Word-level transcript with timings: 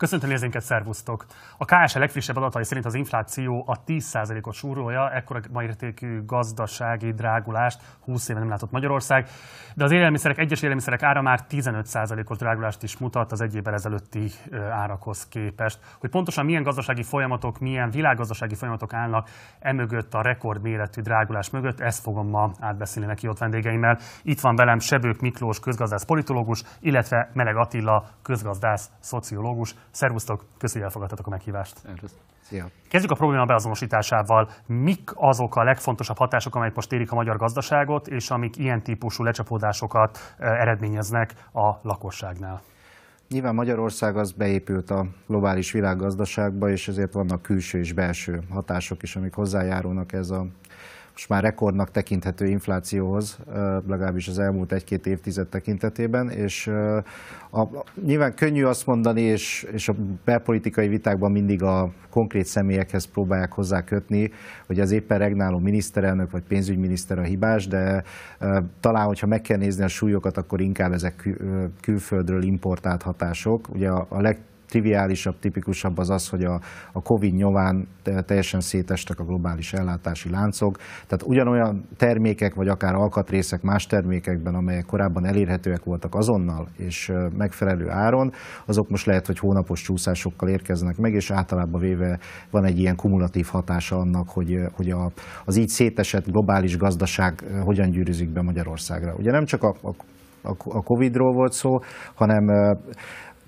Köszöntöm 0.00 0.28
nézőinket, 0.28 0.62
szervusztok! 0.62 1.24
A 1.58 1.64
KSL 1.64 1.98
legfrissebb 1.98 2.36
adatai 2.36 2.64
szerint 2.64 2.86
az 2.86 2.94
infláció 2.94 3.64
a 3.66 3.84
10%-ot 3.84 4.54
súrolja, 4.54 5.10
ekkora 5.10 5.40
értékű 5.62 6.24
gazdasági 6.24 7.12
drágulást 7.12 7.82
20 8.04 8.28
éve 8.28 8.38
nem 8.38 8.48
látott 8.48 8.70
Magyarország, 8.70 9.28
de 9.74 9.84
az 9.84 9.90
élelmiszerek, 9.90 10.38
egyes 10.38 10.62
élelmiszerek 10.62 11.02
ára 11.02 11.22
már 11.22 11.40
15%-os 11.50 12.36
drágulást 12.38 12.82
is 12.82 12.98
mutat 12.98 13.32
az 13.32 13.40
egy 13.40 13.54
évvel 13.54 13.74
ezelőtti 13.74 14.30
árakhoz 14.70 15.28
képest. 15.28 15.78
Hogy 15.98 16.10
pontosan 16.10 16.44
milyen 16.44 16.62
gazdasági 16.62 17.02
folyamatok, 17.02 17.58
milyen 17.58 17.90
világgazdasági 17.90 18.54
folyamatok 18.54 18.92
állnak 18.92 19.28
emögött 19.58 20.14
a 20.14 20.22
rekordméretű 20.22 21.00
drágulás 21.00 21.50
mögött, 21.50 21.80
ezt 21.80 22.02
fogom 22.02 22.28
ma 22.28 22.50
átbeszélni 22.60 23.08
neki 23.08 23.28
ott 23.28 23.38
vendégeimmel. 23.38 23.98
Itt 24.22 24.40
van 24.40 24.54
velem 24.56 24.78
Sebők 24.78 25.20
Miklós 25.20 25.60
közgazdász 25.60 26.04
politológus, 26.04 26.62
illetve 26.80 27.30
Meleg 27.32 27.56
Attila 27.56 28.04
közgazdász 28.22 28.90
szociológus. 29.00 29.74
Szervusztok, 29.90 30.44
köszönjük, 30.58 30.86
elfogadtatok 30.86 31.26
a 31.26 31.30
meghívást. 31.30 31.76
Szia. 32.42 32.68
Kezdjük 32.88 33.12
a 33.12 33.14
probléma 33.14 33.44
beazonosításával. 33.44 34.50
Mik 34.66 35.10
azok 35.14 35.56
a 35.56 35.62
legfontosabb 35.62 36.16
hatások, 36.16 36.54
amelyek 36.54 36.74
most 36.74 36.92
érik 36.92 37.12
a 37.12 37.14
magyar 37.14 37.36
gazdaságot, 37.36 38.08
és 38.08 38.30
amik 38.30 38.56
ilyen 38.56 38.82
típusú 38.82 39.24
lecsapódásokat 39.24 40.34
eredményeznek 40.38 41.34
a 41.52 41.70
lakosságnál? 41.82 42.62
Nyilván 43.28 43.54
Magyarország 43.54 44.16
az 44.16 44.32
beépült 44.32 44.90
a 44.90 45.06
globális 45.26 45.72
világgazdaságba, 45.72 46.70
és 46.70 46.88
ezért 46.88 47.12
vannak 47.12 47.42
külső 47.42 47.78
és 47.78 47.92
belső 47.92 48.42
hatások 48.50 49.02
is, 49.02 49.16
amik 49.16 49.34
hozzájárulnak 49.34 50.12
ez 50.12 50.30
a 50.30 50.46
most 51.20 51.32
már 51.32 51.42
rekordnak 51.42 51.90
tekinthető 51.90 52.46
inflációhoz, 52.46 53.38
legalábbis 53.86 54.28
az 54.28 54.38
elmúlt 54.38 54.72
egy-két 54.72 55.06
évtized 55.06 55.48
tekintetében, 55.48 56.30
és 56.30 56.66
a, 57.50 57.84
nyilván 58.04 58.34
könnyű 58.34 58.64
azt 58.64 58.86
mondani, 58.86 59.20
és, 59.20 59.66
és 59.72 59.88
a 59.88 59.94
belpolitikai 60.24 60.88
vitákban 60.88 61.30
mindig 61.30 61.62
a 61.62 61.92
konkrét 62.10 62.44
személyekhez 62.44 63.04
próbálják 63.04 63.52
hozzá 63.52 63.84
kötni, 63.84 64.30
hogy 64.66 64.80
az 64.80 64.90
éppen 64.90 65.18
regnáló 65.18 65.58
miniszterelnök 65.58 66.30
vagy 66.30 66.42
pénzügyminiszter 66.42 67.18
a 67.18 67.22
hibás, 67.22 67.66
de 67.66 68.04
talán, 68.80 69.06
hogyha 69.06 69.26
meg 69.26 69.40
kell 69.40 69.58
nézni 69.58 69.84
a 69.84 69.88
súlyokat, 69.88 70.36
akkor 70.36 70.60
inkább 70.60 70.92
ezek 70.92 71.38
külföldről 71.80 72.42
importált 72.42 73.02
hatások. 73.02 73.68
Ugye 73.68 73.88
a, 73.88 74.06
a 74.08 74.20
leg 74.20 74.38
triviálisabb, 74.70 75.38
tipikusabb 75.38 75.98
az 75.98 76.10
az, 76.10 76.28
hogy 76.28 76.44
a, 76.44 76.60
a 76.92 77.02
Covid 77.02 77.34
nyomán 77.34 77.86
teljesen 78.02 78.60
szétestek 78.60 79.18
a 79.18 79.24
globális 79.24 79.72
ellátási 79.72 80.30
láncok. 80.30 80.76
Tehát 80.76 81.22
ugyanolyan 81.26 81.84
termékek, 81.96 82.54
vagy 82.54 82.68
akár 82.68 82.94
alkatrészek 82.94 83.62
más 83.62 83.86
termékekben, 83.86 84.54
amelyek 84.54 84.86
korábban 84.86 85.26
elérhetőek 85.26 85.84
voltak 85.84 86.14
azonnal 86.14 86.68
és 86.76 87.12
megfelelő 87.36 87.90
áron, 87.90 88.32
azok 88.66 88.88
most 88.88 89.06
lehet, 89.06 89.26
hogy 89.26 89.38
hónapos 89.38 89.82
csúszásokkal 89.82 90.48
érkeznek 90.48 90.96
meg, 90.96 91.12
és 91.12 91.30
általában 91.30 91.80
véve 91.80 92.18
van 92.50 92.64
egy 92.64 92.78
ilyen 92.78 92.96
kumulatív 92.96 93.46
hatása 93.46 93.96
annak, 93.96 94.28
hogy, 94.28 94.54
hogy 94.72 94.90
a, 94.90 95.10
az 95.44 95.56
így 95.56 95.68
szétesett 95.68 96.26
globális 96.26 96.76
gazdaság 96.76 97.44
hogyan 97.64 97.90
gyűrűzik 97.90 98.32
be 98.32 98.42
Magyarországra. 98.42 99.14
Ugye 99.18 99.30
nem 99.30 99.44
csak 99.44 99.62
a, 99.62 99.74
a 99.82 99.94
a 100.42 100.82
Covid-ról 100.82 101.32
volt 101.32 101.52
szó, 101.52 101.78
hanem 102.14 102.46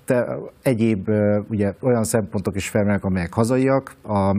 te, 0.05 0.37
egyéb 0.61 1.09
ugye, 1.49 1.73
olyan 1.81 2.03
szempontok 2.03 2.55
is 2.55 2.69
felmerülnek, 2.69 3.03
amelyek 3.03 3.33
hazaiak. 3.33 3.95
A 4.03 4.37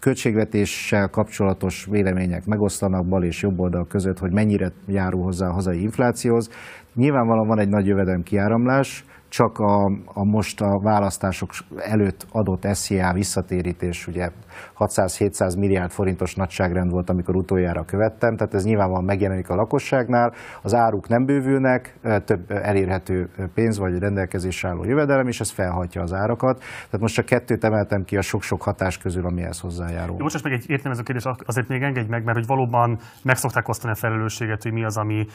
költségvetéssel 0.00 1.08
kapcsolatos 1.08 1.86
vélemények 1.90 2.46
megoszlanak 2.46 3.06
bal 3.06 3.24
és 3.24 3.42
jobb 3.42 3.58
oldal 3.58 3.86
között, 3.86 4.18
hogy 4.18 4.32
mennyire 4.32 4.72
járul 4.86 5.22
hozzá 5.22 5.48
a 5.48 5.52
hazai 5.52 5.82
inflációhoz. 5.82 6.50
Nyilvánvalóan 6.94 7.46
van 7.46 7.58
egy 7.58 7.68
nagy 7.68 7.86
jövedelem 7.86 8.22
kiáramlás, 8.22 9.04
csak 9.32 9.58
a, 9.58 9.84
a 10.04 10.24
most 10.24 10.60
a 10.60 10.80
választások 10.82 11.50
előtt 11.76 12.26
adott 12.32 12.66
SZIA 12.72 13.12
visszatérítés, 13.12 14.06
ugye 14.06 14.30
600-700 14.78 15.58
milliárd 15.58 15.90
forintos 15.90 16.34
nagyságrend 16.34 16.90
volt, 16.90 17.10
amikor 17.10 17.36
utoljára 17.36 17.84
követtem, 17.84 18.36
tehát 18.36 18.54
ez 18.54 18.64
nyilvánvalóan 18.64 19.04
megjelenik 19.04 19.48
a 19.48 19.54
lakosságnál, 19.54 20.32
az 20.62 20.74
áruk 20.74 21.08
nem 21.08 21.24
bővülnek, 21.24 21.98
több 22.24 22.50
elérhető 22.50 23.28
pénz 23.54 23.78
vagy 23.78 23.98
rendelkezésre 23.98 24.68
álló 24.68 24.84
jövedelem, 24.84 25.26
és 25.26 25.40
ez 25.40 25.50
felhatja 25.50 26.02
az 26.02 26.12
árakat. 26.12 26.58
Tehát 26.58 27.00
most 27.00 27.14
csak 27.14 27.24
kettőt 27.24 27.64
emeltem 27.64 28.04
ki 28.04 28.16
a 28.16 28.22
sok-sok 28.22 28.62
hatás 28.62 28.98
közül, 28.98 29.26
amihez 29.26 29.60
hozzájárul. 29.60 30.16
Jó, 30.16 30.22
most, 30.22 30.32
most 30.32 30.44
meg 30.44 30.52
egy 30.52 30.70
értelmező 30.70 31.02
kérdés, 31.02 31.24
azért 31.46 31.68
még 31.68 31.82
engedj 31.82 32.08
meg, 32.08 32.24
mert 32.24 32.36
hogy 32.36 32.46
valóban 32.46 32.98
meg 33.22 33.36
szokták 33.36 33.68
osztani 33.68 33.92
a 33.92 33.96
felelősséget, 33.96 34.62
hogy 34.62 34.72
mi 34.72 34.84
az, 34.84 34.96
ami 34.96 35.26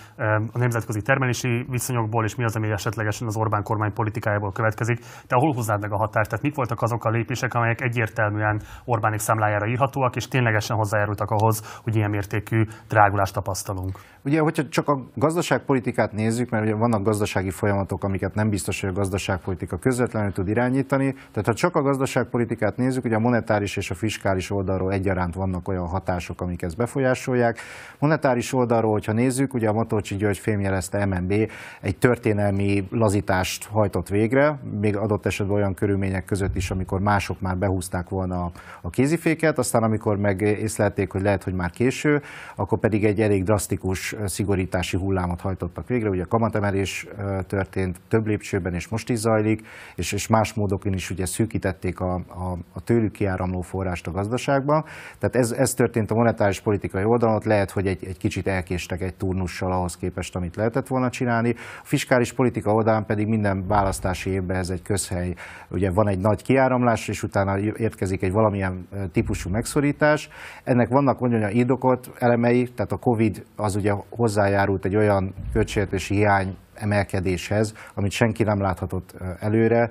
a 0.51 0.57
nemzetközi 0.57 1.01
termelési 1.01 1.65
viszonyokból, 1.69 2.23
és 2.23 2.35
mi 2.35 2.43
az, 2.43 2.55
ami 2.55 2.69
esetlegesen 2.69 3.27
az 3.27 3.35
Orbán 3.35 3.63
kormány 3.63 3.86
politikájából 3.93 4.51
következik. 4.51 4.99
De 4.99 5.35
hol 5.35 5.53
húznád 5.53 5.81
meg 5.81 5.91
a 5.91 5.97
hatást? 5.97 6.29
Tehát 6.29 6.43
mik 6.43 6.55
voltak 6.55 6.81
azok 6.81 7.05
a 7.05 7.09
lépések, 7.09 7.53
amelyek 7.53 7.81
egyértelműen 7.81 8.61
Orbánik 8.85 9.19
számlájára 9.19 9.67
írhatóak, 9.67 10.15
és 10.15 10.27
ténylegesen 10.27 10.77
hozzájárultak 10.77 11.29
ahhoz, 11.29 11.79
hogy 11.83 11.95
ilyen 11.95 12.09
mértékű 12.09 12.63
drágulást 12.87 13.33
tapasztalunk? 13.33 13.99
Ugye, 14.25 14.39
hogyha 14.39 14.67
csak 14.69 14.87
a 14.87 14.99
gazdaságpolitikát 15.15 16.11
nézzük, 16.11 16.49
mert 16.49 16.63
ugye 16.63 16.75
vannak 16.75 17.03
gazdasági 17.03 17.49
folyamatok, 17.49 18.03
amiket 18.03 18.35
nem 18.35 18.49
biztos, 18.49 18.81
hogy 18.81 18.89
a 18.89 18.93
gazdaságpolitika 18.93 19.77
közvetlenül 19.77 20.31
tud 20.31 20.47
irányítani. 20.47 21.13
Tehát 21.13 21.45
ha 21.45 21.53
csak 21.53 21.75
a 21.75 21.81
gazdaságpolitikát 21.81 22.77
nézzük, 22.77 23.05
ugye 23.05 23.15
a 23.15 23.19
monetáris 23.19 23.77
és 23.77 23.91
a 23.91 23.95
fiskális 23.95 24.51
oldalról 24.51 24.91
egyaránt 24.91 25.35
vannak 25.35 25.67
olyan 25.67 25.87
hatások, 25.87 26.41
amik 26.41 26.61
ezt 26.61 26.77
befolyásolják. 26.77 27.59
Monetáris 27.99 28.53
oldalról, 28.53 28.91
hogyha 28.91 29.13
nézzük, 29.13 29.53
ugye 29.53 29.69
a 29.69 29.73
Matolcsi 29.73 30.15
György 30.15 30.37
fémjelezte 30.37 31.05
MNB 31.05 31.33
egy 31.81 31.97
történelmi 31.97 32.87
lazítást 32.91 33.65
hajtott 33.77 34.09
végre, 34.09 34.59
még 34.79 34.95
adott 34.95 35.25
esetben 35.25 35.55
olyan 35.55 35.73
körülmények 35.73 36.25
között 36.25 36.55
is, 36.55 36.71
amikor 36.71 36.99
mások 36.99 37.41
már 37.41 37.57
behúzták 37.57 38.09
volna 38.09 38.51
a 38.81 38.89
kéziféket, 38.89 39.57
aztán 39.57 39.83
amikor 39.83 40.17
meg 40.17 40.41
észlelték, 40.41 41.11
hogy 41.11 41.21
lehet, 41.21 41.43
hogy 41.43 41.53
már 41.53 41.69
késő, 41.69 42.21
akkor 42.55 42.79
pedig 42.79 43.05
egy 43.05 43.21
elég 43.21 43.43
drasztikus 43.43 44.15
szigorítási 44.25 44.97
hullámot 44.97 45.41
hajtottak 45.41 45.87
végre. 45.87 46.09
Ugye 46.09 46.23
a 46.23 46.27
kamatemelés 46.27 47.07
történt 47.47 47.99
több 48.07 48.27
lépcsőben, 48.27 48.73
és 48.73 48.87
most 48.87 49.09
is 49.09 49.17
zajlik, 49.17 49.65
és, 49.95 50.11
és 50.11 50.27
más 50.27 50.53
módokon 50.53 50.93
is 50.93 51.09
ugye 51.09 51.25
szűkítették 51.25 51.99
a, 51.99 52.13
a, 52.13 52.57
a 52.73 52.81
tőlük 52.83 53.11
kiáramló 53.11 53.61
forrást 53.61 54.07
a 54.07 54.11
gazdaságba. 54.11 54.85
Tehát 55.19 55.35
ez, 55.35 55.51
ez 55.51 55.73
történt 55.73 56.11
a 56.11 56.15
monetáris 56.15 56.59
politikai 56.59 57.03
oldalon, 57.03 57.35
ott 57.35 57.43
lehet, 57.43 57.71
hogy 57.71 57.87
egy, 57.87 58.05
egy 58.05 58.17
kicsit 58.17 58.47
elkéstek 58.47 59.01
egy 59.01 59.15
turnussal 59.15 59.71
ahhoz 59.71 59.97
képest, 59.97 60.35
amit 60.35 60.55
lehetett 60.55 60.87
volna 60.87 61.09
csinálni. 61.09 61.49
A 61.81 61.83
fiskális 61.83 62.33
politika 62.33 62.73
oldalán 62.73 63.05
pedig 63.05 63.27
minden 63.27 63.66
választási 63.67 64.29
évben 64.29 64.57
ez 64.57 64.69
egy 64.69 64.81
közhely. 64.81 65.33
Ugye 65.69 65.91
van 65.91 66.07
egy 66.07 66.19
nagy 66.19 66.43
kiáramlás, 66.43 67.07
és 67.07 67.23
utána 67.23 67.57
érkezik 67.59 68.21
egy 68.21 68.31
valamilyen 68.31 68.87
típusú 69.11 69.49
megszorítás. 69.49 70.29
Ennek 70.63 70.89
vannak 70.89 71.21
olyan 71.21 71.49
indokolt 71.49 72.09
elemei, 72.19 72.67
tehát 72.67 72.91
a 72.91 72.97
Covid 72.97 73.45
az 73.55 73.75
ugye 73.75 73.93
hozzájárult 74.09 74.85
egy 74.85 74.95
olyan 74.95 75.33
költségvetési 75.53 76.15
hiány 76.15 76.55
emelkedéshez, 76.77 77.73
amit 77.95 78.11
senki 78.11 78.43
nem 78.43 78.61
láthatott 78.61 79.15
előre, 79.39 79.89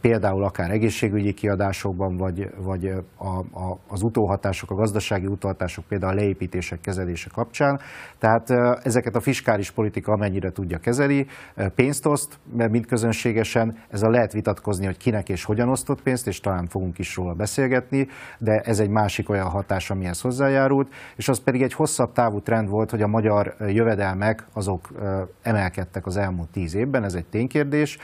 például 0.00 0.44
akár 0.44 0.70
egészségügyi 0.70 1.32
kiadásokban, 1.32 2.16
vagy, 2.16 2.48
vagy 2.56 2.86
a, 3.16 3.38
a, 3.38 3.78
az 3.88 4.02
utóhatások, 4.02 4.70
a 4.70 4.74
gazdasági 4.74 5.26
utóhatások, 5.26 5.84
például 5.84 6.12
a 6.12 6.14
leépítések 6.14 6.80
kezelése 6.80 7.30
kapcsán. 7.34 7.80
Tehát 8.18 8.50
ezeket 8.84 9.14
a 9.14 9.20
fiskális 9.20 9.70
politika 9.70 10.12
amennyire 10.12 10.50
tudja 10.50 10.78
kezeli, 10.78 11.26
pénzt 11.74 12.06
oszt, 12.06 12.38
mert 12.52 12.70
mind 12.70 12.86
közönségesen, 12.86 13.76
ez 13.90 14.02
a 14.02 14.10
lehet 14.10 14.32
vitatkozni, 14.32 14.86
hogy 14.86 14.96
kinek 14.96 15.28
és 15.28 15.44
hogyan 15.44 15.68
osztott 15.68 16.02
pénzt, 16.02 16.26
és 16.26 16.40
talán 16.40 16.66
fogunk 16.66 16.98
is 16.98 17.16
róla 17.16 17.34
beszélgetni, 17.34 18.06
de 18.38 18.60
ez 18.64 18.80
egy 18.80 18.90
másik 18.90 19.28
olyan 19.28 19.48
hatás, 19.48 19.90
amihez 19.90 20.20
hozzájárult, 20.20 20.88
és 21.16 21.28
az 21.28 21.42
pedig 21.42 21.62
egy 21.62 21.72
hosszabb 21.72 22.12
távú 22.12 22.40
trend 22.40 22.68
volt, 22.68 22.90
hogy 22.90 23.02
a 23.02 23.06
magyar 23.06 23.54
jövedelmek 23.66 24.46
azok 24.52 24.88
emelkedtek 25.42 26.06
az 26.06 26.16
elmúlt 26.24 26.50
tíz 26.50 26.74
évben, 26.74 27.04
ez 27.04 27.14
egy 27.14 27.26
ténykérdés, 27.26 27.98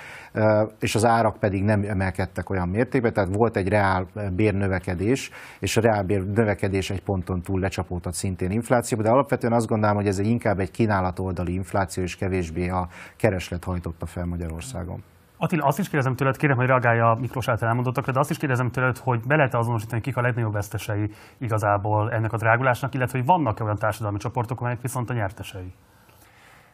és 0.78 0.94
az 0.94 1.04
árak 1.04 1.38
pedig 1.38 1.64
nem 1.64 1.82
emelkedtek 1.82 2.50
olyan 2.50 2.68
mértékben, 2.68 3.12
tehát 3.12 3.34
volt 3.34 3.56
egy 3.56 3.68
reál 3.68 4.06
bérnövekedés, 4.36 5.30
és 5.60 5.76
a 5.76 5.80
reál 5.80 6.04
bérnövekedés 6.04 6.90
egy 6.90 7.02
ponton 7.02 7.40
túl 7.40 7.60
lecsapódott 7.60 8.14
szintén 8.14 8.50
inflációba, 8.50 9.02
de 9.02 9.10
alapvetően 9.10 9.52
azt 9.52 9.66
gondolom, 9.66 9.96
hogy 9.96 10.06
ez 10.06 10.18
egy 10.18 10.26
inkább 10.26 10.58
egy 10.58 10.70
kínálat 10.70 11.18
oldali 11.18 11.54
infláció, 11.54 12.02
és 12.02 12.16
kevésbé 12.16 12.68
a 12.68 12.88
kereslet 13.16 13.64
hajtotta 13.64 14.06
fel 14.06 14.24
Magyarországon. 14.24 15.02
Attila, 15.42 15.64
azt 15.64 15.78
is 15.78 15.88
kérdezem 15.88 16.14
tőled, 16.14 16.36
kérem, 16.36 16.56
hogy 16.56 16.66
reagálja 16.66 17.10
a 17.10 17.14
Miklós 17.14 17.48
által 17.48 17.68
elmondottakra, 17.68 18.12
de 18.12 18.18
azt 18.18 18.30
is 18.30 18.38
kérdezem 18.38 18.70
tőled, 18.70 18.96
hogy 18.96 19.20
be 19.26 19.36
lehet 19.36 19.54
azonosítani, 19.54 20.00
kik 20.00 20.16
a 20.16 20.20
legnagyobb 20.20 20.52
vesztesei 20.52 21.10
igazából 21.38 22.10
ennek 22.12 22.32
a 22.32 22.36
drágulásnak, 22.36 22.94
illetve 22.94 23.18
hogy 23.18 23.26
vannak-e 23.26 23.64
olyan 23.64 23.76
társadalmi 23.76 24.18
csoportok, 24.18 24.60
amelyek 24.60 24.80
viszont 24.80 25.10
a 25.10 25.14
nyertesei? 25.14 25.72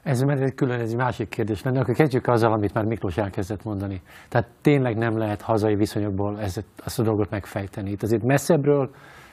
Ez 0.07 0.21
mert 0.23 0.41
egy 0.41 0.55
külön 0.55 0.81
egy 0.81 0.97
másik 0.97 1.29
kérdés 1.29 1.63
lenne, 1.63 1.81
akkor 1.81 1.95
kezdjük 1.95 2.27
azzal, 2.27 2.53
amit 2.53 2.75
már 2.75 2.85
Miklós 2.85 3.17
elkezdett 3.17 3.65
mondani. 3.65 4.01
Tehát 4.29 4.49
tényleg 4.61 4.97
nem 4.97 5.19
lehet 5.19 5.41
hazai 5.41 5.75
viszonyokból 5.75 6.41
ezt, 6.41 6.65
ezt 6.85 6.99
a 6.99 7.03
dolgot 7.03 7.31
megfejteni. 7.31 7.91
Itt 7.91 8.03
azért 8.03 8.23
messzebbről 8.23 8.91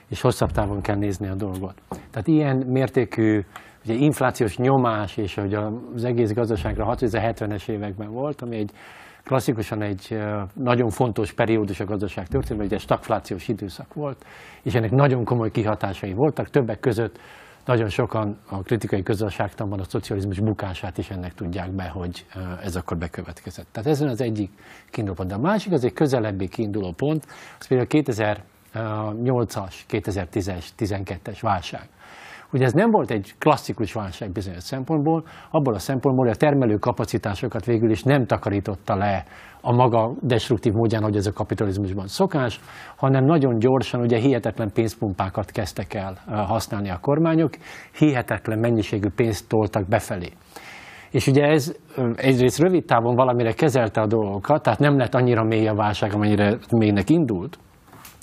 és 0.10 0.22
hosszabb 0.22 0.52
távon 0.52 0.82
kell 0.82 0.96
nézni 0.96 1.28
a 1.28 1.36
dolgot. 1.36 1.74
Tehát 1.90 2.28
ilyen 2.28 2.58
mértékű 2.68 3.42
ugye 3.86 3.94
inflációs 3.94 4.58
nyomás, 4.58 5.18
és 5.18 5.36
hogy 5.36 5.54
az 5.54 6.04
egész 6.04 6.34
gazdaságra 6.34 6.86
60 6.86 7.10
70-es 7.14 7.70
években 7.70 8.12
volt, 8.12 8.42
ami 8.42 8.58
egy 8.58 8.72
klasszikusan 9.24 9.82
egy 9.82 10.18
nagyon 10.54 10.90
fontos 10.90 11.34
periódus 11.34 11.80
a 11.80 11.86
gazdaság 11.86 12.28
történetben, 12.28 12.68
ugye 12.68 12.78
stagflációs 12.78 13.48
időszak 13.48 13.94
volt, 13.94 14.26
és 14.64 14.76
ennek 14.76 14.92
nagyon 14.92 15.24
komoly 15.24 15.52
kihatásai 15.52 16.14
voltak, 16.14 16.50
többek 16.50 16.80
között 16.80 17.20
nagyon 17.66 17.90
sokan 17.90 18.38
a 18.50 18.62
kritikai 18.62 19.04
közösségtanban 19.04 19.80
a 19.80 19.84
szocializmus 19.84 20.40
bukását 20.40 20.98
is 20.98 21.10
ennek 21.10 21.34
tudják 21.34 21.72
be, 21.72 21.88
hogy 21.88 22.26
ez 22.62 22.76
akkor 22.76 22.98
bekövetkezett. 22.98 23.68
Tehát 23.72 23.90
ez 23.90 24.02
az 24.02 24.22
egyik 24.22 24.52
kiinduló 24.90 25.16
pont. 25.16 25.30
De 25.30 25.36
a 25.36 25.40
másik 25.40 25.72
az 25.72 25.84
egy 25.84 25.94
közelebbi 25.94 26.48
kiinduló 26.48 26.92
pont, 26.92 27.26
az 27.60 27.68
például 27.68 27.88
2008-as, 27.92 29.74
2010-es, 29.90 30.66
12-es 30.78 31.38
válság. 31.42 31.90
Ugye 32.52 32.66
ez 32.66 32.74
nem 32.74 32.90
volt 32.92 33.12
egy 33.12 33.34
klasszikus 33.38 33.94
válság 33.94 34.32
bizonyos 34.32 34.64
szempontból, 34.64 35.26
abból 35.52 35.74
a 35.74 35.80
szempontból, 35.80 36.26
hogy 36.26 36.34
a 36.34 36.38
termelő 36.38 36.76
kapacitásokat 36.78 37.66
végül 37.66 37.90
is 37.90 38.04
nem 38.04 38.26
takarította 38.26 38.96
le 38.96 39.26
a 39.66 39.72
maga 39.72 40.14
destruktív 40.22 40.74
módján, 40.74 41.04
hogy 41.04 41.16
ez 41.16 41.26
a 41.26 41.34
kapitalizmusban 41.34 42.08
szokás, 42.08 42.60
hanem 42.96 43.26
nagyon 43.26 43.60
gyorsan 43.60 44.02
ugye 44.02 44.18
hihetetlen 44.18 44.72
pénzpumpákat 44.74 45.52
kezdtek 45.52 45.94
el 45.94 46.18
használni 46.28 46.90
a 46.90 46.98
kormányok, 47.02 47.54
hihetetlen 47.98 48.60
mennyiségű 48.60 49.08
pénzt 49.16 49.48
toltak 49.48 49.88
befelé. 49.88 50.30
És 51.12 51.28
ugye 51.28 51.44
ez 51.44 51.76
egyrészt 52.16 52.60
rövid 52.60 52.86
távon 52.86 53.16
valamire 53.16 53.54
kezelte 53.54 54.02
a 54.02 54.08
dolgokat, 54.08 54.64
tehát 54.64 54.80
nem 54.80 54.98
lett 54.98 55.16
annyira 55.16 55.44
mély 55.44 55.68
a 55.68 55.76
válság, 55.76 56.14
amennyire 56.14 56.58
mélynek 56.70 57.10
indult. 57.10 57.58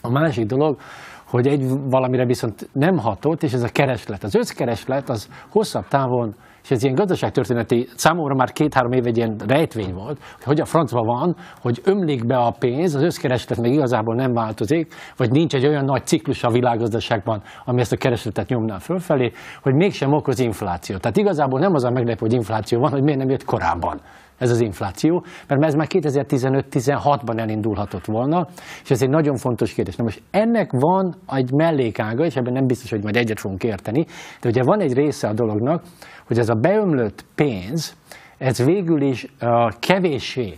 A 0.02 0.10
másik 0.10 0.46
dolog, 0.46 0.78
hogy 1.24 1.46
egy 1.46 1.68
valamire 1.68 2.26
viszont 2.26 2.68
nem 2.72 2.98
hatott, 2.98 3.42
és 3.42 3.52
ez 3.52 3.62
a 3.62 3.68
kereslet. 3.72 4.22
Az 4.22 4.34
összkereslet 4.34 5.08
az 5.08 5.28
hosszabb 5.48 5.88
távon, 5.88 6.34
és 6.62 6.70
ez 6.70 6.82
ilyen 6.82 6.94
gazdaságtörténeti, 6.94 7.88
számomra 7.94 8.34
már 8.34 8.52
két-három 8.52 8.92
év 8.92 9.06
egy 9.06 9.16
ilyen 9.16 9.36
rejtvény 9.46 9.94
volt, 9.94 10.18
hogy 10.44 10.58
hogy 10.60 10.68
a 10.68 10.70
francban 10.70 11.06
van, 11.06 11.36
hogy 11.60 11.80
ömlik 11.84 12.26
be 12.26 12.36
a 12.36 12.50
pénz, 12.58 12.94
az 12.94 13.02
összkereslet 13.02 13.60
még 13.60 13.72
igazából 13.72 14.14
nem 14.14 14.32
változik, 14.32 14.94
vagy 15.16 15.30
nincs 15.30 15.54
egy 15.54 15.66
olyan 15.66 15.84
nagy 15.84 16.06
ciklus 16.06 16.44
a 16.44 16.50
világgazdaságban, 16.50 17.42
ami 17.64 17.80
ezt 17.80 17.92
a 17.92 17.96
keresletet 17.96 18.48
nyomná 18.48 18.78
fölfelé, 18.78 19.32
hogy 19.62 19.74
mégsem 19.74 20.12
okoz 20.12 20.38
infláció. 20.38 20.96
Tehát 20.96 21.16
igazából 21.16 21.60
nem 21.60 21.74
az 21.74 21.84
a 21.84 21.90
meglepő, 21.90 22.18
hogy 22.20 22.32
infláció 22.32 22.80
van, 22.80 22.90
hogy 22.90 23.02
miért 23.02 23.18
nem 23.18 23.28
jött 23.28 23.44
korábban 23.44 24.00
ez 24.40 24.50
az 24.50 24.60
infláció, 24.60 25.24
mert 25.46 25.64
ez 25.64 25.74
már 25.74 25.86
2015-16-ban 25.90 27.38
elindulhatott 27.38 28.04
volna, 28.04 28.46
és 28.82 28.90
ez 28.90 29.02
egy 29.02 29.08
nagyon 29.08 29.36
fontos 29.36 29.72
kérdés. 29.72 29.96
Na 29.96 30.04
most 30.04 30.22
ennek 30.30 30.70
van 30.72 31.14
egy 31.28 31.52
mellékága, 31.52 32.24
és 32.24 32.36
ebben 32.36 32.52
nem 32.52 32.66
biztos, 32.66 32.90
hogy 32.90 33.02
majd 33.02 33.16
egyet 33.16 33.40
fogunk 33.40 33.64
érteni, 33.64 34.06
de 34.40 34.48
ugye 34.48 34.62
van 34.62 34.80
egy 34.80 34.92
része 34.92 35.28
a 35.28 35.32
dolognak, 35.32 35.82
hogy 36.26 36.38
ez 36.38 36.48
a 36.48 36.54
beömlött 36.54 37.24
pénz, 37.34 37.96
ez 38.38 38.64
végül 38.64 39.02
is 39.02 39.26
uh, 39.42 39.72
kevéssé 39.78 40.54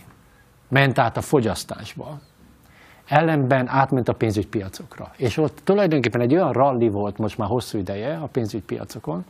ment 0.68 0.98
át 0.98 1.16
a 1.16 1.20
fogyasztásba, 1.20 2.18
ellenben 3.06 3.68
átment 3.68 4.08
a 4.08 4.12
pénzügypiacokra. 4.12 5.10
És 5.16 5.36
ott 5.36 5.60
tulajdonképpen 5.64 6.20
egy 6.20 6.34
olyan 6.34 6.52
ralli 6.52 6.88
volt 6.88 7.18
most 7.18 7.38
már 7.38 7.48
hosszú 7.48 7.78
ideje 7.78 8.16
a 8.16 8.28
pénzügypiacokon, 8.32 9.24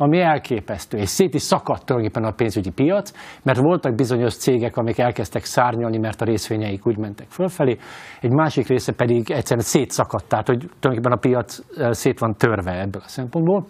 ami 0.00 0.20
elképesztő, 0.20 0.98
és 0.98 1.08
szét 1.08 1.34
is 1.34 1.42
szakadt 1.42 1.84
tulajdonképpen 1.84 2.30
a 2.30 2.34
pénzügyi 2.34 2.70
piac, 2.70 3.12
mert 3.42 3.58
voltak 3.58 3.94
bizonyos 3.94 4.36
cégek, 4.36 4.76
amik 4.76 4.98
elkezdtek 4.98 5.44
szárnyalni, 5.44 5.98
mert 5.98 6.20
a 6.20 6.24
részvényeik 6.24 6.86
úgy 6.86 6.98
mentek 6.98 7.26
fölfelé, 7.28 7.76
egy 8.20 8.30
másik 8.30 8.66
része 8.66 8.92
pedig 8.92 9.30
egyszerűen 9.30 9.66
szétszakadt, 9.66 10.28
tehát 10.28 10.46
hogy 10.46 10.58
tulajdonképpen 10.58 11.12
a 11.12 11.16
piac 11.16 11.58
szét 11.90 12.18
van 12.18 12.34
törve 12.34 12.80
ebből 12.80 13.02
a 13.04 13.08
szempontból. 13.08 13.64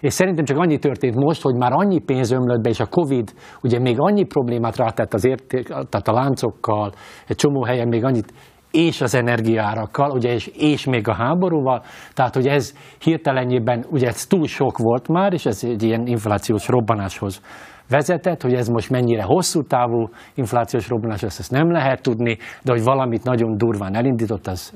És 0.00 0.12
szerintem 0.12 0.44
csak 0.44 0.58
annyi 0.58 0.78
történt 0.78 1.14
most, 1.14 1.42
hogy 1.42 1.54
már 1.54 1.72
annyi 1.72 2.00
pénz 2.00 2.30
ömlött 2.30 2.60
be, 2.62 2.68
és 2.68 2.80
a 2.80 2.86
Covid 2.86 3.32
ugye 3.62 3.78
még 3.78 3.96
annyi 3.98 4.24
problémát 4.24 4.76
rátett 4.76 5.14
az 5.14 5.24
érték, 5.24 5.66
tehát 5.66 6.08
a 6.08 6.12
láncokkal, 6.12 6.92
egy 7.26 7.36
csomó 7.36 7.64
helyen 7.64 7.88
még 7.88 8.04
annyit 8.04 8.32
és 8.74 9.00
az 9.00 9.14
energiárakkal, 9.14 10.10
ugye, 10.10 10.32
és, 10.32 10.46
és 10.46 10.84
még 10.84 11.08
a 11.08 11.14
háborúval, 11.14 11.82
tehát 12.12 12.34
hogy 12.34 12.46
ez 12.46 12.74
hirtelenjében, 12.98 13.84
ugye 13.90 14.06
ez 14.06 14.26
túl 14.26 14.46
sok 14.46 14.78
volt 14.78 15.08
már, 15.08 15.32
és 15.32 15.46
ez 15.46 15.64
egy 15.64 15.82
ilyen 15.82 16.06
inflációs 16.06 16.68
robbanáshoz 16.68 17.40
vezetett, 17.88 18.42
hogy 18.42 18.54
ez 18.54 18.68
most 18.68 18.90
mennyire 18.90 19.22
hosszú 19.22 19.62
távú 19.62 20.08
inflációs 20.34 20.88
robbanás, 20.88 21.22
ezt, 21.22 21.38
ezt 21.38 21.50
nem 21.50 21.70
lehet 21.70 22.02
tudni, 22.02 22.38
de 22.62 22.72
hogy 22.72 22.82
valamit 22.82 23.24
nagyon 23.24 23.56
durván 23.56 23.94
elindított, 23.94 24.46
az, 24.46 24.72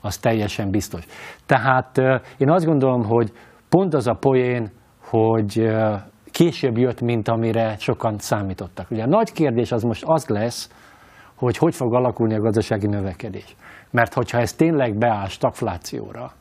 az 0.00 0.16
teljesen 0.16 0.70
biztos. 0.70 1.04
Tehát 1.46 1.98
én 2.38 2.50
azt 2.50 2.64
gondolom, 2.64 3.04
hogy 3.04 3.32
pont 3.68 3.94
az 3.94 4.06
a 4.06 4.14
poén, 4.14 4.70
hogy 5.00 5.70
később 6.30 6.78
jött, 6.78 7.00
mint 7.00 7.28
amire 7.28 7.76
sokan 7.78 8.18
számítottak. 8.18 8.90
Ugye 8.90 9.02
a 9.02 9.08
nagy 9.08 9.32
kérdés 9.32 9.72
az 9.72 9.82
most 9.82 10.02
az 10.06 10.26
lesz, 10.26 10.70
hogy 11.40 11.56
hogy 11.56 11.74
fog 11.74 11.94
alakulni 11.94 12.34
a 12.34 12.40
gazdasági 12.40 12.86
növekedés. 12.86 13.56
Mert 13.90 14.14
hogyha 14.14 14.38
ez 14.38 14.52
tényleg 14.52 14.98
beáll 14.98 15.28
stagflációra, 15.28 16.32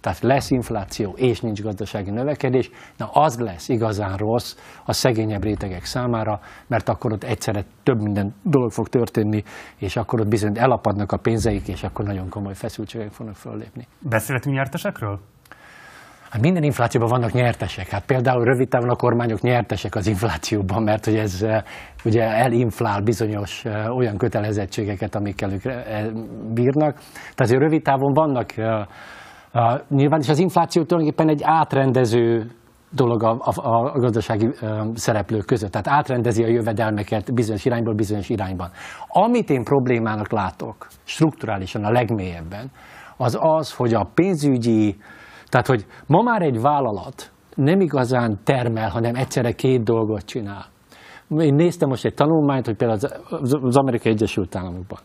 tehát 0.00 0.20
lesz 0.20 0.50
infláció 0.50 1.12
és 1.16 1.40
nincs 1.40 1.62
gazdasági 1.62 2.10
növekedés, 2.10 2.70
na 2.96 3.10
az 3.12 3.38
lesz 3.38 3.68
igazán 3.68 4.16
rossz 4.16 4.56
a 4.84 4.92
szegényebb 4.92 5.42
rétegek 5.42 5.84
számára, 5.84 6.40
mert 6.66 6.88
akkor 6.88 7.12
ott 7.12 7.24
egyszerre 7.24 7.64
több 7.82 8.00
minden 8.02 8.34
dolog 8.42 8.70
fog 8.70 8.88
történni, 8.88 9.42
és 9.76 9.96
akkor 9.96 10.20
ott 10.20 10.28
bizony 10.28 10.58
elapadnak 10.58 11.12
a 11.12 11.16
pénzeik, 11.16 11.68
és 11.68 11.82
akkor 11.82 12.04
nagyon 12.04 12.28
komoly 12.28 12.54
feszültségek 12.54 13.10
fognak 13.10 13.36
föllépni. 13.36 13.86
Beszélhetünk 13.98 14.54
nyertesekről? 14.54 15.20
Hát 16.32 16.40
minden 16.40 16.62
inflációban 16.62 17.08
vannak 17.08 17.32
nyertesek. 17.32 17.88
Hát 17.88 18.04
például 18.04 18.44
rövid 18.44 18.68
távon 18.68 18.88
a 18.88 18.96
kormányok 18.96 19.40
nyertesek 19.40 19.94
az 19.94 20.06
inflációban, 20.06 20.82
mert 20.82 21.04
hogy 21.04 21.16
ez 21.16 21.42
eh, 21.42 21.62
ugye 22.04 22.22
elinflál 22.22 23.00
bizonyos 23.00 23.64
eh, 23.64 23.96
olyan 23.96 24.16
kötelezettségeket, 24.16 25.14
amikkel 25.14 25.52
ők 25.52 25.64
eh, 25.64 26.06
bírnak. 26.54 26.94
Tehát 26.94 27.40
azért 27.40 27.60
rövid 27.60 27.82
távon 27.82 28.12
vannak 28.12 28.54
nyilván, 29.88 30.20
és 30.20 30.28
az 30.28 30.38
infláció 30.38 30.82
tulajdonképpen 30.82 31.28
egy 31.28 31.40
átrendező 31.44 32.50
dolog 32.90 33.22
a, 33.22 33.30
a, 33.30 33.52
a 33.64 33.98
gazdasági 33.98 34.48
szereplők 34.94 35.44
között. 35.44 35.70
Tehát 35.70 35.88
átrendezi 35.88 36.44
a 36.44 36.48
jövedelmeket 36.48 37.34
bizonyos 37.34 37.64
irányból 37.64 37.94
bizonyos 37.94 38.28
irányban. 38.28 38.70
Amit 39.08 39.50
én 39.50 39.64
problémának 39.64 40.30
látok, 40.30 40.86
strukturálisan 41.04 41.84
a 41.84 41.90
legmélyebben, 41.90 42.70
az 43.16 43.38
az, 43.40 43.72
hogy 43.72 43.94
a 43.94 44.10
pénzügyi 44.14 44.96
tehát, 45.52 45.66
hogy 45.66 45.86
ma 46.06 46.22
már 46.22 46.42
egy 46.42 46.60
vállalat 46.60 47.30
nem 47.54 47.80
igazán 47.80 48.38
termel, 48.44 48.88
hanem 48.88 49.14
egyszerre 49.14 49.52
két 49.52 49.82
dolgot 49.82 50.24
csinál. 50.24 50.66
Én 51.38 51.54
néztem 51.54 51.88
most 51.88 52.04
egy 52.04 52.14
tanulmányt, 52.14 52.66
hogy 52.66 52.76
például 52.76 52.98
az 53.62 53.76
Amerikai 53.76 54.12
Egyesült 54.12 54.56
Államokban, 54.56 54.98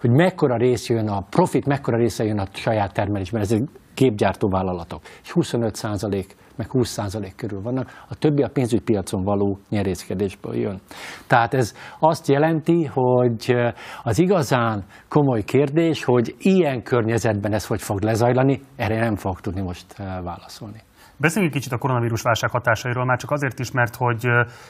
hogy 0.00 0.10
mekkora 0.10 0.56
rész 0.56 0.88
jön 0.88 1.08
a 1.08 1.20
profit, 1.30 1.66
mekkora 1.66 1.96
része 1.96 2.24
jön 2.24 2.38
a 2.38 2.46
saját 2.52 2.92
termelésben, 2.92 3.40
ezek 3.40 3.62
képgyártó 3.94 4.48
vállalatok. 4.48 5.00
És 5.22 5.32
25 5.32 5.74
százalék 5.74 6.36
meg 6.56 6.68
20% 6.72 7.32
körül 7.36 7.62
vannak, 7.62 8.04
a 8.08 8.14
többi 8.14 8.42
a 8.42 8.48
pénzügypiacon 8.48 9.22
való 9.24 9.58
nyerészkedésből 9.68 10.56
jön. 10.56 10.80
Tehát 11.26 11.54
ez 11.54 11.74
azt 11.98 12.28
jelenti, 12.28 12.84
hogy 12.84 13.56
az 14.02 14.18
igazán 14.18 14.84
komoly 15.08 15.42
kérdés, 15.42 16.04
hogy 16.04 16.34
ilyen 16.38 16.82
környezetben 16.82 17.52
ez 17.52 17.66
hogy 17.66 17.82
fog 17.82 18.02
lezajlani, 18.02 18.60
erre 18.76 18.98
nem 18.98 19.16
fog 19.16 19.40
tudni 19.40 19.60
most 19.60 19.96
válaszolni. 19.96 20.82
Beszéljünk 21.22 21.54
kicsit 21.54 21.72
a 21.72 21.78
koronavírus 21.78 22.22
válság 22.22 22.50
hatásairól, 22.50 23.04
már 23.04 23.18
csak 23.18 23.30
azért 23.30 23.58
is, 23.58 23.70
mert 23.70 23.96
hogy 23.96 24.28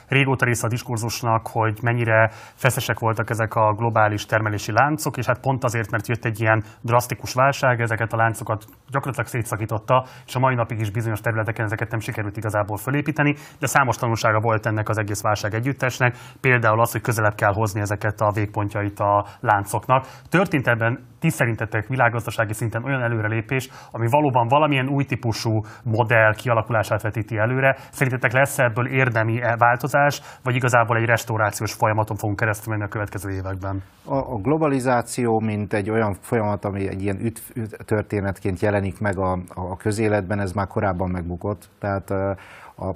régóta 0.08 0.44
része 0.44 0.66
a 0.66 0.68
diskurzusnak, 0.68 1.46
hogy 1.46 1.78
mennyire 1.82 2.30
feszesek 2.54 2.98
voltak 2.98 3.30
ezek 3.30 3.54
a 3.54 3.72
globális 3.72 4.26
termelési 4.26 4.72
láncok, 4.72 5.16
és 5.16 5.26
hát 5.26 5.40
pont 5.40 5.64
azért, 5.64 5.90
mert 5.90 6.08
jött 6.08 6.24
egy 6.24 6.40
ilyen 6.40 6.64
drasztikus 6.80 7.34
válság, 7.34 7.80
ezeket 7.80 8.12
a 8.12 8.16
láncokat 8.16 8.64
gyakorlatilag 8.88 9.28
szétszakította, 9.28 10.04
és 10.26 10.34
a 10.34 10.38
mai 10.38 10.54
napig 10.54 10.80
is 10.80 10.90
bizonyos 10.90 11.20
területeken 11.20 11.64
ezeket 11.64 11.90
nem 11.90 12.00
sikerült 12.00 12.36
igazából 12.36 12.76
fölépíteni, 12.76 13.34
de 13.58 13.66
számos 13.66 13.96
tanulsága 13.96 14.40
volt 14.40 14.66
ennek 14.66 14.88
az 14.88 14.98
egész 14.98 15.20
válság 15.22 15.54
együttesnek, 15.54 16.16
például 16.40 16.80
az, 16.80 16.92
hogy 16.92 17.00
közelebb 17.00 17.34
kell 17.34 17.52
hozni 17.52 17.80
ezeket 17.80 18.20
a 18.20 18.30
végpontjait 18.30 19.00
a 19.00 19.26
láncoknak. 19.40 20.06
Történt 20.28 20.68
ebben 20.68 21.11
ti 21.22 21.30
szerintetek 21.30 21.86
világgazdasági 21.86 22.52
szinten 22.52 22.84
olyan 22.84 23.02
előrelépés, 23.02 23.68
ami 23.90 24.06
valóban 24.10 24.48
valamilyen 24.48 24.88
új 24.88 25.04
típusú 25.04 25.64
modell 25.84 26.34
kialakulását 26.34 27.02
vetíti 27.02 27.38
előre. 27.38 27.76
Szerintetek 27.90 28.32
lesz 28.32 28.58
ebből 28.58 28.86
érdemi 28.86 29.40
változás, 29.58 30.22
vagy 30.42 30.54
igazából 30.54 30.96
egy 30.96 31.04
restaurációs 31.04 31.72
folyamaton 31.72 32.16
fogunk 32.16 32.38
keresztül 32.38 32.72
menni 32.72 32.84
a 32.84 32.88
következő 32.88 33.30
években? 33.30 33.82
A, 34.04 34.14
a 34.14 34.36
globalizáció, 34.36 35.40
mint 35.40 35.72
egy 35.72 35.90
olyan 35.90 36.16
folyamat, 36.20 36.64
ami 36.64 36.88
egy 36.88 37.02
ilyen 37.02 37.20
üt, 37.20 37.42
üt 37.54 37.76
történetként 37.84 38.60
jelenik 38.60 39.00
meg 39.00 39.18
a, 39.18 39.38
a 39.54 39.76
közéletben, 39.76 40.40
ez 40.40 40.52
már 40.52 40.66
korábban 40.66 41.10
megbukott. 41.10 41.68
Tehát 41.78 42.10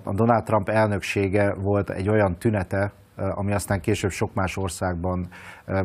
a 0.04 0.12
Donald 0.12 0.44
Trump 0.44 0.68
elnöksége 0.68 1.54
volt 1.54 1.90
egy 1.90 2.08
olyan 2.08 2.36
tünete 2.38 2.92
ami 3.16 3.52
aztán 3.52 3.80
később 3.80 4.10
sok 4.10 4.34
más 4.34 4.56
országban 4.56 5.28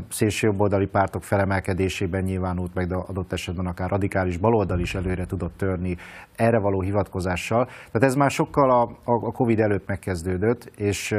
szélsőjobboldali 0.10 0.86
pártok 0.86 1.24
felemelkedésében 1.24 2.24
nyilvánult, 2.24 2.74
meg 2.74 2.88
de 2.88 2.96
adott 2.96 3.34
esetben 3.34 3.66
akár 3.66 3.90
radikális 3.90 4.38
baloldal 4.38 4.80
is 4.80 4.96
előre 4.96 5.26
tudott 5.26 5.58
törni 5.58 5.98
erre 6.36 6.58
való 6.58 6.82
hivatkozással. 6.82 7.66
Tehát 7.66 8.08
ez 8.08 8.16
már 8.16 8.32
sokkal 8.32 8.72
a, 8.72 8.98
a 9.04 9.32
Covid 9.32 9.60
előtt 9.60 9.88
megkezdődött, 9.88 10.72
és 10.76 11.16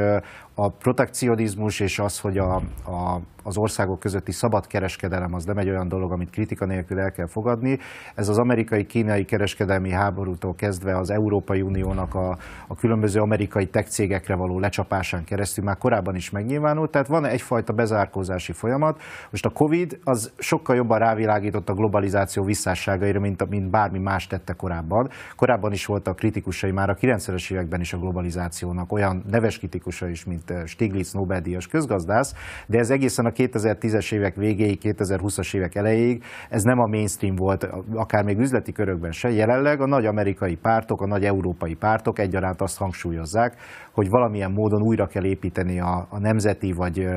a 0.55 0.69
protekcionizmus 0.69 1.79
és 1.79 1.99
az, 1.99 2.19
hogy 2.19 2.37
a, 2.37 2.55
a 2.85 3.21
az 3.43 3.57
országok 3.57 3.99
közötti 3.99 4.31
szabad 4.31 4.67
kereskedelem 4.67 5.33
az 5.33 5.45
nem 5.45 5.57
egy 5.57 5.69
olyan 5.69 5.87
dolog, 5.87 6.11
amit 6.11 6.29
kritika 6.29 6.65
nélkül 6.65 6.99
el 6.99 7.11
kell 7.11 7.27
fogadni. 7.27 7.79
Ez 8.15 8.29
az 8.29 8.37
amerikai-kínai 8.37 9.25
kereskedelmi 9.25 9.91
háborútól 9.91 10.55
kezdve 10.55 10.97
az 10.97 11.09
Európai 11.09 11.61
Uniónak 11.61 12.15
a, 12.15 12.37
a 12.67 12.75
különböző 12.75 13.19
amerikai 13.19 13.67
tech 13.67 13.89
cégekre 13.89 14.35
való 14.35 14.59
lecsapásán 14.59 15.23
keresztül 15.23 15.63
már 15.63 15.77
korábban 15.77 16.15
is 16.15 16.29
megnyilvánult, 16.29 16.91
tehát 16.91 17.07
van 17.07 17.25
egyfajta 17.25 17.73
bezárkózási 17.73 18.51
folyamat. 18.51 19.01
Most 19.29 19.45
a 19.45 19.49
Covid 19.49 19.99
az 20.03 20.31
sokkal 20.37 20.75
jobban 20.75 20.99
rávilágított 20.99 21.69
a 21.69 21.73
globalizáció 21.73 22.43
visszásságaira, 22.43 23.19
mint, 23.19 23.49
mint 23.49 23.69
bármi 23.69 23.99
más 23.99 24.27
tette 24.27 24.53
korábban. 24.53 25.09
Korábban 25.35 25.71
is 25.71 25.85
voltak 25.85 26.15
kritikusai 26.15 26.71
már 26.71 26.89
a 26.89 26.95
90-es 26.95 27.51
években 27.51 27.79
is 27.79 27.93
a 27.93 27.97
globalizációnak, 27.97 28.91
olyan 28.91 29.23
neves 29.29 29.57
kritikusai 29.57 30.11
is, 30.11 30.25
mint 30.25 30.42
eh, 30.51 30.65
Stiglitz 30.65 31.13
Nobel-díjas 31.13 31.67
közgazdász, 31.67 32.33
de 32.67 32.77
ez 32.77 32.89
egészen 32.89 33.25
a 33.25 33.29
2010-es 33.29 34.13
évek 34.13 34.35
végéig, 34.35 34.79
2020-as 34.81 35.55
évek 35.55 35.75
elejéig, 35.75 36.23
ez 36.49 36.63
nem 36.63 36.79
a 36.79 36.87
mainstream 36.87 37.35
volt, 37.35 37.67
akár 37.93 38.23
még 38.23 38.37
üzleti 38.37 38.71
körökben 38.71 39.11
se. 39.11 39.29
Jelenleg 39.29 39.81
a 39.81 39.87
nagy 39.87 40.05
amerikai 40.05 40.55
pártok, 40.55 41.01
a 41.01 41.07
nagy 41.07 41.23
európai 41.23 41.73
pártok 41.73 42.19
egyaránt 42.19 42.61
azt 42.61 42.77
hangsúlyozzák, 42.77 43.55
hogy 43.91 44.09
valamilyen 44.09 44.51
módon 44.51 44.81
újra 44.81 45.07
kell 45.07 45.25
építeni 45.25 45.79
a, 45.79 46.07
a 46.09 46.19
nemzeti 46.19 46.71
vagy 46.71 47.07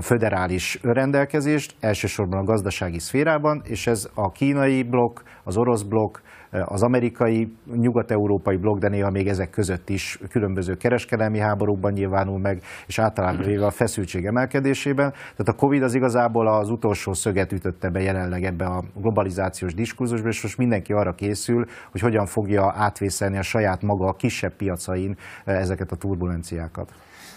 föderális 0.00 0.78
rendelkezést, 0.82 1.74
elsősorban 1.80 2.40
a 2.40 2.44
gazdasági 2.44 2.98
szférában, 2.98 3.62
és 3.64 3.86
ez 3.86 4.08
a 4.14 4.30
kínai 4.30 4.82
blokk, 4.82 5.20
az 5.44 5.56
orosz 5.56 5.82
blokk, 5.82 6.16
az 6.64 6.82
amerikai, 6.82 7.52
nyugat-európai 7.72 8.56
blokk, 8.56 8.78
de 8.78 8.88
néha 8.88 9.10
még 9.10 9.28
ezek 9.28 9.50
között 9.50 9.88
is 9.88 10.20
különböző 10.30 10.74
kereskedelmi 10.74 11.38
háborúkban 11.38 11.92
nyilvánul 11.92 12.38
meg, 12.38 12.62
és 12.86 12.98
általában 12.98 13.46
véve 13.46 13.66
a 13.66 13.70
feszültség 13.70 14.24
emelkedésében. 14.24 15.10
Tehát 15.10 15.48
a 15.48 15.52
Covid 15.52 15.82
az 15.82 15.94
igazából 15.94 16.48
az 16.48 16.70
utolsó 16.70 17.12
szöget 17.12 17.52
ütötte 17.52 17.90
be 17.90 18.00
jelenleg 18.00 18.44
ebbe 18.44 18.64
a 18.64 18.82
globalizációs 18.94 19.74
diskurzusba, 19.74 20.28
és 20.28 20.42
most 20.42 20.58
mindenki 20.58 20.92
arra 20.92 21.12
készül, 21.12 21.64
hogy 21.90 22.00
hogyan 22.00 22.26
fogja 22.26 22.72
átvészelni 22.76 23.38
a 23.38 23.42
saját 23.42 23.82
maga 23.82 24.06
a 24.06 24.12
kisebb 24.12 24.56
piacain 24.56 25.16
ezeket 25.44 25.90
a 25.90 25.96
turbulenciákat. 25.96 26.92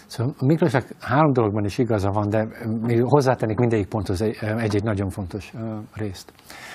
Szóval 0.06 0.34
Miklósnak 0.40 0.84
három 1.00 1.32
dologban 1.32 1.64
is 1.64 1.78
igaza 1.78 2.10
van, 2.10 2.28
de 2.28 2.48
még 2.80 3.02
hozzátennék 3.04 3.58
mindegyik 3.58 3.88
ponthoz 3.88 4.22
egy-egy 4.22 4.82
nagyon 4.82 5.08
fontos 5.08 5.52
részt. 5.94 6.32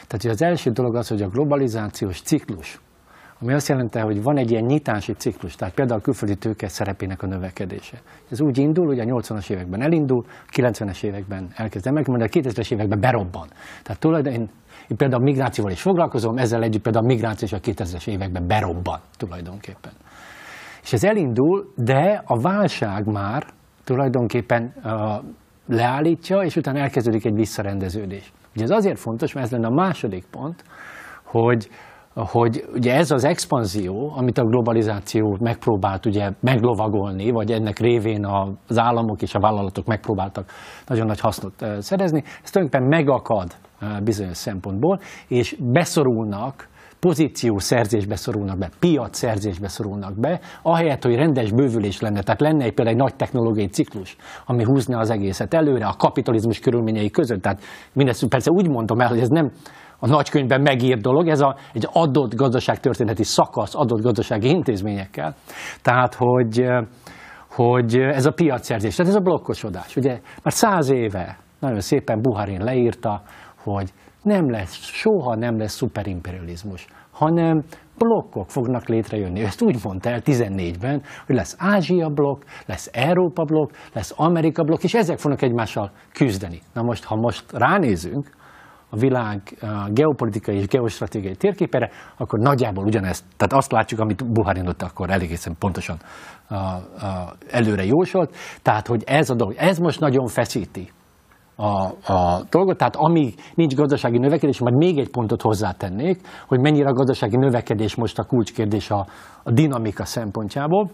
Tehát 0.07 0.25
az 0.35 0.41
első 0.41 0.71
dolog 0.71 0.95
az, 0.95 1.07
hogy 1.07 1.21
a 1.21 1.29
globalizációs 1.29 2.21
ciklus, 2.21 2.79
ami 3.41 3.53
azt 3.53 3.67
jelenti, 3.67 3.99
hogy 3.99 4.23
van 4.23 4.37
egy 4.37 4.51
ilyen 4.51 4.63
nyitási 4.63 5.13
ciklus, 5.13 5.55
tehát 5.55 5.73
például 5.73 5.99
a 5.99 6.03
külföldi 6.03 6.35
tőke 6.35 6.67
szerepének 6.67 7.23
a 7.23 7.27
növekedése. 7.27 8.01
Ez 8.29 8.41
úgy 8.41 8.57
indul, 8.57 8.85
hogy 8.85 8.99
a 8.99 9.03
80-as 9.03 9.49
években 9.49 9.81
elindul, 9.81 10.25
a 10.27 10.51
90-es 10.51 11.03
években 11.03 11.47
elkezd 11.55 11.87
emelkedni, 11.87 12.19
majd 12.19 12.35
a 12.35 12.39
2000-es 12.39 12.71
években 12.71 12.99
berobban. 12.99 13.47
Tehát 13.83 14.01
tulajdonképpen 14.01 14.49
én 14.87 14.97
például 14.97 15.21
a 15.21 15.25
migrációval 15.25 15.71
is 15.71 15.81
foglalkozom, 15.81 16.37
ezzel 16.37 16.63
együtt 16.63 16.81
például 16.81 17.05
a 17.05 17.07
migráció 17.07 17.47
is 17.47 17.53
a 17.53 17.59
2000-es 17.59 18.07
években 18.07 18.47
berobban 18.47 18.99
tulajdonképpen. 19.17 19.91
És 20.83 20.93
ez 20.93 21.03
elindul, 21.03 21.73
de 21.75 22.21
a 22.25 22.39
válság 22.39 23.05
már 23.05 23.45
tulajdonképpen 23.83 24.73
leállítja, 25.67 26.37
és 26.41 26.55
utána 26.55 26.79
elkezdődik 26.79 27.25
egy 27.25 27.35
visszarendeződés. 27.35 28.33
Ugye 28.55 28.63
ez 28.63 28.69
azért 28.69 28.99
fontos, 28.99 29.33
mert 29.33 29.45
ez 29.45 29.51
lenne 29.51 29.67
a 29.67 29.73
második 29.73 30.25
pont, 30.31 30.63
hogy, 31.23 31.69
hogy 32.13 32.65
ugye 32.73 32.95
ez 32.95 33.11
az 33.11 33.23
expanzió, 33.23 34.13
amit 34.15 34.37
a 34.37 34.43
globalizáció 34.43 35.37
megpróbált 35.39 36.05
ugye 36.05 36.31
meglovagolni, 36.39 37.31
vagy 37.31 37.51
ennek 37.51 37.79
révén 37.79 38.25
az 38.67 38.77
államok 38.77 39.21
és 39.21 39.35
a 39.35 39.39
vállalatok 39.39 39.85
megpróbáltak 39.85 40.49
nagyon 40.87 41.05
nagy 41.05 41.19
hasznot 41.19 41.65
szerezni, 41.79 42.23
ez 42.43 42.49
tulajdonképpen 42.51 42.87
megakad 42.87 43.55
bizonyos 44.03 44.37
szempontból, 44.37 44.99
és 45.27 45.57
beszorulnak 45.59 46.67
pozíció 46.99 47.59
szerzésbe 47.59 48.15
szorulnak 48.15 48.57
be, 48.57 48.69
piac 48.79 49.17
szerzésbe 49.17 49.67
szorulnak 49.67 50.19
be, 50.19 50.39
ahelyett, 50.61 51.03
hogy 51.03 51.15
rendes 51.15 51.51
bővülés 51.51 52.01
lenne, 52.01 52.21
tehát 52.21 52.41
lenne 52.41 52.63
egy 52.63 52.73
például 52.73 52.95
egy 52.95 53.03
nagy 53.03 53.15
technológiai 53.15 53.67
ciklus, 53.67 54.15
ami 54.45 54.63
húzna 54.63 54.97
az 54.99 55.09
egészet 55.09 55.53
előre 55.53 55.85
a 55.85 55.95
kapitalizmus 55.97 56.59
körülményei 56.59 57.09
között. 57.09 57.41
Tehát 57.41 57.61
mindezt 57.93 58.27
persze 58.27 58.51
úgy 58.51 58.69
mondom 58.69 58.99
el, 58.99 59.07
hogy 59.07 59.19
ez 59.19 59.29
nem 59.29 59.51
a 59.99 60.07
nagykönyvben 60.07 60.61
megírt 60.61 61.01
dolog, 61.01 61.27
ez 61.27 61.41
a, 61.41 61.55
egy 61.73 61.87
adott 61.91 62.35
gazdaságtörténeti 62.35 63.23
szakasz, 63.23 63.75
adott 63.75 64.01
gazdasági 64.01 64.49
intézményekkel. 64.49 65.35
Tehát, 65.81 66.13
hogy, 66.13 66.65
hogy 67.49 67.95
ez 67.95 68.25
a 68.25 68.31
piacszerzés, 68.31 68.95
tehát 68.95 69.11
ez 69.11 69.17
a 69.17 69.21
blokkosodás. 69.21 69.95
Ugye 69.95 70.19
már 70.43 70.53
száz 70.53 70.89
éve 70.89 71.37
nagyon 71.59 71.79
szépen 71.79 72.21
Buharin 72.21 72.63
leírta, 72.63 73.21
hogy 73.63 73.93
nem 74.27 74.49
lesz, 74.49 74.75
soha 74.75 75.35
nem 75.35 75.57
lesz 75.57 75.75
szuperimperializmus, 75.75 76.87
hanem 77.11 77.63
blokkok 77.97 78.49
fognak 78.49 78.87
létrejönni. 78.87 79.41
Ezt 79.41 79.61
úgy 79.61 79.79
mondta 79.83 80.09
el 80.09 80.21
14-ben, 80.25 81.01
hogy 81.25 81.35
lesz 81.35 81.55
Ázsia 81.57 82.09
blokk, 82.09 82.41
lesz 82.65 82.89
Európa 82.93 83.43
blokk, 83.43 83.71
lesz 83.93 84.13
Amerika 84.15 84.63
blokk, 84.63 84.83
és 84.83 84.93
ezek 84.93 85.17
fognak 85.17 85.41
egymással 85.41 85.91
küzdeni. 86.13 86.61
Na 86.73 86.81
most, 86.81 87.03
ha 87.03 87.15
most 87.15 87.51
ránézünk 87.51 88.35
a 88.89 88.97
világ 88.97 89.41
a 89.61 89.89
geopolitikai 89.91 90.55
és 90.55 90.67
geostratégiai 90.67 91.35
térképére, 91.35 91.89
akkor 92.17 92.39
nagyjából 92.39 92.85
ugyanezt, 92.85 93.23
tehát 93.37 93.53
azt 93.53 93.71
látjuk, 93.71 93.99
amit 93.99 94.31
Buharin 94.31 94.67
ott 94.67 94.81
akkor 94.81 95.09
elégészen 95.09 95.55
pontosan 95.59 95.97
a, 96.47 96.55
a, 96.55 97.35
előre 97.49 97.85
jósolt, 97.85 98.35
tehát 98.61 98.87
hogy 98.87 99.03
ez 99.05 99.29
a 99.29 99.35
dolog, 99.35 99.53
ez 99.57 99.77
most 99.77 99.99
nagyon 99.99 100.27
feszíti 100.27 100.89
a, 101.57 102.13
a 102.13 102.43
dolgot. 102.49 102.77
Tehát 102.77 102.95
amíg 102.95 103.35
nincs 103.55 103.75
gazdasági 103.75 104.17
növekedés, 104.17 104.59
majd 104.59 104.75
még 104.75 104.97
egy 104.97 105.09
pontot 105.09 105.41
hozzátennék, 105.41 106.21
hogy 106.47 106.59
mennyire 106.59 106.89
a 106.89 106.93
gazdasági 106.93 107.37
növekedés 107.37 107.95
most 107.95 108.19
a 108.19 108.23
kulcskérdés 108.23 108.91
a, 108.91 109.05
a 109.43 109.51
dinamika 109.51 110.05
szempontjából. 110.05 110.89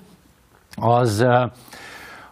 Az, 0.75 1.25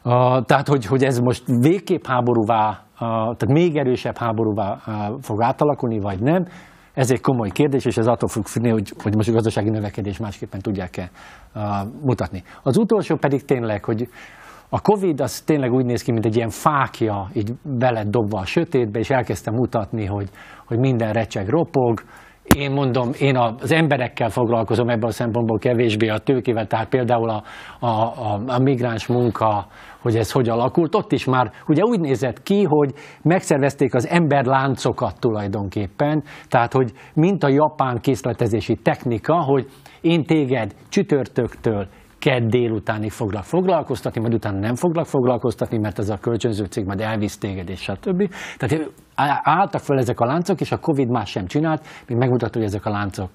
a, 0.04 0.42
tehát, 0.46 0.68
hogy, 0.68 0.86
hogy 0.86 1.04
ez 1.04 1.20
most 1.20 1.44
végképp 1.46 2.06
háborúvá, 2.06 2.68
a, 2.98 3.36
tehát 3.36 3.48
még 3.48 3.78
erősebb 3.78 4.18
háborúvá 4.18 4.78
fog 5.22 5.42
átalakulni, 5.42 6.00
vagy 6.00 6.20
nem, 6.20 6.46
ez 6.94 7.12
egy 7.12 7.22
komoly 7.22 7.50
kérdés, 7.50 7.86
és 7.86 7.98
ez 7.98 8.08
attól 8.08 8.30
függni, 8.30 8.70
hogy, 8.70 8.94
hogy 9.04 9.16
most 9.16 9.30
a 9.30 9.32
gazdasági 9.32 9.70
növekedés 9.70 10.18
másképpen 10.18 10.60
tudják-e 10.60 11.12
mutatni. 12.02 12.44
Az 12.64 12.78
utolsó 12.78 13.16
pedig 13.16 13.46
tényleg, 13.46 13.86
hogy 13.86 14.10
a 14.74 14.82
Covid 14.82 15.22
az 15.22 15.42
tényleg 15.42 15.72
úgy 15.72 15.86
néz 15.86 16.04
ki, 16.04 16.12
mint 16.12 16.26
egy 16.26 16.36
ilyen 16.36 16.50
fákja, 16.50 17.30
így 17.34 17.52
bele 17.64 18.04
dobva 18.04 18.40
a 18.40 18.46
sötétbe, 18.46 19.00
és 19.00 19.10
elkezdtem 19.10 19.54
mutatni, 19.54 20.06
hogy, 20.06 20.30
hogy 20.66 20.80
minden 20.80 21.14
recseg, 21.14 21.50
ropog. 21.50 22.02
Én 22.56 22.72
mondom, 22.72 23.10
én 23.20 23.38
az 23.38 23.72
emberekkel 23.72 24.30
foglalkozom 24.30 24.90
ebből 24.90 25.10
a 25.10 25.12
szempontból 25.12 25.58
kevésbé 25.58 26.08
a 26.08 26.18
tőkével, 26.18 26.68
tehát 26.68 26.90
például 26.90 27.30
a, 27.30 27.44
a, 27.80 27.88
a, 27.88 28.42
a 28.48 28.60
migráns 28.60 29.08
munka, 29.08 29.68
hogy 30.02 30.16
ez 30.16 30.32
hogy 30.32 30.50
alakult. 30.50 30.96
Ott 30.96 31.12
is 31.12 31.26
már 31.26 31.52
ugye 31.68 31.84
úgy 31.84 32.00
nézett 32.00 32.44
ki, 32.44 32.64
hogy 32.64 32.94
megszervezték 33.22 33.94
az 33.94 34.08
emberláncokat 34.08 35.20
tulajdonképpen, 35.20 36.24
tehát 36.48 36.74
hogy 36.74 36.92
mint 37.14 37.44
a 37.44 37.50
japán 37.50 38.00
készletezési 38.02 38.76
technika, 38.76 39.44
hogy 39.44 39.68
én 40.02 40.24
téged 40.24 40.76
csütörtöktől 40.90 41.88
kedd 42.22 42.50
délutánig 42.50 43.12
foglak 43.12 43.44
foglalkoztatni, 43.44 44.22
majd 44.22 44.34
utána 44.34 44.60
nem 44.60 44.76
foglak 44.76 45.06
foglalkoztatni, 45.06 45.78
mert 45.78 46.00
ez 46.00 46.10
a 46.10 46.18
kölcsönző 46.18 46.66
cég 46.66 46.86
majd 46.86 47.00
elvisz 47.00 47.38
téged, 47.38 47.70
és 47.70 47.82
stb. 47.82 48.34
Tehát 48.58 48.92
álltak 49.44 49.82
fel 49.82 49.98
ezek 49.98 50.20
a 50.20 50.26
láncok, 50.26 50.62
és 50.62 50.72
a 50.72 50.78
Covid 50.78 51.10
más 51.10 51.30
sem 51.30 51.46
csinált, 51.46 51.86
még 52.08 52.18
megmutatta, 52.18 52.58
hogy 52.58 52.68
ezek 52.68 52.86
a 52.86 52.90
láncok 52.90 53.30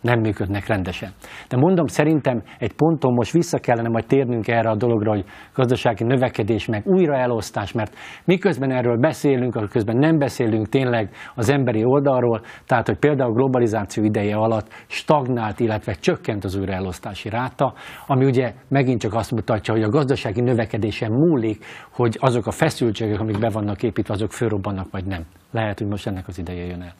nem 0.00 0.20
működnek 0.20 0.66
rendesen. 0.66 1.10
De 1.48 1.56
mondom, 1.56 1.86
szerintem 1.86 2.42
egy 2.58 2.72
ponton 2.72 3.12
most 3.12 3.32
vissza 3.32 3.58
kellene 3.58 3.88
majd 3.88 4.06
térnünk 4.06 4.48
erre 4.48 4.70
a 4.70 4.76
dologra, 4.76 5.10
hogy 5.10 5.24
gazdasági 5.54 6.04
növekedés, 6.04 6.66
meg 6.66 6.86
újraelosztás, 6.86 7.72
mert 7.72 7.94
miközben 8.24 8.70
erről 8.70 8.96
beszélünk, 8.96 9.54
akkor 9.54 9.68
közben 9.68 9.96
nem 9.96 10.18
beszélünk 10.18 10.68
tényleg 10.68 11.10
az 11.34 11.48
emberi 11.48 11.84
oldalról, 11.84 12.40
tehát 12.66 12.86
hogy 12.86 12.98
például 12.98 13.30
a 13.30 13.34
globalizáció 13.34 14.04
ideje 14.04 14.36
alatt 14.36 14.68
stagnált, 14.86 15.60
illetve 15.60 15.92
csökkent 15.92 16.44
az 16.44 16.56
újraelosztási 16.56 17.28
ráta, 17.28 17.74
ami 18.06 18.24
ugye 18.24 18.52
megint 18.68 19.00
csak 19.00 19.14
azt 19.14 19.30
mutatja, 19.30 19.74
hogy 19.74 19.82
a 19.82 19.88
gazdasági 19.88 20.40
növekedésen 20.40 21.12
múlik, 21.12 21.64
hogy 21.90 22.16
azok 22.20 22.46
a 22.46 22.50
feszültségek, 22.50 23.20
amik 23.20 23.38
be 23.38 23.48
vannak 23.48 23.82
építve, 23.82 24.14
azok 24.14 24.32
fölrobbannak, 24.32 24.90
vagy 24.90 25.04
nem. 25.04 25.22
Lehet, 25.50 25.78
hogy 25.78 25.88
most 25.88 26.06
ennek 26.06 26.28
az 26.28 26.38
ideje 26.38 26.64
jön 26.66 26.82
el. 26.82 26.92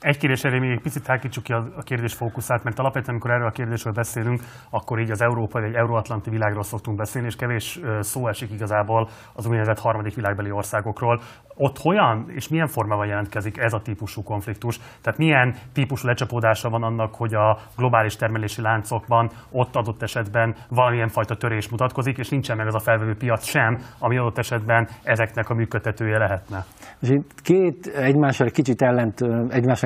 Egy 0.00 0.16
kérdés 0.16 0.44
elé 0.44 0.58
még 0.58 0.70
egy 0.70 0.80
picit 0.80 1.02
tágítsuk 1.02 1.44
ki 1.44 1.52
a, 1.52 1.64
kérdés 1.82 2.14
fókuszát, 2.14 2.64
mert 2.64 2.78
alapvetően, 2.78 3.10
amikor 3.10 3.30
erről 3.30 3.46
a 3.46 3.50
kérdésről 3.50 3.92
beszélünk, 3.92 4.40
akkor 4.70 4.98
így 4.98 5.10
az 5.10 5.20
európai 5.20 5.62
vagy 5.62 5.74
euróatlanti 5.74 6.30
világról 6.30 6.62
szoktunk 6.62 6.96
beszélni, 6.96 7.28
és 7.28 7.36
kevés 7.36 7.80
szó 8.00 8.28
esik 8.28 8.50
igazából 8.52 9.08
az 9.34 9.46
úgynevezett 9.46 9.78
harmadik 9.78 10.14
világbeli 10.14 10.50
országokról. 10.50 11.20
Ott 11.54 11.78
hogyan 11.78 12.24
és 12.28 12.48
milyen 12.48 12.66
formában 12.66 13.06
jelentkezik 13.06 13.58
ez 13.58 13.72
a 13.72 13.80
típusú 13.80 14.22
konfliktus? 14.22 14.80
Tehát 15.02 15.18
milyen 15.18 15.54
típusú 15.72 16.06
lecsapódása 16.06 16.68
van 16.68 16.82
annak, 16.82 17.14
hogy 17.14 17.34
a 17.34 17.58
globális 17.76 18.16
termelési 18.16 18.62
láncokban 18.62 19.30
ott 19.50 19.76
adott 19.76 20.02
esetben 20.02 20.54
valamilyen 20.68 21.08
fajta 21.08 21.36
törés 21.36 21.68
mutatkozik, 21.68 22.18
és 22.18 22.28
nincsen 22.28 22.56
meg 22.56 22.66
az 22.66 22.74
a 22.74 22.78
felvevő 22.78 23.14
piac 23.14 23.44
sem, 23.44 23.78
ami 23.98 24.16
adott 24.16 24.38
esetben 24.38 24.88
ezeknek 25.02 25.50
a 25.50 25.54
működtetője 25.54 26.18
lehetne. 26.18 26.64
És 27.00 27.10
két 27.42 27.86
egymással 27.86 28.50
kicsit 28.50 28.82
ellent, 28.82 29.20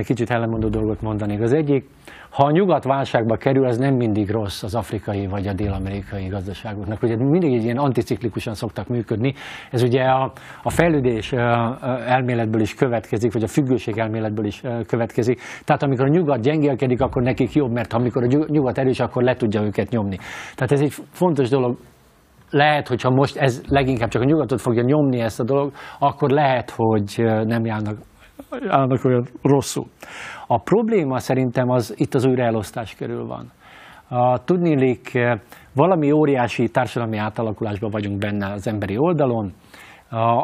egymásnak 0.02 0.16
kicsit 0.16 0.30
ellenmondó 0.30 0.68
dolgot 0.68 1.00
mondanék. 1.00 1.40
Az 1.40 1.52
egyik, 1.52 1.85
ha 2.30 2.44
a 2.44 2.50
nyugat 2.50 2.85
válságba 2.85 3.37
kerül, 3.37 3.66
az 3.66 3.78
nem 3.78 3.94
mindig 3.94 4.30
rossz 4.30 4.62
az 4.62 4.75
afrikai 4.75 5.26
vagy 5.26 5.47
a 5.47 5.52
dél-amerikai 5.52 6.26
gazdaságoknak. 6.26 7.02
Ugye 7.02 7.16
mindig 7.16 7.54
egy 7.54 7.64
ilyen 7.64 7.76
anticiklikusan 7.76 8.54
szoktak 8.54 8.88
működni. 8.88 9.35
Ez 9.71 9.82
ugye 9.82 10.02
a, 10.02 10.32
a 10.62 10.71
fejlődés 10.71 11.32
elméletből 12.06 12.61
is 12.61 12.75
következik, 12.75 13.32
vagy 13.32 13.42
a 13.42 13.47
függőség 13.47 13.99
elméletből 13.99 14.44
is 14.47 14.62
következik. 14.87 15.40
Tehát 15.64 15.82
amikor 15.82 16.04
a 16.04 16.09
nyugat 16.09 16.42
gyengélkedik, 16.42 17.00
akkor 17.00 17.23
nekik 17.23 17.52
jobb, 17.52 17.71
mert 17.71 17.92
amikor 17.92 18.23
a 18.23 18.47
nyugat 18.47 18.78
erős, 18.78 19.00
akkor 19.00 19.23
le 19.23 19.35
tudja 19.35 19.62
őket 19.62 19.90
nyomni. 19.90 20.16
Tehát 20.54 20.73
ez 20.73 20.80
egy 20.80 20.92
fontos 21.11 21.49
dolog 21.49 21.76
lehet, 22.50 22.88
hogyha 22.88 23.11
most 23.11 23.37
ez 23.37 23.62
leginkább 23.68 24.09
csak 24.09 24.23
a 24.23 24.25
nyugatot 24.25 24.61
fogja 24.61 24.82
nyomni 24.82 25.21
ezt 25.21 25.40
a 25.40 25.44
dolog, 25.44 25.73
akkor 25.99 26.30
lehet, 26.30 26.73
hogy 26.76 27.25
nem 27.44 27.64
járnak, 27.64 27.97
járnak 28.51 29.05
olyan 29.05 29.27
rosszul. 29.43 29.87
A 30.47 30.59
probléma 30.59 31.19
szerintem 31.19 31.71
az 31.71 31.95
itt 31.97 32.15
az 32.15 32.25
újraelosztás 32.25 32.95
körül 32.95 33.27
van. 33.27 33.51
A, 34.09 34.45
tudnélik, 34.45 35.19
valami 35.73 36.13
óriási 36.13 36.69
társadalmi 36.69 37.17
átalakulásban 37.17 37.91
vagyunk 37.91 38.19
benne 38.19 38.53
az 38.53 38.67
emberi 38.67 38.99
oldalon, 38.99 39.53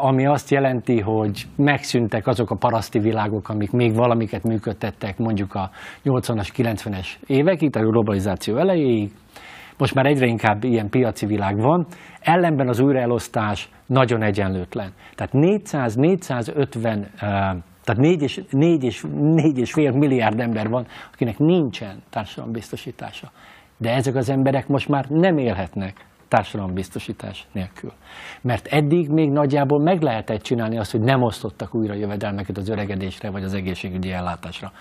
ami 0.03 0.27
azt 0.27 0.51
jelenti, 0.51 1.01
hogy 1.01 1.47
megszűntek 1.57 2.27
azok 2.27 2.51
a 2.51 2.57
paraszti 2.57 2.99
világok, 2.99 3.49
amik 3.49 3.71
még 3.71 3.95
valamiket 3.95 4.43
működtettek 4.43 5.19
mondjuk 5.19 5.55
a 5.55 5.71
80-as, 6.05 6.49
90-es 6.57 7.07
évekig, 7.27 7.77
a 7.77 7.81
globalizáció 7.81 8.57
elejéig, 8.57 9.13
most 9.79 9.95
már 9.95 10.07
egyre 10.07 10.27
inkább 10.27 10.65
ilyen 10.65 10.89
piaci 10.89 11.27
világ 11.27 11.61
van, 11.61 11.87
ellenben 12.21 12.69
az 12.69 12.81
újraelosztás 12.81 13.69
nagyon 13.87 14.23
egyenlőtlen. 14.23 14.93
Tehát 15.15 15.33
400-450 15.33 17.65
tehát 17.89 18.03
4 18.03 18.23
és, 18.23 18.41
4, 18.51 18.85
és, 18.85 19.05
4 19.21 19.59
és 19.59 19.73
fél 19.73 19.93
milliárd 19.93 20.41
ember 20.41 20.69
van, 20.69 20.87
akinek 21.13 21.39
nincsen 21.39 22.03
társadalombiztosítása. 22.11 23.31
De 23.77 23.95
ezek 23.95 24.15
az 24.15 24.29
emberek 24.29 24.69
most 24.69 24.89
már 24.89 25.07
nem 25.09 25.39
élhetnek 25.39 26.07
társadalombiztosítás 26.29 27.47
nélkül. 27.53 27.93
Mert 28.41 28.67
eddig 28.67 29.09
még 29.09 29.31
nagyjából 29.31 29.83
meg 29.83 30.03
lehetett 30.03 30.43
csinálni 30.43 30.79
azt, 30.79 30.91
hogy 30.91 31.01
nem 31.01 31.23
osztottak 31.23 31.75
újra 31.75 31.95
jövedelmeket 31.95 32.57
az 32.57 32.69
öregedésre 32.69 33.31
vagy 33.31 33.45
az 33.45 33.55
egészségügyi 33.55 34.13
ellátásra. 34.13 34.73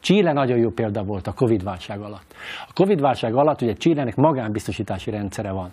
Chile 0.00 0.32
nagyon 0.32 0.58
jó 0.58 0.70
példa 0.70 1.02
volt 1.02 1.26
a 1.26 1.32
Covid-válság 1.32 2.00
alatt. 2.00 2.34
A 2.68 2.72
Covid-válság 2.72 3.34
alatt 3.34 3.62
ugye 3.62 3.72
Chilenek 3.72 4.16
magánbiztosítási 4.16 5.10
rendszere 5.10 5.50
van. 5.50 5.72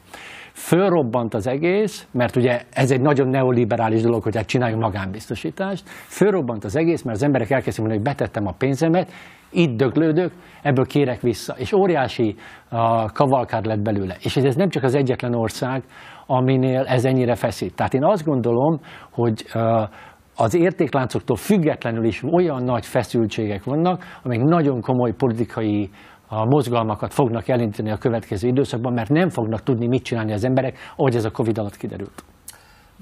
Fölrobbant 0.54 1.34
az 1.34 1.48
egész, 1.48 2.08
mert 2.12 2.36
ugye 2.36 2.62
ez 2.72 2.92
egy 2.92 3.02
nagyon 3.02 3.28
neoliberális 3.28 4.02
dolog, 4.02 4.24
hogy 4.24 4.36
hát 4.36 4.46
csináljunk 4.46 4.82
magánbiztosítást. 4.82 5.90
Fölrobbant 5.90 6.64
az 6.64 6.76
egész, 6.76 7.02
mert 7.02 7.16
az 7.16 7.24
emberek 7.24 7.50
elkezdték 7.50 7.86
mondani, 7.86 8.04
hogy 8.04 8.16
betettem 8.16 8.48
a 8.48 8.56
pénzemet, 8.58 9.12
itt 9.52 9.78
döglődök, 9.78 10.32
ebből 10.62 10.86
kérek 10.86 11.22
vissza. 11.22 11.56
És 11.58 11.74
óriási 11.74 12.36
a 12.70 13.12
kavalkád 13.12 13.66
lett 13.66 13.82
belőle. 13.82 14.16
És 14.20 14.38
ez 14.38 14.56
nem 14.56 14.70
csak 14.70 14.84
az 14.84 14.96
egyetlen 14.96 15.36
ország, 15.36 15.84
aminél 16.26 16.82
ez 16.88 17.06
ennyire 17.06 17.36
feszít. 17.36 17.76
Tehát 17.76 17.94
én 17.94 18.04
azt 18.04 18.26
gondolom, 18.26 18.80
hogy 19.12 19.46
az 20.36 20.56
értékláncoktól 20.56 21.36
függetlenül 21.36 22.04
is 22.04 22.24
olyan 22.24 22.64
nagy 22.64 22.86
feszültségek 22.86 23.64
vannak, 23.64 24.04
amelyek 24.24 24.44
nagyon 24.44 24.82
komoly 24.82 25.14
politikai 25.14 25.90
a 26.34 26.46
mozgalmakat 26.46 27.14
fognak 27.14 27.48
elindítani 27.48 27.92
a 27.92 27.98
következő 27.98 28.48
időszakban, 28.48 28.94
mert 28.94 29.10
nem 29.10 29.30
fognak 29.30 29.64
tudni 29.64 29.88
mit 29.88 30.04
csinálni 30.04 30.34
az 30.34 30.44
emberek, 30.44 30.78
ahogy 30.96 31.16
ez 31.16 31.26
a 31.26 31.32
Covid 31.32 31.58
alatt 31.58 31.78
kiderült. 31.78 32.24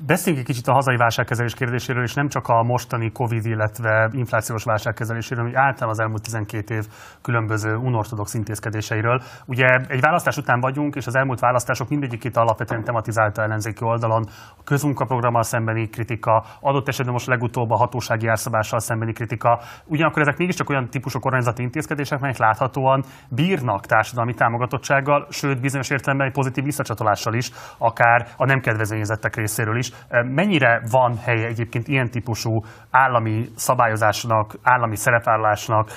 Beszéljünk 0.05 0.47
egy 0.47 0.53
kicsit 0.53 0.67
a 0.67 0.73
hazai 0.73 0.97
válságkezelés 0.97 1.53
kérdéséről, 1.53 2.03
és 2.03 2.13
nem 2.13 2.27
csak 2.27 2.47
a 2.47 2.63
mostani 2.63 3.11
Covid, 3.11 3.45
illetve 3.45 4.09
inflációs 4.11 4.63
válságkezeléséről, 4.63 5.43
hanem 5.43 5.59
általában 5.59 5.89
az 5.89 5.99
elmúlt 5.99 6.21
12 6.23 6.75
év 6.75 6.85
különböző 7.21 7.75
unortodox 7.75 8.33
intézkedéseiről. 8.33 9.21
Ugye 9.45 9.67
egy 9.87 10.01
választás 10.01 10.37
után 10.37 10.59
vagyunk, 10.59 10.95
és 10.95 11.07
az 11.07 11.15
elmúlt 11.15 11.39
választások 11.39 11.89
mindegyikét 11.89 12.37
alapvetően 12.37 12.83
tematizálta 12.83 13.41
ellenzéki 13.41 13.83
oldalon. 13.83 14.25
A 14.57 14.63
közmunkaprogrammal 14.63 15.43
szembeni 15.43 15.89
kritika, 15.89 16.43
adott 16.59 16.87
esetben 16.87 17.13
most 17.13 17.27
legutóbb 17.27 17.71
a 17.71 17.75
hatósági 17.75 18.27
árszabással 18.27 18.79
szembeni 18.79 19.13
kritika. 19.13 19.59
Ugyanakkor 19.85 20.21
ezek 20.21 20.37
mégiscsak 20.37 20.69
olyan 20.69 20.89
típusú 20.89 21.19
kormányzati 21.19 21.61
intézkedések, 21.61 22.19
melyek 22.19 22.37
láthatóan 22.37 23.03
bírnak 23.29 23.85
társadalmi 23.85 24.33
támogatottsággal, 24.33 25.27
sőt 25.29 25.61
bizonyos 25.61 25.89
értelemben 25.89 26.27
egy 26.27 26.33
pozitív 26.33 26.63
visszacsatolással 26.63 27.33
is, 27.33 27.51
akár 27.77 28.27
a 28.37 28.45
nem 28.45 28.59
kedvezményezettek 28.59 29.35
részéről 29.35 29.77
is. 29.77 29.88
Mennyire 30.09 30.81
van 30.91 31.17
helye 31.17 31.47
egyébként 31.47 31.87
ilyen 31.87 32.09
típusú 32.09 32.63
állami 32.91 33.49
szabályozásnak, 33.55 34.57
állami 34.61 34.95
szerepvállalásnak 34.95 35.91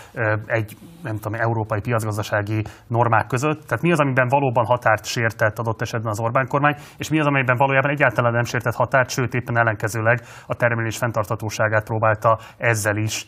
egy 0.46 0.76
nem 1.02 1.18
tudom, 1.18 1.40
európai 1.40 1.80
piacgazdasági 1.80 2.64
normák 2.86 3.26
között? 3.26 3.66
Tehát 3.66 3.82
mi 3.82 3.92
az, 3.92 4.00
amiben 4.00 4.28
valóban 4.28 4.64
határt 4.64 5.04
sértett 5.04 5.58
adott 5.58 5.80
esetben 5.80 6.10
az 6.10 6.20
Orbán 6.20 6.48
kormány, 6.48 6.76
és 6.96 7.08
mi 7.08 7.20
az, 7.20 7.26
amelyben 7.26 7.56
valójában 7.56 7.90
egyáltalán 7.90 8.32
nem 8.32 8.44
sértett 8.44 8.74
határt, 8.74 9.10
sőt 9.10 9.34
éppen 9.34 9.58
ellenkezőleg 9.58 10.20
a 10.46 10.54
termelés 10.54 10.96
fenntarthatóságát 10.96 11.84
próbálta 11.84 12.38
ezzel 12.56 12.96
is 12.96 13.26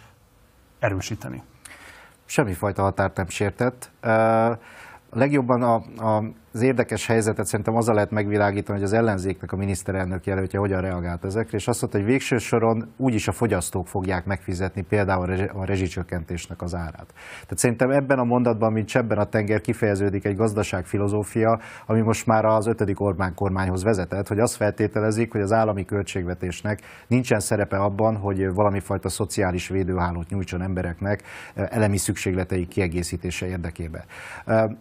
erősíteni? 0.79 1.43
Semmifajta 2.25 2.83
határt 2.83 3.17
nem 3.17 3.29
sértett. 3.29 3.91
Legjobban 5.11 5.63
a, 5.63 5.75
a 6.07 6.23
az 6.55 6.63
érdekes 6.63 7.07
helyzetet 7.07 7.47
szerintem 7.47 7.77
azzal 7.77 7.95
lehet 7.95 8.11
megvilágítani, 8.11 8.79
hogy 8.79 8.87
az 8.87 8.93
ellenzéknek 8.93 9.53
a 9.53 9.57
miniszterelnök 9.57 10.27
jelöltje 10.27 10.59
hogyan 10.59 10.81
reagált 10.81 11.25
ezekre, 11.25 11.57
és 11.57 11.69
azt 11.69 11.81
mondta, 11.81 11.99
hogy 11.99 12.09
végső 12.09 12.39
soron 12.39 12.93
úgyis 12.97 13.29
a 13.29 13.33
fogyasztók 13.33 13.87
fogják 13.87 14.25
megfizetni 14.25 14.83
például 14.83 15.49
a 15.55 15.65
rezsicsökkentésnek 15.65 16.63
az 16.63 16.75
árát. 16.75 17.07
Tehát 17.43 17.59
szerintem 17.59 17.91
ebben 17.91 18.19
a 18.19 18.25
mondatban, 18.25 18.73
mint 18.73 18.95
ebben 18.95 19.19
a 19.19 19.25
tenger 19.25 19.61
kifejeződik 19.61 20.25
egy 20.25 20.37
gazdaságfilozófia, 20.37 21.61
ami 21.87 22.01
most 22.01 22.27
már 22.27 22.45
az 22.45 22.67
ötödik 22.67 23.01
Orbán 23.01 23.35
kormányhoz 23.35 23.83
vezetett, 23.83 24.29
hogy 24.29 24.39
azt 24.39 24.57
feltételezik, 24.57 25.33
hogy 25.33 25.41
az 25.41 25.53
állami 25.53 25.85
költségvetésnek 25.85 26.81
nincsen 27.07 27.41
szerepe 27.41 27.77
abban, 27.77 28.17
hogy 28.17 28.53
valami 28.53 28.81
fajta 28.81 29.09
szociális 29.09 29.69
védőhálót 29.69 30.29
nyújtson 30.29 30.63
embereknek 30.63 31.23
elemi 31.55 31.97
szükségletei 31.97 32.67
kiegészítése 32.67 33.47
érdekében. 33.47 34.03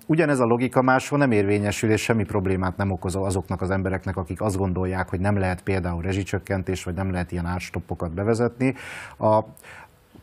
Ugyanez 0.08 0.40
a 0.40 0.46
logika 0.46 0.82
máshol 0.82 1.20
nem 1.20 1.32
érvény 1.32 1.62
érvényesül, 1.64 1.92
és 1.92 2.02
semmi 2.02 2.24
problémát 2.24 2.78
nem 2.78 2.92
okoz 2.92 3.16
azoknak 3.16 3.62
az 3.62 3.70
embereknek, 3.70 4.18
akik 4.18 4.42
azt 4.42 4.58
gondolják, 4.58 5.10
hogy 5.10 5.20
nem 5.20 5.38
lehet 5.38 5.62
például 5.62 6.02
rezsicsökkentés, 6.02 6.84
vagy 6.84 6.94
nem 6.94 7.12
lehet 7.12 7.32
ilyen 7.32 7.46
árstoppokat 7.46 8.14
bevezetni. 8.14 8.76
A, 9.18 9.42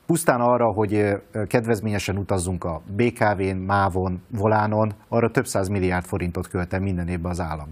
pusztán 0.07 0.41
arra, 0.41 0.73
hogy 0.73 1.23
kedvezményesen 1.47 2.17
utazzunk 2.17 2.65
a 2.65 2.81
BKV-n, 2.97 3.57
MÁV-on, 3.57 4.23
Volánon, 4.31 4.93
arra 5.09 5.31
több 5.31 5.47
száz 5.47 5.69
milliárd 5.69 6.05
forintot 6.05 6.49
költem 6.49 6.83
minden 6.83 7.09
évben 7.09 7.31
az 7.31 7.41
állam 7.41 7.69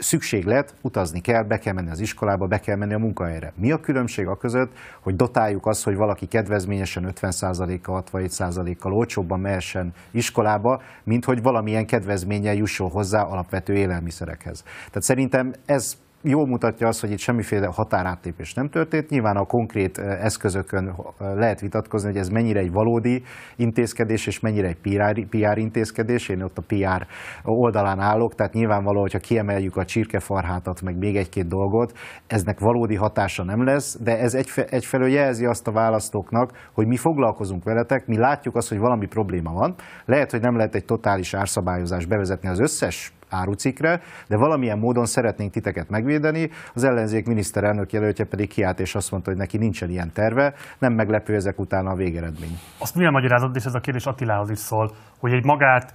szükséglet, 0.00 0.74
utazni 0.80 1.20
kell, 1.20 1.42
be 1.42 1.58
kell 1.58 1.72
menni 1.72 1.90
az 1.90 2.00
iskolába, 2.00 2.46
be 2.46 2.60
kell 2.60 2.76
menni 2.76 2.94
a 2.94 2.98
munkahelyre. 2.98 3.52
Mi 3.56 3.72
a 3.72 3.80
különbség 3.80 4.26
a 4.26 4.36
között, 4.36 4.72
hogy 5.00 5.16
dotáljuk 5.16 5.66
azt, 5.66 5.84
hogy 5.84 5.96
valaki 5.96 6.26
kedvezményesen 6.26 7.12
50%-kal, 7.20 8.04
61%-kal 8.12 8.92
olcsóbban 8.92 9.40
mehessen 9.40 9.92
iskolába, 10.10 10.82
mint 11.04 11.24
hogy 11.24 11.42
valamilyen 11.42 11.86
kedvezménnyel 11.86 12.54
jusson 12.54 12.90
hozzá 12.90 13.22
alapvető 13.22 13.74
élelmiszerekhez. 13.74 14.62
Tehát 14.62 15.02
szerintem 15.02 15.52
ez 15.66 15.96
jól 16.22 16.46
mutatja 16.46 16.88
azt, 16.88 17.00
hogy 17.00 17.10
itt 17.10 17.18
semmiféle 17.18 17.66
határáttépés 17.66 18.54
nem 18.54 18.68
történt. 18.68 19.08
Nyilván 19.08 19.36
a 19.36 19.44
konkrét 19.44 19.98
eszközökön 19.98 20.94
lehet 21.18 21.60
vitatkozni, 21.60 22.08
hogy 22.08 22.18
ez 22.18 22.28
mennyire 22.28 22.60
egy 22.60 22.72
valódi 22.72 23.22
intézkedés, 23.56 24.26
és 24.26 24.40
mennyire 24.40 24.68
egy 24.68 24.76
PR, 24.76 25.26
PR 25.28 25.58
intézkedés. 25.58 26.28
Én 26.28 26.42
ott 26.42 26.58
a 26.58 26.62
PR 26.66 27.06
oldalán 27.44 28.00
állok, 28.00 28.34
tehát 28.34 28.52
nyilvánvaló, 28.52 29.00
hogyha 29.00 29.18
kiemeljük 29.18 29.76
a 29.76 29.84
csirkefarhátat, 29.84 30.82
meg 30.82 30.98
még 30.98 31.16
egy-két 31.16 31.48
dolgot, 31.48 31.98
eznek 32.26 32.58
valódi 32.58 32.94
hatása 32.94 33.44
nem 33.44 33.64
lesz, 33.64 33.98
de 34.02 34.18
ez 34.18 34.34
egyfelől 34.70 35.08
jelzi 35.08 35.44
azt 35.44 35.66
a 35.66 35.72
választóknak, 35.72 36.68
hogy 36.72 36.86
mi 36.86 36.96
foglalkozunk 36.96 37.64
veletek, 37.64 38.06
mi 38.06 38.16
látjuk 38.16 38.56
azt, 38.56 38.68
hogy 38.68 38.78
valami 38.78 39.06
probléma 39.06 39.52
van. 39.52 39.74
Lehet, 40.04 40.30
hogy 40.30 40.40
nem 40.40 40.56
lehet 40.56 40.74
egy 40.74 40.84
totális 40.84 41.34
árszabályozást 41.34 42.08
bevezetni 42.08 42.48
az 42.48 42.58
összes 42.58 43.12
árucikre, 43.30 44.00
de 44.28 44.36
valamilyen 44.36 44.78
módon 44.78 45.06
szeretnénk 45.06 45.52
titeket 45.52 45.88
megvédeni. 45.88 46.50
Az 46.74 46.84
ellenzék 46.84 47.26
miniszterelnök 47.26 47.92
jelöltje 47.92 48.24
pedig 48.24 48.48
kiállt 48.48 48.80
és 48.80 48.94
azt 48.94 49.10
mondta, 49.10 49.30
hogy 49.30 49.38
neki 49.38 49.58
nincsen 49.58 49.90
ilyen 49.90 50.12
terve. 50.12 50.54
Nem 50.78 50.92
meglepő 50.92 51.34
ezek 51.34 51.58
után 51.58 51.86
a 51.86 51.94
végeredmény. 51.94 52.58
Azt 52.78 52.94
milyen 52.94 53.12
magyarázat, 53.12 53.56
és 53.56 53.64
ez 53.64 53.74
a 53.74 53.80
kérdés 53.80 54.06
Attilához 54.06 54.50
is 54.50 54.58
szól, 54.58 54.90
hogy 55.18 55.32
egy 55.32 55.44
magát 55.44 55.92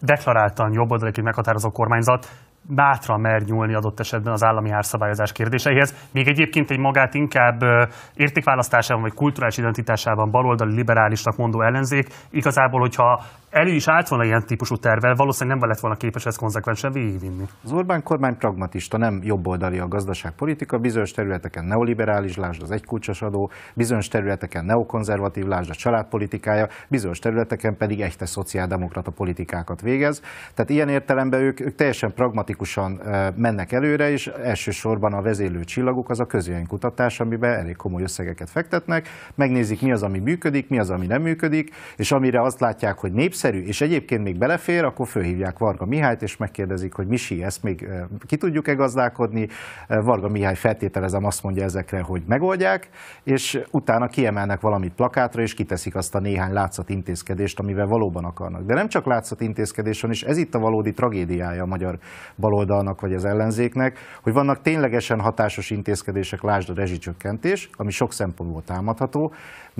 deklaráltan 0.00 0.72
jobboldaliként 0.72 1.26
meghatározó 1.26 1.70
kormányzat 1.70 2.28
bátran 2.62 3.20
mer 3.20 3.42
nyúlni 3.42 3.74
adott 3.74 4.00
esetben 4.00 4.32
az 4.32 4.42
állami 4.42 4.70
árszabályozás 4.70 5.32
kérdéseihez, 5.32 5.94
még 6.10 6.28
egyébként 6.28 6.70
egy 6.70 6.78
magát 6.78 7.14
inkább 7.14 7.62
értékválasztásában 8.14 9.02
vagy 9.02 9.14
kulturális 9.14 9.58
identitásában 9.58 10.30
baloldali 10.30 10.74
liberálisnak 10.74 11.36
mondó 11.36 11.62
ellenzék 11.62 12.08
igazából, 12.30 12.80
hogyha 12.80 13.24
elő 13.50 13.72
is 13.72 13.88
állt 13.88 14.08
volna 14.08 14.24
ilyen 14.24 14.46
típusú 14.46 14.76
tervel, 14.76 15.14
valószínűleg 15.14 15.58
nem 15.58 15.68
lett 15.68 15.80
volna 15.80 15.96
képes 15.96 16.26
ezt 16.26 16.38
konzekvensen 16.38 16.92
végigvinni. 16.92 17.44
Az 17.64 17.72
Orbán 17.72 18.02
kormány 18.02 18.36
pragmatista, 18.36 18.98
nem 18.98 19.20
jobboldali 19.22 19.78
a 19.78 19.88
gazdaságpolitika, 19.88 20.78
bizonyos 20.78 21.10
területeken 21.10 21.64
neoliberális, 21.64 22.36
lásd 22.36 22.62
az 22.62 22.70
egykulcsos 22.70 23.22
adó, 23.22 23.50
bizonyos 23.74 24.08
területeken 24.08 24.64
neokonzervatív, 24.64 25.44
lásd 25.44 25.70
a 25.70 25.74
családpolitikája, 25.74 26.68
bizonyos 26.88 27.18
területeken 27.18 27.76
pedig 27.76 28.00
echte 28.00 28.26
szociáldemokrata 28.26 29.10
politikákat 29.10 29.80
végez. 29.80 30.22
Tehát 30.54 30.70
ilyen 30.70 30.88
értelemben 30.88 31.40
ők, 31.40 31.60
ők 31.60 31.74
teljesen 31.74 32.12
pragmatikusan 32.14 33.00
mennek 33.36 33.72
előre, 33.72 34.10
és 34.10 34.26
elsősorban 34.26 35.12
a 35.12 35.22
vezélő 35.22 35.64
csillaguk 35.64 36.10
az 36.10 36.20
a 36.20 36.26
közvéleménykutatás, 36.26 37.20
amiben 37.20 37.58
elég 37.58 37.76
komoly 37.76 38.02
összegeket 38.02 38.50
fektetnek, 38.50 39.08
megnézik 39.34 39.82
mi 39.82 39.92
az, 39.92 40.02
ami 40.02 40.18
működik, 40.18 40.68
mi 40.68 40.78
az, 40.78 40.90
ami 40.90 41.06
nem 41.06 41.22
működik, 41.22 41.74
és 41.96 42.12
amire 42.12 42.42
azt 42.42 42.60
látják, 42.60 42.98
hogy 42.98 43.12
népszerű, 43.12 43.38
népszerű, 43.42 43.66
és 43.66 43.80
egyébként 43.80 44.22
még 44.22 44.38
belefér, 44.38 44.84
akkor 44.84 45.06
fölhívják 45.06 45.58
Varga 45.58 45.84
Mihályt, 45.86 46.22
és 46.22 46.36
megkérdezik, 46.36 46.94
hogy 46.94 47.06
Misi, 47.06 47.42
ezt 47.42 47.62
még 47.62 47.88
ki 48.26 48.36
tudjuk-e 48.36 48.74
gazdálkodni. 48.74 49.48
Varga 49.88 50.28
Mihály 50.28 50.54
feltételezem 50.54 51.24
azt 51.24 51.42
mondja 51.42 51.64
ezekre, 51.64 52.00
hogy 52.00 52.22
megoldják, 52.26 52.88
és 53.22 53.60
utána 53.70 54.06
kiemelnek 54.06 54.60
valamit 54.60 54.92
plakátra, 54.92 55.42
és 55.42 55.54
kiteszik 55.54 55.94
azt 55.94 56.14
a 56.14 56.20
néhány 56.20 56.52
látszat 56.52 56.88
intézkedést, 56.88 57.58
amivel 57.58 57.86
valóban 57.86 58.24
akarnak. 58.24 58.66
De 58.66 58.74
nem 58.74 58.88
csak 58.88 59.06
látszat 59.06 59.40
intézkedés 59.40 60.00
van, 60.00 60.10
és 60.10 60.22
ez 60.22 60.36
itt 60.36 60.54
a 60.54 60.58
valódi 60.58 60.92
tragédiája 60.92 61.62
a 61.62 61.66
magyar 61.66 61.98
baloldalnak 62.36 63.00
vagy 63.00 63.14
az 63.14 63.24
ellenzéknek, 63.24 63.98
hogy 64.22 64.32
vannak 64.32 64.60
ténylegesen 64.60 65.20
hatásos 65.20 65.70
intézkedések, 65.70 66.42
lásd 66.42 66.70
a 66.70 66.74
rezsicsökkentés, 66.74 67.70
ami 67.76 67.90
sok 67.90 68.12
szempontból 68.12 68.62
támadható, 68.62 69.32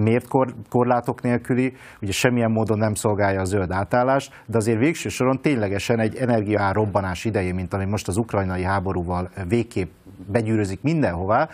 miért 0.03 0.29
kor, 0.29 0.55
korlátok 0.69 1.23
nélküli, 1.23 1.77
ugye 2.03 2.13
semmilyen 2.13 2.51
módon 2.51 2.79
nem 2.79 2.95
szolgálja 2.95 3.41
a 3.41 3.45
zöld 3.45 3.71
átállás, 3.71 4.31
de 4.47 4.57
azért 4.57 4.79
végső 4.79 5.09
soron 5.09 5.41
ténylegesen 5.41 5.99
egy 5.99 6.17
energiaár 6.17 6.75
robbanás 6.75 7.25
idején, 7.25 7.55
mint 7.55 7.75
ami 7.75 7.85
most 7.85 8.09
az 8.09 8.17
ukrajnai 8.17 8.63
háborúval 8.63 9.31
végképp 9.49 9.91
begyűrözik 10.27 10.83
mindenhová, 10.83 11.49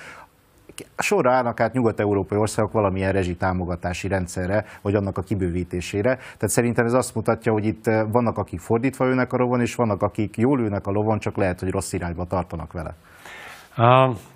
sorra 0.99 1.33
állnak 1.33 1.61
át 1.61 1.73
nyugat-európai 1.73 2.39
országok 2.39 2.73
valamilyen 2.73 3.13
rezsitámogatási 3.13 4.09
rendszerre, 4.09 4.65
vagy 4.83 4.95
annak 4.95 5.19
a 5.19 5.23
kibővítésére. 5.23 6.15
Tehát 6.15 6.49
szerintem 6.49 6.87
ez 6.87 6.93
azt 6.93 7.15
mutatja, 7.15 7.53
hogy 7.53 7.65
itt 7.65 7.85
vannak, 8.09 8.39
akik 8.39 8.61
fordítva 8.61 9.07
ülnek 9.07 9.33
a 9.33 9.37
lovon, 9.37 9.61
és 9.61 9.75
vannak, 9.75 10.03
akik 10.03 10.37
jól 10.37 10.61
ülnek 10.61 10.87
a 10.87 10.91
lovon, 10.91 11.19
csak 11.19 11.37
lehet, 11.37 11.61
hogy 11.61 11.71
rossz 11.71 11.93
irányba 11.93 12.25
tartanak 12.25 12.73
vele. 12.73 12.95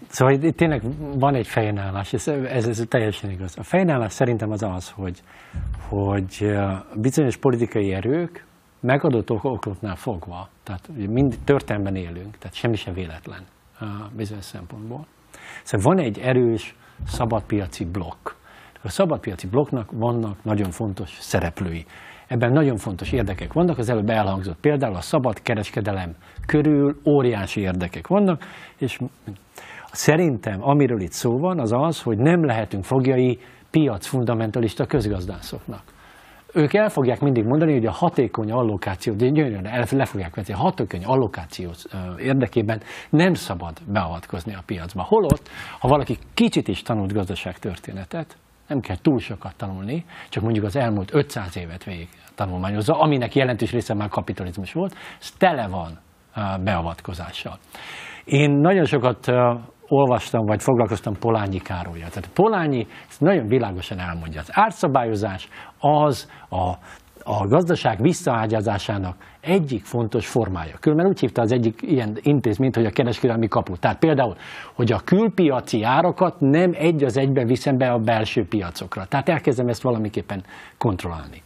Szóval 0.09 0.35
itt 0.35 0.57
tényleg 0.57 0.83
van 1.19 1.35
egy 1.35 1.47
fejnállás, 1.47 2.13
ez, 2.13 2.29
ez, 2.29 2.67
ez 2.67 2.85
teljesen 2.89 3.31
igaz. 3.31 3.59
A 3.59 3.63
fejnállás 3.63 4.13
szerintem 4.13 4.51
az 4.51 4.63
az, 4.63 4.91
hogy, 4.91 5.23
hogy 5.89 6.57
bizonyos 6.95 7.37
politikai 7.37 7.93
erők 7.93 8.47
megadott 8.81 9.31
okoknál 9.31 9.97
fogva, 9.97 10.49
tehát 10.63 10.89
mind 11.09 11.39
történelmen 11.45 11.97
élünk, 11.97 12.39
tehát 12.39 12.55
semmi 12.55 12.77
sem 12.77 12.95
véletlen 12.95 13.43
bizonyos 14.17 14.45
szempontból. 14.45 15.07
Szóval 15.63 15.95
van 15.95 16.05
egy 16.05 16.19
erős 16.19 16.75
szabadpiaci 17.07 17.85
blokk. 17.85 18.31
A 18.83 18.89
szabadpiaci 18.89 19.47
blokknak 19.47 19.91
vannak 19.93 20.45
nagyon 20.45 20.71
fontos 20.71 21.17
szereplői. 21.21 21.87
Ebben 22.31 22.53
nagyon 22.53 22.77
fontos 22.77 23.13
érdekek 23.13 23.53
vannak, 23.53 23.79
az 23.79 23.89
előbb 23.89 24.11
elhangzott 24.11 24.61
például 24.61 24.95
a 24.95 25.01
szabad 25.01 25.43
kereskedelem 25.43 26.15
körül 26.47 27.01
óriási 27.05 27.61
érdekek 27.61 28.07
vannak, 28.07 28.45
és 28.77 29.01
szerintem 29.93 30.63
amiről 30.69 31.01
itt 31.01 31.13
szó 31.13 31.39
van, 31.39 31.59
az 31.59 31.73
az, 31.73 32.03
hogy 32.03 32.19
nem 32.19 32.45
lehetünk 32.45 32.85
fogjai 32.85 33.41
piacfundamentalista 33.71 34.87
közgazdászoknak. 34.87 35.83
Ők 36.53 36.75
el 36.75 36.89
fogják 36.89 37.21
mindig 37.21 37.45
mondani, 37.45 37.73
hogy 37.73 37.87
a 37.87 37.91
hatékony 37.91 38.53
allokáció, 38.53 39.15
de 39.15 39.29
gyönyörűen 39.29 39.67
el, 39.67 39.87
le 39.91 40.05
fogják 40.05 40.35
venni, 40.35 40.53
a 40.53 40.57
hatékony 40.57 41.05
allokáció 41.05 41.71
érdekében 42.19 42.81
nem 43.09 43.35
szabad 43.35 43.79
beavatkozni 43.85 44.55
a 44.55 44.63
piacba. 44.67 45.03
Holott, 45.03 45.49
ha 45.79 45.89
valaki 45.89 46.19
kicsit 46.35 46.69
is 46.69 46.83
tanult 46.83 47.13
gazdaságtörténetet, 47.13 48.37
nem 48.71 48.81
kell 48.81 48.97
túl 49.03 49.19
sokat 49.19 49.57
tanulni, 49.57 50.05
csak 50.29 50.43
mondjuk 50.43 50.65
az 50.65 50.77
elmúlt 50.77 51.15
500 51.15 51.57
évet 51.57 51.85
végig 51.85 52.09
tanulmányozza, 52.35 52.99
aminek 52.99 53.35
jelentős 53.35 53.73
része 53.73 53.95
már 53.95 54.09
kapitalizmus 54.09 54.73
volt, 54.73 54.95
ez 55.21 55.31
tele 55.31 55.69
van 55.69 55.99
beavatkozással. 56.65 57.59
Én 58.25 58.51
nagyon 58.51 58.85
sokat 58.85 59.27
olvastam, 59.89 60.45
vagy 60.47 60.63
foglalkoztam 60.63 61.15
Polányi 61.19 61.59
Károlyjal. 61.59 62.09
Tehát 62.09 62.31
Polányi 62.35 62.87
ezt 63.09 63.21
nagyon 63.21 63.47
világosan 63.47 63.99
elmondja. 63.99 64.41
Az 64.41 64.51
árszabályozás 64.53 65.49
az 65.79 66.31
a 66.51 66.75
a 67.25 67.47
gazdaság 67.47 68.01
visszaágyazásának 68.01 69.17
egyik 69.41 69.85
fontos 69.85 70.27
formája. 70.27 70.77
Különben 70.81 71.07
úgy 71.07 71.21
hívta 71.21 71.43
az 71.43 71.53
egyik 71.53 71.83
ilyen 71.83 72.19
intézményt, 72.23 72.75
hogy 72.75 72.87
a 72.87 72.91
kereskedelmi 72.91 73.49
kapu. 73.49 73.77
Tehát 73.77 73.99
például, 73.99 74.37
hogy 74.75 74.93
a 74.93 75.01
külpiaci 75.05 75.83
árakat 75.83 76.41
nem 76.41 76.71
egy 76.75 77.05
az 77.05 77.17
egyben 77.17 77.47
viszem 77.47 77.77
be 77.77 77.91
a 77.91 77.99
belső 77.99 78.47
piacokra. 78.49 79.05
Tehát 79.05 79.29
elkezdem 79.29 79.69
ezt 79.69 79.83
valamiképpen 79.83 80.43
kontrollálni. 80.79 81.43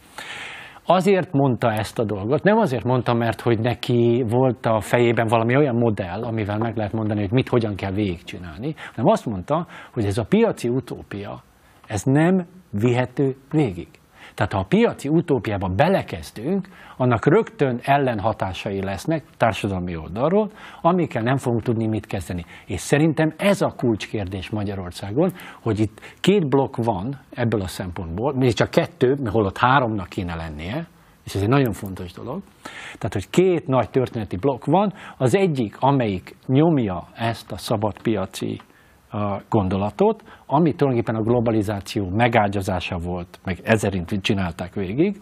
Azért 0.87 1.31
mondta 1.31 1.71
ezt 1.71 1.99
a 1.99 2.03
dolgot, 2.03 2.43
nem 2.43 2.57
azért 2.57 2.83
mondta, 2.83 3.13
mert 3.13 3.41
hogy 3.41 3.59
neki 3.59 4.25
volt 4.27 4.65
a 4.65 4.79
fejében 4.79 5.27
valami 5.27 5.55
olyan 5.55 5.75
modell, 5.75 6.23
amivel 6.23 6.57
meg 6.57 6.77
lehet 6.77 6.93
mondani, 6.93 7.19
hogy 7.19 7.31
mit 7.31 7.49
hogyan 7.49 7.75
kell 7.75 7.91
végigcsinálni, 7.91 8.75
hanem 8.95 9.11
azt 9.11 9.25
mondta, 9.25 9.67
hogy 9.93 10.05
ez 10.05 10.17
a 10.17 10.23
piaci 10.23 10.67
utópia, 10.67 11.43
ez 11.87 12.03
nem 12.03 12.45
vihető 12.69 13.35
végig. 13.51 13.87
Tehát 14.35 14.53
ha 14.53 14.59
a 14.59 14.65
piaci 14.67 15.07
utópiába 15.07 15.67
belekezdünk, 15.67 16.67
annak 16.97 17.25
rögtön 17.25 17.79
ellenhatásai 17.83 18.83
lesznek 18.83 19.23
társadalmi 19.37 19.95
oldalról, 19.95 20.51
amikkel 20.81 21.23
nem 21.23 21.37
fogunk 21.37 21.63
tudni 21.63 21.87
mit 21.87 22.05
kezdeni. 22.05 22.45
És 22.65 22.79
szerintem 22.79 23.33
ez 23.37 23.61
a 23.61 23.73
kulcskérdés 23.77 24.49
Magyarországon, 24.49 25.31
hogy 25.61 25.79
itt 25.79 25.99
két 26.19 26.49
blokk 26.49 26.75
van 26.75 27.19
ebből 27.33 27.61
a 27.61 27.67
szempontból, 27.67 28.33
még 28.33 28.53
csak 28.53 28.69
kettő, 28.69 29.15
holott 29.25 29.57
háromnak 29.57 30.09
kéne 30.09 30.35
lennie, 30.35 30.87
és 31.25 31.35
ez 31.35 31.41
egy 31.41 31.49
nagyon 31.49 31.73
fontos 31.73 32.13
dolog. 32.13 32.41
Tehát, 32.97 33.13
hogy 33.13 33.29
két 33.29 33.67
nagy 33.67 33.89
történeti 33.89 34.35
blokk 34.35 34.65
van, 34.65 34.93
az 35.17 35.35
egyik, 35.35 35.75
amelyik 35.79 36.35
nyomja 36.45 37.07
ezt 37.13 37.51
a 37.51 37.57
szabadpiaci 37.57 38.59
gondolatot, 39.49 40.23
ami 40.45 40.73
tulajdonképpen 40.73 41.21
a 41.21 41.23
globalizáció 41.23 42.09
megágyazása 42.09 42.97
volt, 42.97 43.39
meg 43.43 43.59
ezerint 43.63 44.21
csinálták 44.21 44.73
végig. 44.73 45.21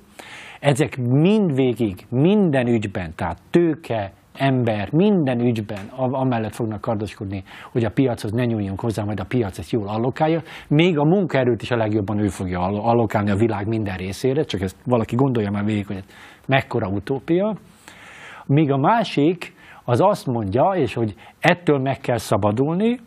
Ezek 0.60 0.98
mind 0.98 1.56
végig, 1.56 2.06
minden 2.10 2.67
ügyben, 2.67 3.13
tehát 3.15 3.38
tőke, 3.50 4.12
ember, 4.34 4.91
minden 4.91 5.39
ügyben 5.39 5.86
amellett 5.96 6.54
fognak 6.54 6.82
kardoskodni, 6.82 7.43
hogy 7.72 7.84
a 7.84 7.89
piachoz 7.89 8.32
ne 8.32 8.46
nyúljunk 8.46 8.80
hozzá, 8.80 9.04
majd 9.04 9.19
a 9.19 9.26
piac 9.26 9.58
ezt 9.58 9.72
jól 9.72 9.88
allokálja. 9.88 10.41
Még 10.67 10.98
a 10.98 11.04
munkaerőt 11.04 11.62
is 11.62 11.72
a 11.72 11.76
legjobban 11.76 12.19
ő 12.19 12.28
fogja 12.28 12.60
allokálni 12.60 13.30
a 13.30 13.36
világ 13.36 13.67
minden 13.67 13.98
részére, 13.98 14.43
csak 14.43 14.62
ezt 14.62 14.78
valaki 14.86 15.15
gondolja 15.15 15.52
már 15.52 15.65
végig, 15.65 15.88
hogy 15.88 15.96
ez 15.96 16.06
mekkora 16.48 16.88
utópia. 16.88 17.56
Míg 18.46 18.72
a 18.72 18.78
másik 18.78 19.54
az 19.84 20.02
azt 20.02 20.26
mondja, 20.26 20.72
és 20.76 20.93
hogy 20.93 21.15
ettől 21.39 21.80
meg 21.80 21.98
kell 21.98 22.17
szabadulni, 22.17 23.00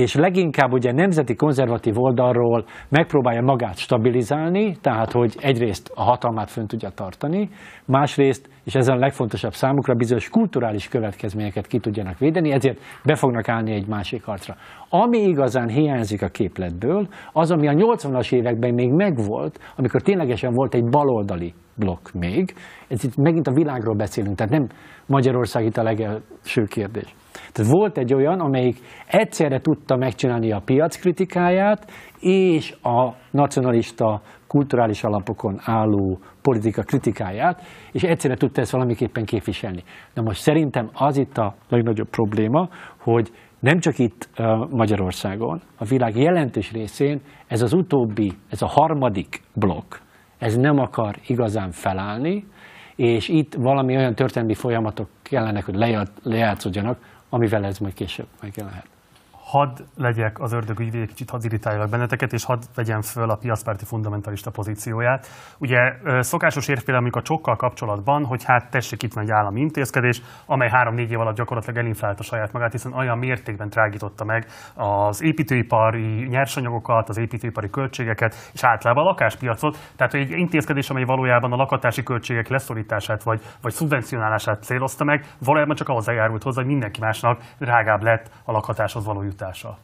és 0.00 0.14
leginkább 0.14 0.72
ugye 0.72 0.92
nemzeti 0.92 1.34
konzervatív 1.34 1.98
oldalról 1.98 2.64
megpróbálja 2.88 3.42
magát 3.42 3.78
stabilizálni, 3.78 4.76
tehát 4.80 5.12
hogy 5.12 5.36
egyrészt 5.40 5.90
a 5.94 6.02
hatalmát 6.02 6.50
fönn 6.50 6.66
tudja 6.66 6.88
tartani, 6.88 7.48
másrészt, 7.84 8.48
és 8.64 8.74
ez 8.74 8.88
a 8.88 8.94
legfontosabb 8.94 9.52
számukra, 9.52 9.94
bizonyos 9.94 10.28
kulturális 10.28 10.88
következményeket 10.88 11.66
ki 11.66 11.78
tudjanak 11.78 12.18
védeni, 12.18 12.50
ezért 12.50 12.80
be 13.04 13.14
fognak 13.14 13.48
állni 13.48 13.72
egy 13.72 13.86
másik 13.86 14.24
harcra. 14.24 14.56
Ami 14.88 15.18
igazán 15.18 15.68
hiányzik 15.68 16.22
a 16.22 16.28
képletből, 16.28 17.08
az, 17.32 17.50
ami 17.50 17.68
a 17.68 17.72
80-as 17.72 18.32
években 18.32 18.74
még 18.74 18.90
megvolt, 18.90 19.58
amikor 19.76 20.02
ténylegesen 20.02 20.52
volt 20.52 20.74
egy 20.74 20.84
baloldali 20.84 21.54
blokk 21.74 22.08
még. 22.12 22.54
Ez 22.88 23.04
itt 23.04 23.16
megint 23.16 23.46
a 23.46 23.52
világról 23.52 23.96
beszélünk, 23.96 24.36
tehát 24.36 24.52
nem 24.52 24.66
Magyarország 25.06 25.64
itt 25.64 25.76
a 25.76 25.82
legelső 25.82 26.64
kérdés. 26.64 27.14
Tehát 27.52 27.72
volt 27.72 27.98
egy 27.98 28.14
olyan, 28.14 28.40
amelyik 28.40 28.76
egyszerre 29.06 29.60
tudta 29.60 29.96
megcsinálni 29.96 30.52
a 30.52 30.62
piac 30.64 30.96
kritikáját 30.96 31.90
és 32.20 32.74
a 32.82 33.10
nacionalista, 33.30 34.20
kulturális 34.46 35.04
alapokon 35.04 35.58
álló 35.64 36.18
politika 36.42 36.82
kritikáját, 36.82 37.62
és 37.92 38.02
egyszerre 38.02 38.36
tudta 38.36 38.60
ezt 38.60 38.70
valamiképpen 38.70 39.24
képviselni. 39.24 39.82
Na 40.14 40.22
most 40.22 40.40
szerintem 40.40 40.90
az 40.94 41.16
itt 41.16 41.38
a 41.38 41.54
legnagyobb 41.68 42.08
probléma, 42.08 42.68
hogy 43.02 43.30
nem 43.60 43.78
csak 43.78 43.98
itt 43.98 44.28
Magyarországon, 44.70 45.60
a 45.78 45.84
világ 45.84 46.16
jelentős 46.16 46.72
részén 46.72 47.20
ez 47.46 47.62
az 47.62 47.72
utóbbi, 47.72 48.32
ez 48.50 48.62
a 48.62 48.66
harmadik 48.66 49.40
blokk, 49.54 49.94
ez 50.38 50.56
nem 50.56 50.78
akar 50.78 51.14
igazán 51.26 51.70
felállni, 51.70 52.44
és 52.96 53.28
itt 53.28 53.54
valami 53.54 53.96
olyan 53.96 54.14
történelmi 54.14 54.54
folyamatok 54.54 55.08
kellenek, 55.22 55.64
hogy 55.64 55.74
lejátszódjanak, 56.22 56.98
amivel 57.30 57.64
ez 57.64 57.78
majd 57.78 57.94
később 57.94 58.26
megjelenhet 58.40 58.86
hadd 59.50 59.78
legyek 59.96 60.40
az 60.40 60.52
ördög 60.52 60.80
ügyvéd, 60.80 61.08
kicsit 61.08 61.30
hadd 61.30 61.44
irritáljak 61.44 61.88
benneteket, 61.88 62.32
és 62.32 62.44
hadd 62.44 62.60
vegyem 62.74 63.02
föl 63.02 63.30
a 63.30 63.36
piaszpárti 63.36 63.84
fundamentalista 63.84 64.50
pozícióját. 64.50 65.26
Ugye 65.58 65.92
szokásos 66.20 66.68
érvpélem 66.68 67.08
a 67.10 67.22
csokkal 67.22 67.56
kapcsolatban, 67.56 68.24
hogy 68.24 68.44
hát 68.44 68.70
tessék 68.70 69.02
itt 69.02 69.12
van 69.12 69.24
egy 69.24 69.30
állami 69.30 69.60
intézkedés, 69.60 70.22
amely 70.46 70.68
három-négy 70.68 71.10
év 71.10 71.20
alatt 71.20 71.36
gyakorlatilag 71.36 71.76
elinflálta 71.76 72.22
saját 72.22 72.52
magát, 72.52 72.72
hiszen 72.72 72.92
olyan 72.92 73.18
mértékben 73.18 73.70
trágította 73.70 74.24
meg 74.24 74.46
az 74.74 75.22
építőipari 75.22 76.26
nyersanyagokat, 76.26 77.08
az 77.08 77.16
építőipari 77.16 77.70
költségeket, 77.70 78.50
és 78.52 78.64
általában 78.64 79.04
a 79.04 79.06
lakáspiacot. 79.06 79.78
Tehát 79.96 80.14
egy 80.14 80.30
intézkedés, 80.30 80.90
amely 80.90 81.04
valójában 81.04 81.52
a 81.52 81.56
lakatási 81.56 82.02
költségek 82.02 82.48
leszorítását 82.48 83.22
vagy, 83.22 83.40
vagy 83.62 83.72
szubvencionálását 83.72 84.62
célozta 84.62 85.04
meg, 85.04 85.26
valójában 85.38 85.76
csak 85.76 85.88
ahhoz 85.88 86.06
járult 86.06 86.42
hozzá, 86.42 86.60
hogy 86.60 86.70
mindenki 86.70 87.00
másnak 87.00 87.40
drágább 87.58 88.02
lett 88.02 88.30
a 88.44 88.52
lakhatáshoz 88.52 89.04
való 89.04 89.22
jutás 89.22 89.38
hatása? 89.40 89.78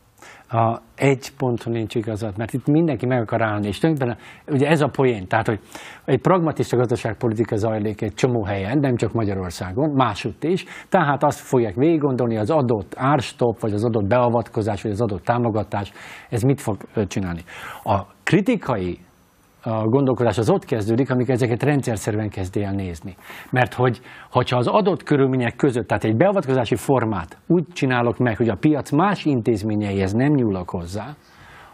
A, 0.49 0.81
egy 0.95 1.33
ponton 1.37 1.73
nincs 1.73 1.95
igazad, 1.95 2.37
mert 2.37 2.53
itt 2.53 2.67
mindenki 2.67 3.07
meg 3.07 3.21
akar 3.21 3.43
állni, 3.43 3.67
és 3.67 3.79
tulajdonképpen 3.79 4.25
ugye 4.47 4.69
ez 4.69 4.81
a 4.81 4.89
poén, 4.89 5.27
tehát 5.27 5.47
hogy 5.47 5.61
egy 6.05 6.21
pragmatista 6.21 6.77
gazdaságpolitika 6.77 7.57
zajlik 7.57 8.03
egy 8.03 8.15
csomó 8.15 8.45
helyen, 8.45 8.79
nem 8.79 8.97
csak 8.97 9.13
Magyarországon, 9.13 9.91
másutt 9.91 10.45
is, 10.45 10.65
tehát 10.89 11.25
azt 11.25 11.39
fogják 11.39 11.75
végiggondolni, 11.75 12.37
az 12.37 12.51
adott 12.51 12.95
árstop, 12.97 13.61
vagy 13.61 13.73
az 13.73 13.85
adott 13.85 14.07
beavatkozás, 14.07 14.83
vagy 14.83 14.93
az 14.93 15.01
adott 15.01 15.25
támogatás, 15.25 15.93
ez 16.29 16.43
mit 16.43 16.61
fog 16.61 16.77
csinálni. 17.07 17.43
A 17.85 18.03
kritikai 18.23 18.99
a 19.67 19.89
gondolkodás 19.89 20.39
az 20.39 20.51
ott 20.51 20.65
kezdődik, 20.65 21.11
amikor 21.11 21.35
ezeket 21.35 21.63
rendszerszerűen 21.63 22.29
kezdi 22.29 22.63
el 22.63 22.73
nézni. 22.73 23.17
Mert 23.51 23.75
hogy, 23.75 24.01
hogyha 24.31 24.57
az 24.57 24.67
adott 24.67 25.03
körülmények 25.03 25.57
között, 25.57 25.87
tehát 25.87 26.05
egy 26.05 26.17
beavatkozási 26.17 26.77
formát 26.77 27.39
úgy 27.47 27.65
csinálok 27.73 28.19
meg, 28.19 28.37
hogy 28.37 28.49
a 28.49 28.57
piac 28.57 28.91
más 28.91 29.25
intézményeihez 29.25 30.13
nem 30.13 30.33
nyúlok 30.33 30.71
hozzá, 30.71 31.15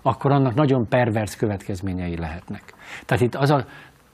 akkor 0.02 0.30
annak 0.30 0.54
nagyon 0.54 0.88
pervers 0.88 1.36
következményei 1.36 2.16
lehetnek. 2.16 2.62
Tehát 3.06 3.22
itt 3.22 3.34
az 3.34 3.50
a 3.50 3.64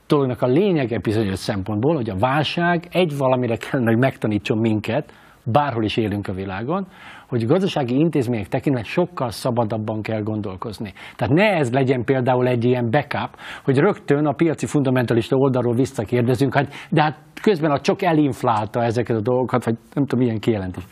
dolognak 0.07 0.43
a 0.43 0.47
lényege 0.47 0.99
bizonyos 0.99 1.38
szempontból, 1.38 1.95
hogy 1.95 2.11
a 2.11 2.17
válság 2.17 2.88
egy 2.91 3.17
valamire 3.17 3.57
kellene, 3.57 3.91
hogy 3.91 4.01
megtanítson 4.01 4.59
minket, 4.59 5.12
bárhol 5.45 5.85
is 5.85 5.97
élünk 5.97 6.29
a 6.29 6.33
világon, 6.33 6.87
hogy 7.29 7.47
gazdasági 7.47 7.99
intézmények 7.99 8.49
tekintve 8.49 8.83
sokkal 8.83 9.31
szabadabban 9.31 10.03
kell 10.03 10.23
gondolkozni. 10.23 10.93
Tehát 11.17 11.35
ne 11.35 11.45
ez 11.45 11.73
legyen 11.73 12.05
például 12.05 12.47
egy 12.47 12.64
ilyen 12.64 12.91
backup, 12.91 13.37
hogy 13.64 13.79
rögtön 13.79 14.27
a 14.27 14.33
piaci 14.33 14.67
fundamentalista 14.67 15.37
oldalról 15.37 15.75
visszakérdezünk, 15.75 16.55
hogy 16.55 16.69
de 16.91 17.03
hát 17.03 17.19
közben 17.43 17.71
a 17.71 17.81
csak 17.81 18.03
elinflálta 18.03 18.83
ezeket 18.83 19.17
a 19.17 19.21
dolgokat, 19.21 19.64
vagy 19.64 19.77
nem 19.95 20.07
tudom, 20.07 20.25
milyen 20.25 20.41
kijelentés. 20.41 20.85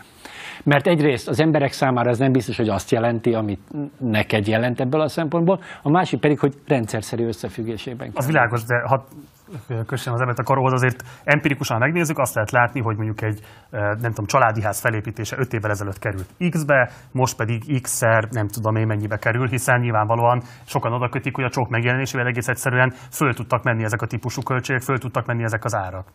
Mert 0.65 0.87
egyrészt 0.87 1.29
az 1.29 1.41
emberek 1.41 1.73
számára 1.73 2.11
ez 2.11 2.19
nem 2.19 2.33
biztos, 2.33 2.57
hogy 2.57 2.69
azt 2.69 2.91
jelenti, 2.91 3.35
amit 3.35 3.61
neked 3.99 4.47
jelent 4.47 4.81
ebből 4.81 5.01
a 5.01 5.09
szempontból, 5.09 5.61
a 5.83 5.91
másik 5.91 6.21
pedig, 6.21 6.39
hogy 6.39 6.55
rendszerszerű 6.67 7.27
összefüggésében. 7.27 8.11
Az 8.15 8.27
világos, 8.27 8.65
de 8.65 8.75
ha 8.89 9.05
kössem 9.87 10.13
az 10.13 10.21
embert 10.21 10.39
a 10.39 10.43
karóhoz, 10.43 10.73
azért 10.73 11.03
empirikusan 11.25 11.79
megnézzük, 11.79 12.19
azt 12.19 12.35
lehet 12.35 12.51
látni, 12.51 12.81
hogy 12.81 12.97
mondjuk 12.97 13.23
egy 13.23 13.41
nem 13.71 13.97
tudom, 13.97 14.27
családi 14.27 14.63
ház 14.63 14.81
felépítése 14.81 15.37
5 15.39 15.53
évvel 15.53 15.71
ezelőtt 15.71 15.99
került 15.99 16.29
X-be, 16.51 16.91
most 17.13 17.37
pedig 17.37 17.83
X-szer 17.83 18.29
nem 18.31 18.49
tudom 18.49 18.77
én 18.77 18.87
mennyibe 18.87 19.17
kerül, 19.17 19.49
hiszen 19.49 19.81
nyilvánvalóan 19.81 20.43
sokan 20.65 20.93
oda 20.93 21.09
kötik, 21.09 21.35
hogy 21.35 21.45
a 21.45 21.51
csók 21.51 21.69
megjelenésével 21.69 22.27
egész 22.27 22.49
egyszerűen 22.49 22.93
föl 23.11 23.35
tudtak 23.35 23.63
menni 23.63 23.85
ezek 23.85 24.03
a 24.03 24.07
típusú 24.07 24.43
költségek, 24.43 24.83
föl 24.83 24.99
tudtak 24.99 25.27
menni 25.27 25.43
ezek 25.43 25.65
az 25.65 25.75
árak. 25.75 26.07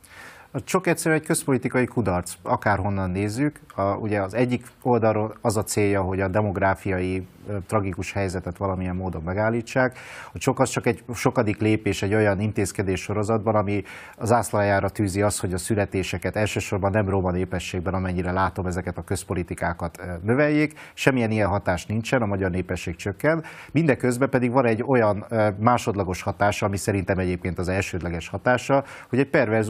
Csak 0.53 0.87
egyszerűen 0.87 1.19
egy 1.19 1.27
közpolitikai 1.27 1.85
kudarc, 1.85 2.33
akárhonnan 2.41 3.09
nézzük. 3.09 3.59
A, 3.75 3.81
ugye 3.81 4.21
az 4.21 4.33
egyik 4.33 4.65
oldalról 4.81 5.35
az 5.41 5.57
a 5.57 5.63
célja, 5.63 6.01
hogy 6.01 6.21
a 6.21 6.27
demográfiai 6.27 7.27
tragikus 7.67 8.11
helyzetet 8.11 8.57
valamilyen 8.57 8.95
módon 8.95 9.21
megállítsák. 9.23 9.97
A 10.33 10.37
csak 10.37 10.59
az 10.59 10.69
csak 10.69 10.85
egy 10.85 11.03
sokadik 11.13 11.59
lépés 11.59 12.01
egy 12.01 12.13
olyan 12.13 12.39
intézkedés 12.39 13.01
sorozatban, 13.01 13.55
ami 13.55 13.83
az 14.17 14.31
ászlajára 14.31 14.89
tűzi 14.89 15.21
az, 15.21 15.39
hogy 15.39 15.53
a 15.53 15.57
születéseket 15.57 16.35
elsősorban 16.35 16.91
nem 16.91 17.09
roma 17.09 17.31
népességben, 17.31 17.93
amennyire 17.93 18.31
látom 18.31 18.65
ezeket 18.65 18.97
a 18.97 19.03
közpolitikákat 19.03 20.01
növeljék. 20.23 20.79
Semmilyen 20.93 21.31
ilyen 21.31 21.47
hatás 21.47 21.85
nincsen, 21.85 22.21
a 22.21 22.25
magyar 22.25 22.51
népesség 22.51 22.95
csökken. 22.95 23.43
Mindeközben 23.71 24.29
pedig 24.29 24.51
van 24.51 24.65
egy 24.65 24.83
olyan 24.87 25.25
másodlagos 25.59 26.21
hatása, 26.21 26.65
ami 26.65 26.77
szerintem 26.77 27.19
egyébként 27.19 27.59
az 27.59 27.67
elsődleges 27.67 28.27
hatása, 28.27 28.83
hogy 29.09 29.19
egy 29.19 29.29
perverz 29.29 29.69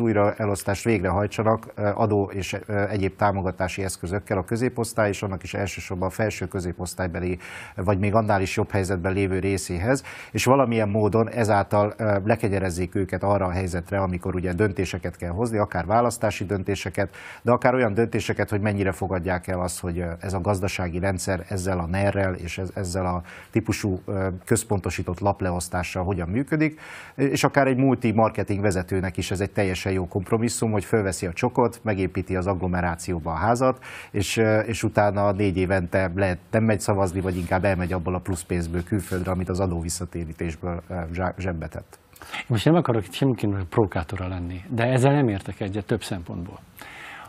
újraelosztást 0.72 0.84
végrehajtsanak 0.84 1.74
adó 1.96 2.32
és 2.34 2.58
egyéb 2.90 3.16
támogatási 3.16 3.84
eszközökkel 3.84 4.38
a 4.38 4.44
középosztály, 4.44 5.10
és 5.10 5.24
annak 5.24 5.44
is 5.44 5.54
elsősorban 5.54 6.08
a 6.08 6.12
felső 6.12 6.48
középosztálybeli 6.48 7.40
vagy 7.76 8.00
még 8.00 8.14
annál 8.14 8.42
is 8.42 8.56
jobb 8.56 8.72
helyzetben 8.72 9.14
lévő 9.14 9.40
részéhez, 9.40 10.04
és 10.32 10.46
valamilyen 10.46 10.90
módon 10.90 11.30
ezáltal 11.30 11.94
lekegyerezzék 12.26 12.96
őket 12.96 13.24
arra 13.24 13.46
a 13.46 13.52
helyzetre, 13.52 14.00
amikor 14.00 14.36
ugye 14.36 14.54
döntéseket 14.54 15.18
kell 15.18 15.32
hozni, 15.32 15.58
akár 15.58 15.86
választási 15.86 16.46
döntéseket, 16.46 17.16
de 17.42 17.52
akár 17.52 17.74
olyan 17.74 17.94
döntéseket, 17.94 18.50
hogy 18.50 18.62
mennyire 18.62 18.92
fogadják 18.92 19.48
el 19.48 19.62
azt, 19.62 19.80
hogy 19.80 20.04
ez 20.20 20.34
a 20.34 20.42
gazdasági 20.42 21.00
rendszer 21.00 21.46
ezzel 21.50 21.80
a 21.80 21.86
NER-rel 21.86 22.34
és 22.34 22.62
ezzel 22.74 23.06
a 23.06 23.22
típusú 23.52 24.02
központosított 24.46 25.20
lapleosztással 25.20 26.04
hogyan 26.04 26.30
működik, 26.30 26.80
és 27.16 27.44
akár 27.44 27.68
egy 27.68 27.78
multi-marketing 27.78 28.62
vezetőnek 28.62 29.18
is 29.18 29.32
ez 29.32 29.40
egy 29.42 29.52
teljesen 29.52 29.92
jó 29.92 30.08
kompromisszum, 30.08 30.61
hogy 30.70 30.86
fölveszi 30.86 31.26
a 31.26 31.34
csokot, 31.34 31.80
megépíti 31.84 32.36
az 32.36 32.48
agglomerációba 32.48 33.32
a 33.32 33.38
házat, 33.38 33.80
és, 34.12 34.38
és 34.66 34.84
utána 34.84 35.32
négy 35.32 35.58
évente 35.58 36.12
lehet 36.16 36.40
nem 36.52 36.64
megy 36.64 36.80
szavazni, 36.80 37.22
vagy 37.22 37.38
inkább 37.38 37.64
elmegy 37.64 37.94
abból 37.94 38.16
a 38.16 38.20
plusz 38.20 38.44
pénzből 38.44 38.84
külföldre, 38.84 39.32
amit 39.32 39.50
az 39.50 39.60
adó 39.60 39.80
visszatérítésből 39.80 40.82
eh, 40.88 41.06
zsebbetett. 41.38 42.00
Most 42.48 42.66
nem 42.66 42.76
akarok 42.76 43.04
semmikinek 43.10 43.64
provokátora 43.64 44.28
lenni, 44.28 44.62
de 44.70 44.84
ezzel 44.84 45.14
nem 45.14 45.28
értek 45.28 45.60
egyet 45.60 45.86
több 45.86 46.04
szempontból. 46.04 46.60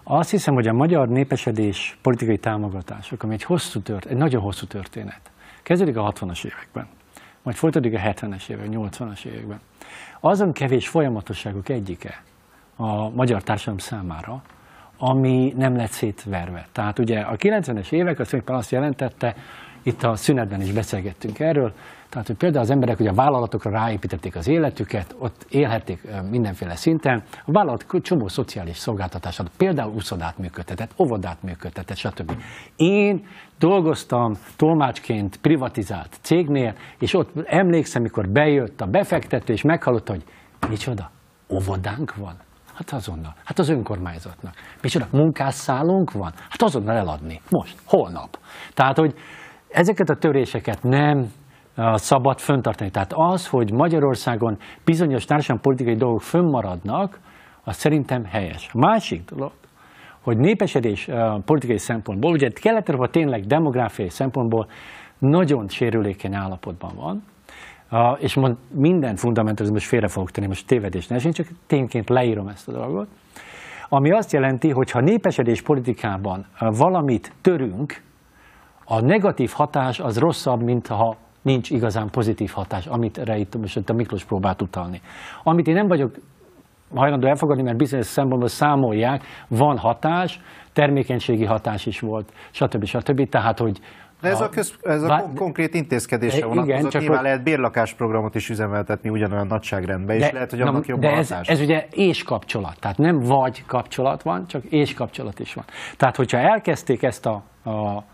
Azt 0.05 0.31
hiszem, 0.31 0.55
hogy 0.55 0.69
a 0.69 0.73
magyar 0.73 1.09
népesedés 1.09 1.99
politikai 2.03 2.39
támogatások, 2.39 3.23
ami 3.23 3.33
egy, 3.33 3.43
hosszú 3.43 3.81
tört, 3.81 4.05
egy 4.05 4.17
nagyon 4.17 4.43
hosszú 4.43 4.67
történet, 4.67 5.21
kezdődik 5.63 5.97
a 5.97 6.13
60-as 6.13 6.45
években, 6.45 6.87
majd 7.43 7.57
folytatódik 7.57 7.99
a 7.99 8.03
70-es 8.03 8.49
évek, 8.49 8.67
80-as 8.71 9.25
években. 9.25 9.61
Azon 10.21 10.53
kevés 10.53 10.89
folyamatosságok 10.89 11.69
egyike 11.69 12.23
a 12.83 13.11
magyar 13.15 13.43
társadalom 13.43 13.79
számára, 13.79 14.43
ami 14.99 15.55
nem 15.57 15.77
lett 15.77 15.91
szétverve. 15.91 16.67
Tehát 16.73 16.99
ugye 16.99 17.21
a 17.21 17.37
90-es 17.37 17.93
évek 17.93 18.19
az 18.19 18.37
azt 18.45 18.71
jelentette, 18.71 19.35
itt 19.83 20.03
a 20.03 20.17
szünetben 20.17 20.61
is 20.61 20.73
beszélgettünk 20.73 21.39
erről, 21.39 21.73
tehát, 22.09 22.27
hogy 22.27 22.37
például 22.37 22.65
az 22.65 22.71
emberek 22.71 22.97
hogy 22.97 23.07
a 23.07 23.13
vállalatokra 23.13 23.71
ráépítették 23.71 24.37
az 24.37 24.49
életüket, 24.49 25.15
ott 25.19 25.47
élhették 25.49 26.09
mindenféle 26.31 26.77
szinten. 26.77 27.23
A 27.45 27.53
vállalat 27.53 27.87
csomó 28.03 28.29
szociális 28.29 28.77
szolgáltatását, 28.77 29.51
például 29.57 29.93
uszodát 29.95 30.39
működtetett, 30.39 30.91
óvodát 30.99 31.43
működtetett, 31.43 31.97
stb. 31.97 32.33
Én 32.77 33.27
dolgoztam 33.59 34.39
tolmácsként 34.57 35.37
privatizált 35.37 36.19
cégnél, 36.21 36.75
és 36.99 37.15
ott 37.15 37.31
emlékszem, 37.47 38.03
mikor 38.03 38.29
bejött 38.29 38.81
a 38.81 38.87
befektető, 38.87 39.53
és 39.53 39.63
meghallotta, 39.63 40.13
hogy 40.13 40.25
micsoda, 40.69 41.11
óvodánk 41.49 42.15
van? 42.15 42.35
Hát 42.75 42.91
azonnal. 42.91 43.35
Hát 43.45 43.59
az 43.59 43.69
önkormányzatnak. 43.69 44.55
Micsoda, 44.83 45.07
munkásszállónk 45.11 46.13
van? 46.13 46.33
Hát 46.49 46.63
azonnal 46.63 46.97
eladni. 46.97 47.41
Most, 47.51 47.79
holnap. 47.85 48.39
Tehát, 48.75 48.99
hogy 48.99 49.15
ezeket 49.69 50.09
a 50.09 50.17
töréseket 50.17 50.83
nem 50.83 51.33
szabad 51.95 52.39
föntartani. 52.39 52.91
Tehát 52.91 53.13
az, 53.15 53.49
hogy 53.49 53.73
Magyarországon 53.73 54.59
bizonyos 54.85 55.25
politikai 55.61 55.95
dolgok 55.95 56.23
fönnmaradnak, 56.23 57.21
az 57.65 57.77
szerintem 57.77 58.25
helyes. 58.25 58.71
A 58.73 58.79
másik 58.79 59.25
dolog, 59.31 59.53
hogy 60.21 60.37
népesedés 60.37 61.09
politikai 61.45 61.79
szempontból, 61.79 62.33
ugye 62.33 62.51
kelet 62.51 62.89
tényleg 63.11 63.47
demográfiai 63.47 64.09
szempontból 64.09 64.67
nagyon 65.19 65.69
sérülékeny 65.69 66.35
állapotban 66.35 66.95
van, 66.97 67.23
és 68.19 68.35
mond, 68.35 68.57
minden 68.75 69.17
fundamentalizmus 69.17 69.87
félre 69.87 70.09
fogok 70.09 70.31
tenni, 70.31 70.47
most 70.47 70.67
tévedés 70.67 71.07
ne 71.07 71.19
csak 71.19 71.47
tényként 71.67 72.09
leírom 72.09 72.49
ezt 72.49 72.69
a 72.69 72.73
dolgot. 72.73 73.09
Ami 73.89 74.11
azt 74.11 74.33
jelenti, 74.33 74.71
hogy 74.71 74.91
ha 74.91 75.01
népesedés 75.01 75.63
politikában 75.63 76.47
valamit 76.59 77.33
törünk, 77.41 78.03
a 78.85 79.01
negatív 79.01 79.51
hatás 79.55 80.01
az 80.01 80.19
rosszabb, 80.19 80.63
mint 80.63 80.87
ha 80.87 81.17
nincs 81.43 81.71
igazán 81.71 82.11
pozitív 82.11 82.51
hatás, 82.51 82.87
amit 82.87 83.19
erre 83.19 83.37
itt 83.37 83.57
most 83.57 83.89
a 83.89 83.93
Miklós 83.93 84.25
próbált 84.25 84.63
utalni. 84.63 85.01
Amit 85.43 85.67
én 85.67 85.75
nem 85.75 85.87
vagyok 85.87 86.15
hajlandó 86.95 87.29
elfogadni, 87.29 87.63
mert 87.63 87.77
bizonyos 87.77 88.07
szempontból 88.07 88.49
számolják, 88.49 89.25
van 89.49 89.79
hatás, 89.79 90.41
termékenységi 90.73 91.45
hatás 91.45 91.87
is 91.87 92.01
volt, 92.01 92.33
stb. 92.51 92.85
stb. 92.85 93.29
Tehát, 93.29 93.59
hogy 93.59 93.81
de 94.23 94.29
ez 94.29 94.41
a, 94.41 94.49
köz, 94.49 94.75
ez 94.83 95.03
a 95.03 95.07
Vá... 95.07 95.25
konkrét 95.35 95.75
intézkedésre 95.75 96.47
vonatkozott, 96.47 96.79
igen, 96.79 96.91
csak 96.91 97.01
nyilván 97.01 97.19
hogy... 97.19 97.27
lehet 97.27 97.43
bérlakásprogramot 97.43 98.35
is 98.35 98.49
üzemeltetni 98.49 99.11
ugyanolyan 99.11 99.47
nagyságrendben, 99.47 100.17
és 100.17 100.31
lehet, 100.31 100.51
hogy 100.51 100.61
annak 100.61 100.87
jobb 100.87 101.01
de 101.01 101.11
ez, 101.11 101.35
ez 101.43 101.61
ugye 101.61 101.87
és 101.91 102.23
kapcsolat, 102.23 102.81
tehát 102.81 102.99
nem 102.99 103.19
vagy 103.19 103.65
kapcsolat 103.67 104.23
van, 104.23 104.47
csak 104.47 104.65
és 104.65 104.95
kapcsolat 104.95 105.39
is 105.39 105.55
van. 105.55 105.65
Tehát, 105.97 106.17
hogyha 106.17 106.39
elkezdték 106.39 107.03
ezt 107.03 107.27
a, 107.27 107.43
a, 107.65 108.05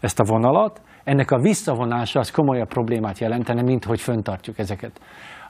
ezt 0.00 0.20
a 0.20 0.24
vonalat, 0.24 0.80
ennek 1.04 1.30
a 1.30 1.38
visszavonása 1.38 2.20
az 2.20 2.30
komolyabb 2.30 2.68
problémát 2.68 3.18
jelentene, 3.18 3.62
mint 3.62 3.84
hogy 3.84 4.00
föntartjuk 4.00 4.58
ezeket. 4.58 5.00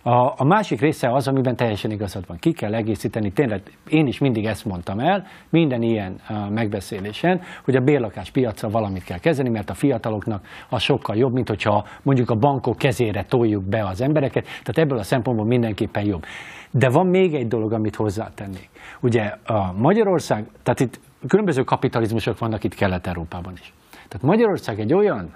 A, 0.09 0.35
a 0.37 0.45
másik 0.45 0.81
része 0.81 1.13
az, 1.13 1.29
amiben 1.29 1.57
teljesen 1.57 1.91
igazad 1.91 2.27
van. 2.27 2.39
Ki 2.39 2.53
kell 2.53 2.75
egészíteni, 2.75 3.33
tényleg 3.33 3.63
én 3.89 4.07
is 4.07 4.19
mindig 4.19 4.47
ezt 4.47 4.65
mondtam 4.65 4.99
el, 4.99 5.27
minden 5.49 5.83
ilyen 5.83 6.21
uh, 6.31 6.51
megbeszélésen, 6.51 7.41
hogy 7.65 7.77
a 7.77 7.81
bérlakás 7.81 8.31
piacra 8.31 8.71
valamit 8.71 9.05
kell 9.05 9.19
kezdeni, 9.19 9.49
mert 9.49 9.71
a 9.71 9.75
fiataloknak 9.75 10.47
az 10.69 10.83
sokkal 10.83 11.17
jobb, 11.17 11.33
mint 11.33 11.49
hogyha 11.49 11.85
mondjuk 12.03 12.31
a 12.31 12.35
bankok 12.35 12.77
kezére 12.77 13.25
toljuk 13.25 13.63
be 13.63 13.87
az 13.87 14.01
embereket, 14.01 14.45
tehát 14.45 14.79
ebből 14.79 14.99
a 14.99 15.03
szempontból 15.03 15.47
mindenképpen 15.47 16.05
jobb. 16.05 16.25
De 16.71 16.89
van 16.89 17.07
még 17.07 17.35
egy 17.35 17.49
dolog, 17.49 17.73
amit 17.73 17.97
hozzátennék. 17.97 18.69
Ugye 19.01 19.35
a 19.45 19.73
Magyarország, 19.77 20.47
tehát 20.63 20.81
itt 20.81 21.01
különböző 21.27 21.65
kapitalizmusok 21.65 22.39
vannak 22.39 22.65
itt 22.65 22.75
Kelet-Európában 22.75 23.53
is. 23.61 23.73
Tehát 23.91 24.27
Magyarország 24.27 24.81
egy 24.81 24.93
olyan 24.93 25.35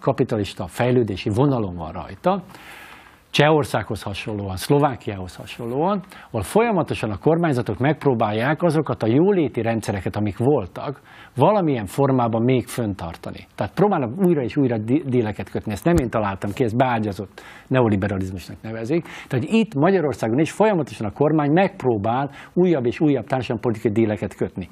kapitalista 0.00 0.66
fejlődési 0.66 1.30
vonalon 1.30 1.76
van 1.76 1.92
rajta, 1.92 2.42
Csehországhoz 3.34 4.02
hasonlóan, 4.02 4.56
Szlovákiához 4.56 5.36
hasonlóan, 5.36 6.02
ahol 6.26 6.42
folyamatosan 6.42 7.10
a 7.10 7.18
kormányzatok 7.18 7.78
megpróbálják 7.78 8.62
azokat 8.62 9.02
a 9.02 9.06
jóléti 9.06 9.62
rendszereket, 9.62 10.16
amik 10.16 10.38
voltak, 10.38 11.00
valamilyen 11.36 11.86
formában 11.86 12.42
még 12.42 12.66
föntartani. 12.66 13.46
Tehát 13.54 13.74
próbálnak 13.74 14.10
újra 14.24 14.42
és 14.42 14.56
újra 14.56 14.78
díleket 15.04 15.50
kötni. 15.50 15.72
Ezt 15.72 15.84
nem 15.84 15.96
én 15.96 16.10
találtam 16.10 16.52
ki, 16.52 16.64
ezt 16.64 16.76
beágyazott 16.76 17.42
neoliberalizmusnak 17.66 18.56
nevezik. 18.62 19.06
Tehát 19.28 19.44
itt 19.48 19.74
Magyarországon 19.74 20.38
is 20.38 20.50
folyamatosan 20.50 21.06
a 21.06 21.12
kormány 21.12 21.50
megpróbál 21.50 22.30
újabb 22.52 22.86
és 22.86 23.00
újabb 23.00 23.26
társadalompolitikai 23.26 23.92
díleket 23.92 24.34
kötni. 24.34 24.68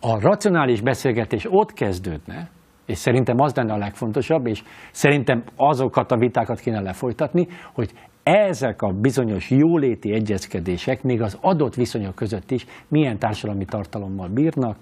A 0.00 0.20
racionális 0.20 0.80
beszélgetés 0.80 1.46
ott 1.50 1.72
kezdődne, 1.72 2.50
és 2.86 2.98
szerintem 2.98 3.40
az 3.40 3.54
lenne 3.54 3.72
a 3.72 3.76
legfontosabb, 3.76 4.46
és 4.46 4.62
szerintem 4.92 5.42
azokat 5.56 6.12
a 6.12 6.16
vitákat 6.16 6.60
kéne 6.60 6.80
lefolytatni, 6.80 7.46
hogy 7.72 7.92
ezek 8.22 8.82
a 8.82 8.92
bizonyos 8.92 9.50
jóléti 9.50 10.12
egyezkedések 10.12 11.02
még 11.02 11.22
az 11.22 11.38
adott 11.40 11.74
viszonyok 11.74 12.14
között 12.14 12.50
is 12.50 12.66
milyen 12.88 13.18
társadalmi 13.18 13.64
tartalommal 13.64 14.28
bírnak, 14.28 14.76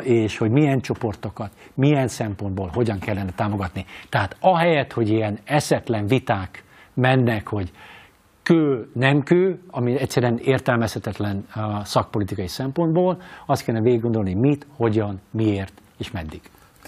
és 0.00 0.38
hogy 0.38 0.50
milyen 0.50 0.80
csoportokat, 0.80 1.50
milyen 1.74 2.08
szempontból 2.08 2.70
hogyan 2.74 2.98
kellene 2.98 3.30
támogatni. 3.36 3.84
Tehát 4.08 4.36
ahelyett, 4.40 4.92
hogy 4.92 5.08
ilyen 5.08 5.38
eszetlen 5.44 6.06
viták 6.06 6.64
mennek, 6.94 7.48
hogy 7.48 7.70
kő, 8.42 8.88
nem 8.94 9.22
kő, 9.22 9.60
ami 9.70 9.98
egyszerűen 9.98 10.38
értelmezhetetlen 10.38 11.44
szakpolitikai 11.82 12.48
szempontból, 12.48 13.22
azt 13.46 13.64
kéne 13.64 13.80
végig 13.80 14.00
gondolni, 14.00 14.34
mit, 14.34 14.66
hogyan, 14.76 15.20
miért 15.30 15.72
és 15.98 16.10
meddig. 16.10 16.40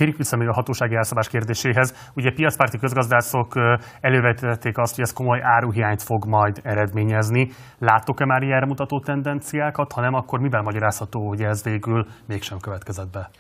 Térjük 0.03 0.21
vissza 0.21 0.37
még 0.37 0.49
a 0.49 0.53
hatósági 0.53 0.95
elszabás 0.95 1.29
kérdéséhez. 1.29 2.11
Ugye 2.15 2.33
piacpárti 2.33 2.79
közgazdászok 2.79 3.53
elővetették 4.01 4.79
azt, 4.79 4.95
hogy 4.95 5.05
ez 5.05 5.13
komoly 5.13 5.41
áruhiányt 5.43 6.03
fog 6.03 6.27
majd 6.27 6.61
eredményezni. 6.63 7.49
Láttok-e 7.79 8.25
már 8.25 8.43
ilyenre 8.43 8.67
mutató 8.67 9.01
tendenciákat? 9.01 9.93
Ha 9.93 10.01
nem, 10.01 10.15
akkor 10.15 10.41
mivel 10.41 10.63
magyarázható, 10.63 11.29
hogy 11.29 11.43
ez 11.43 11.65
végül 11.65 12.07
mégsem 12.27 12.59
következett 12.59 13.13
be? 13.13 13.31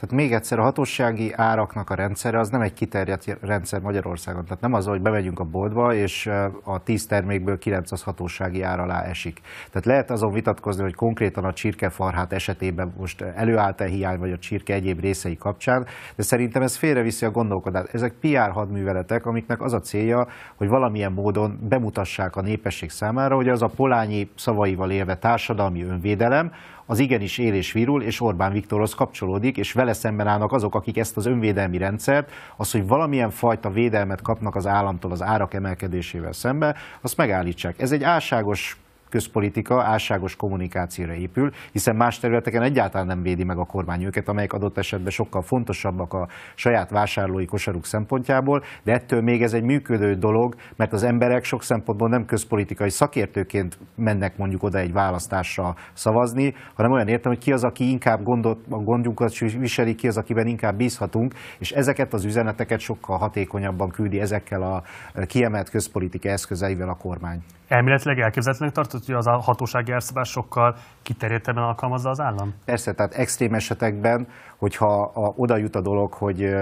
Tehát 0.00 0.16
még 0.16 0.32
egyszer 0.32 0.58
a 0.58 0.62
hatósági 0.62 1.32
áraknak 1.36 1.90
a 1.90 1.94
rendszere 1.94 2.38
az 2.38 2.48
nem 2.48 2.60
egy 2.60 2.72
kiterjedt 2.72 3.38
rendszer 3.40 3.80
Magyarországon. 3.80 4.44
Tehát 4.44 4.60
nem 4.60 4.72
az, 4.74 4.86
hogy 4.86 5.00
bemegyünk 5.00 5.40
a 5.40 5.44
boltba, 5.44 5.94
és 5.94 6.30
a 6.62 6.82
10 6.82 7.06
termékből 7.06 7.58
9 7.58 7.92
az 7.92 8.02
hatósági 8.02 8.62
ár 8.62 8.80
alá 8.80 9.02
esik. 9.02 9.40
Tehát 9.70 9.86
lehet 9.86 10.10
azon 10.10 10.32
vitatkozni, 10.32 10.82
hogy 10.82 10.94
konkrétan 10.94 11.44
a 11.44 11.52
csirkefarhát 11.52 12.32
esetében 12.32 12.94
most 12.98 13.20
előállt-e 13.20 13.86
hiány, 13.86 14.18
vagy 14.18 14.32
a 14.32 14.38
csirke 14.38 14.74
egyéb 14.74 15.00
részei 15.00 15.36
kapcsán, 15.36 15.86
de 16.16 16.22
szerintem 16.22 16.62
ez 16.62 16.76
félreviszi 16.76 17.26
a 17.26 17.30
gondolkodást. 17.30 17.94
Ezek 17.94 18.12
PR 18.12 18.50
hadműveletek, 18.50 19.26
amiknek 19.26 19.62
az 19.62 19.72
a 19.72 19.80
célja, 19.80 20.26
hogy 20.56 20.68
valamilyen 20.68 21.12
módon 21.12 21.58
bemutassák 21.68 22.36
a 22.36 22.40
népesség 22.40 22.90
számára, 22.90 23.34
hogy 23.34 23.48
az 23.48 23.62
a 23.62 23.68
polányi 23.68 24.30
szavaival 24.36 24.90
élve 24.90 25.16
társadalmi 25.16 25.82
önvédelem, 25.82 26.52
az 26.90 26.98
igenis 26.98 27.38
él 27.38 27.54
és 27.54 27.72
virul, 27.72 28.02
és 28.02 28.20
Orbán 28.20 28.52
Viktorhoz 28.52 28.94
kapcsolódik, 28.94 29.56
és 29.56 29.72
vele 29.72 29.92
szemben 29.92 30.26
állnak 30.26 30.52
azok, 30.52 30.74
akik 30.74 30.98
ezt 30.98 31.16
az 31.16 31.26
önvédelmi 31.26 31.78
rendszert, 31.78 32.30
az, 32.56 32.70
hogy 32.70 32.86
valamilyen 32.86 33.30
fajta 33.30 33.70
védelmet 33.70 34.22
kapnak 34.22 34.54
az 34.56 34.66
államtól 34.66 35.10
az 35.10 35.22
árak 35.22 35.54
emelkedésével 35.54 36.32
szembe, 36.32 36.76
azt 37.00 37.16
megállítsák. 37.16 37.80
Ez 37.80 37.92
egy 37.92 38.02
álságos 38.02 38.80
közpolitika 39.10 39.82
álságos 39.82 40.36
kommunikációra 40.36 41.14
épül, 41.14 41.50
hiszen 41.72 41.96
más 41.96 42.18
területeken 42.18 42.62
egyáltalán 42.62 43.06
nem 43.06 43.22
védi 43.22 43.44
meg 43.44 43.58
a 43.58 43.64
kormány 43.64 44.02
őket, 44.02 44.28
amelyek 44.28 44.52
adott 44.52 44.78
esetben 44.78 45.10
sokkal 45.10 45.42
fontosabbak 45.42 46.12
a 46.12 46.28
saját 46.54 46.90
vásárlói 46.90 47.44
kosaruk 47.44 47.84
szempontjából, 47.84 48.62
de 48.82 48.92
ettől 48.92 49.20
még 49.20 49.42
ez 49.42 49.52
egy 49.52 49.62
működő 49.62 50.14
dolog, 50.14 50.54
mert 50.76 50.92
az 50.92 51.02
emberek 51.02 51.44
sok 51.44 51.62
szempontból 51.62 52.08
nem 52.08 52.24
közpolitikai 52.24 52.90
szakértőként 52.90 53.78
mennek 53.96 54.36
mondjuk 54.36 54.62
oda 54.62 54.78
egy 54.78 54.92
választásra 54.92 55.74
szavazni, 55.92 56.54
hanem 56.74 56.90
olyan 56.90 57.08
értem, 57.08 57.32
hogy 57.32 57.42
ki 57.42 57.52
az, 57.52 57.64
aki 57.64 57.90
inkább 57.90 58.22
gondot, 58.22 58.68
gondjunkat 58.68 59.38
viseli, 59.38 59.94
ki 59.94 60.08
az, 60.08 60.16
akiben 60.16 60.46
inkább 60.46 60.76
bízhatunk, 60.76 61.34
és 61.58 61.70
ezeket 61.70 62.12
az 62.12 62.24
üzeneteket 62.24 62.80
sokkal 62.80 63.18
hatékonyabban 63.18 63.88
küldi 63.88 64.20
ezekkel 64.20 64.62
a 64.62 64.82
kiemelt 65.26 65.70
közpolitika 65.70 66.28
eszközeivel 66.28 66.88
a 66.88 66.94
kormány. 66.94 67.42
Elméletileg 67.70 68.20
elképzelhetőnek 68.20 68.74
tartott, 68.74 69.04
hogy 69.04 69.14
az 69.14 69.26
a 69.26 69.36
hatósági 69.36 69.92
elszabás 69.92 70.28
sokkal 70.28 70.76
kiterjedtebben 71.02 71.62
alkalmazza 71.62 72.10
az 72.10 72.20
állam? 72.20 72.54
Persze, 72.64 72.92
tehát 72.94 73.14
extrém 73.14 73.54
esetekben, 73.54 74.28
hogyha 74.56 75.02
a, 75.02 75.32
oda 75.36 75.56
jut 75.56 75.74
a 75.74 75.80
dolog, 75.80 76.12
hogy 76.12 76.54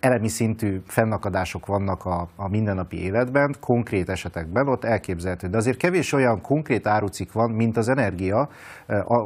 elemi 0.00 0.28
szintű 0.28 0.80
fennakadások 0.86 1.66
vannak 1.66 2.04
a, 2.04 2.28
a 2.36 2.48
mindennapi 2.48 3.02
életben, 3.02 3.54
konkrét 3.60 4.08
esetekben, 4.08 4.68
ott 4.68 4.84
elképzelhető. 4.84 5.48
De 5.48 5.56
azért 5.56 5.76
kevés 5.76 6.12
olyan 6.12 6.40
konkrét 6.40 6.86
árucik 6.86 7.32
van, 7.32 7.50
mint 7.50 7.76
az 7.76 7.88
energia, 7.88 8.48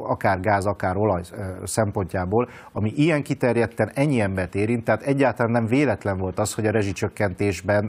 akár 0.07 0.41
gáz, 0.41 0.67
akár 0.67 0.97
olaj 0.97 1.23
szempontjából, 1.65 2.49
ami 2.73 2.93
ilyen 2.97 3.23
kiterjedten 3.23 3.91
ennyi 3.95 4.21
embert 4.21 4.55
érint, 4.55 4.85
tehát 4.85 5.03
egyáltalán 5.03 5.53
nem 5.53 5.67
véletlen 5.67 6.19
volt 6.19 6.39
az, 6.39 6.55
hogy 6.55 6.67
a 6.67 6.71
rezsicsökkentésben 6.71 7.89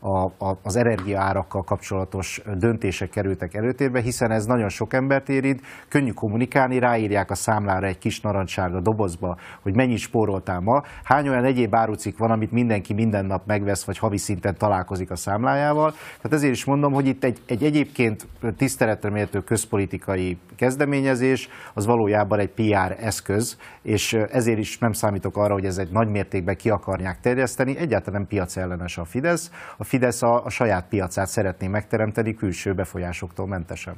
a, 0.00 0.24
a, 0.24 0.58
az 0.62 0.76
energiaárakkal 0.76 1.62
kapcsolatos 1.62 2.42
döntések 2.58 3.08
kerültek 3.10 3.54
előtérbe, 3.54 4.00
hiszen 4.00 4.30
ez 4.30 4.44
nagyon 4.44 4.68
sok 4.68 4.92
embert 4.92 5.28
érint, 5.28 5.60
könnyű 5.88 6.10
kommunikálni, 6.10 6.78
ráírják 6.78 7.30
a 7.30 7.34
számlára 7.34 7.86
egy 7.86 7.98
kis 7.98 8.20
narancssárga 8.20 8.80
dobozba, 8.80 9.36
hogy 9.62 9.74
mennyit 9.74 9.98
spóroltál 9.98 10.60
ma, 10.60 10.82
hány 11.04 11.28
olyan 11.28 11.44
egyéb 11.44 11.74
áru 11.74 11.94
árucik 12.00 12.18
van, 12.18 12.30
amit 12.30 12.50
mindenki 12.50 12.94
minden 12.94 13.26
nap 13.26 13.46
megvesz, 13.46 13.84
vagy 13.84 13.98
havi 13.98 14.16
szinten 14.16 14.56
találkozik 14.56 15.10
a 15.10 15.16
számlájával. 15.16 15.90
Tehát 15.90 16.32
ezért 16.32 16.52
is 16.52 16.64
mondom, 16.64 16.92
hogy 16.92 17.06
itt 17.06 17.24
egy, 17.24 17.38
egy 17.46 17.64
egyébként 17.64 18.26
tiszteletre 18.56 19.10
méltó 19.10 19.40
közpolitikai 19.40 20.38
kezdeményezés, 20.56 21.48
az 21.74 21.86
valójában 21.86 22.38
egy 22.38 22.50
PR 22.50 22.96
eszköz, 22.98 23.58
és 23.82 24.12
ezért 24.12 24.58
is 24.58 24.78
nem 24.78 24.92
számítok 24.92 25.36
arra, 25.36 25.52
hogy 25.52 25.64
ez 25.64 25.78
egy 25.78 25.90
nagy 25.90 26.08
mértékben 26.08 26.56
ki 26.56 26.70
akarják 26.70 27.20
terjeszteni. 27.20 27.76
Egyáltalán 27.76 28.20
nem 28.20 28.28
piacellenes 28.28 28.98
a 28.98 29.04
Fidesz. 29.04 29.50
A 29.76 29.84
Fidesz 29.84 30.22
a, 30.22 30.44
a 30.44 30.50
saját 30.50 30.88
piacát 30.88 31.28
szeretné 31.28 31.66
megteremteni 31.66 32.34
külső 32.34 32.72
befolyásoktól 32.72 33.46
mentesen. 33.46 33.96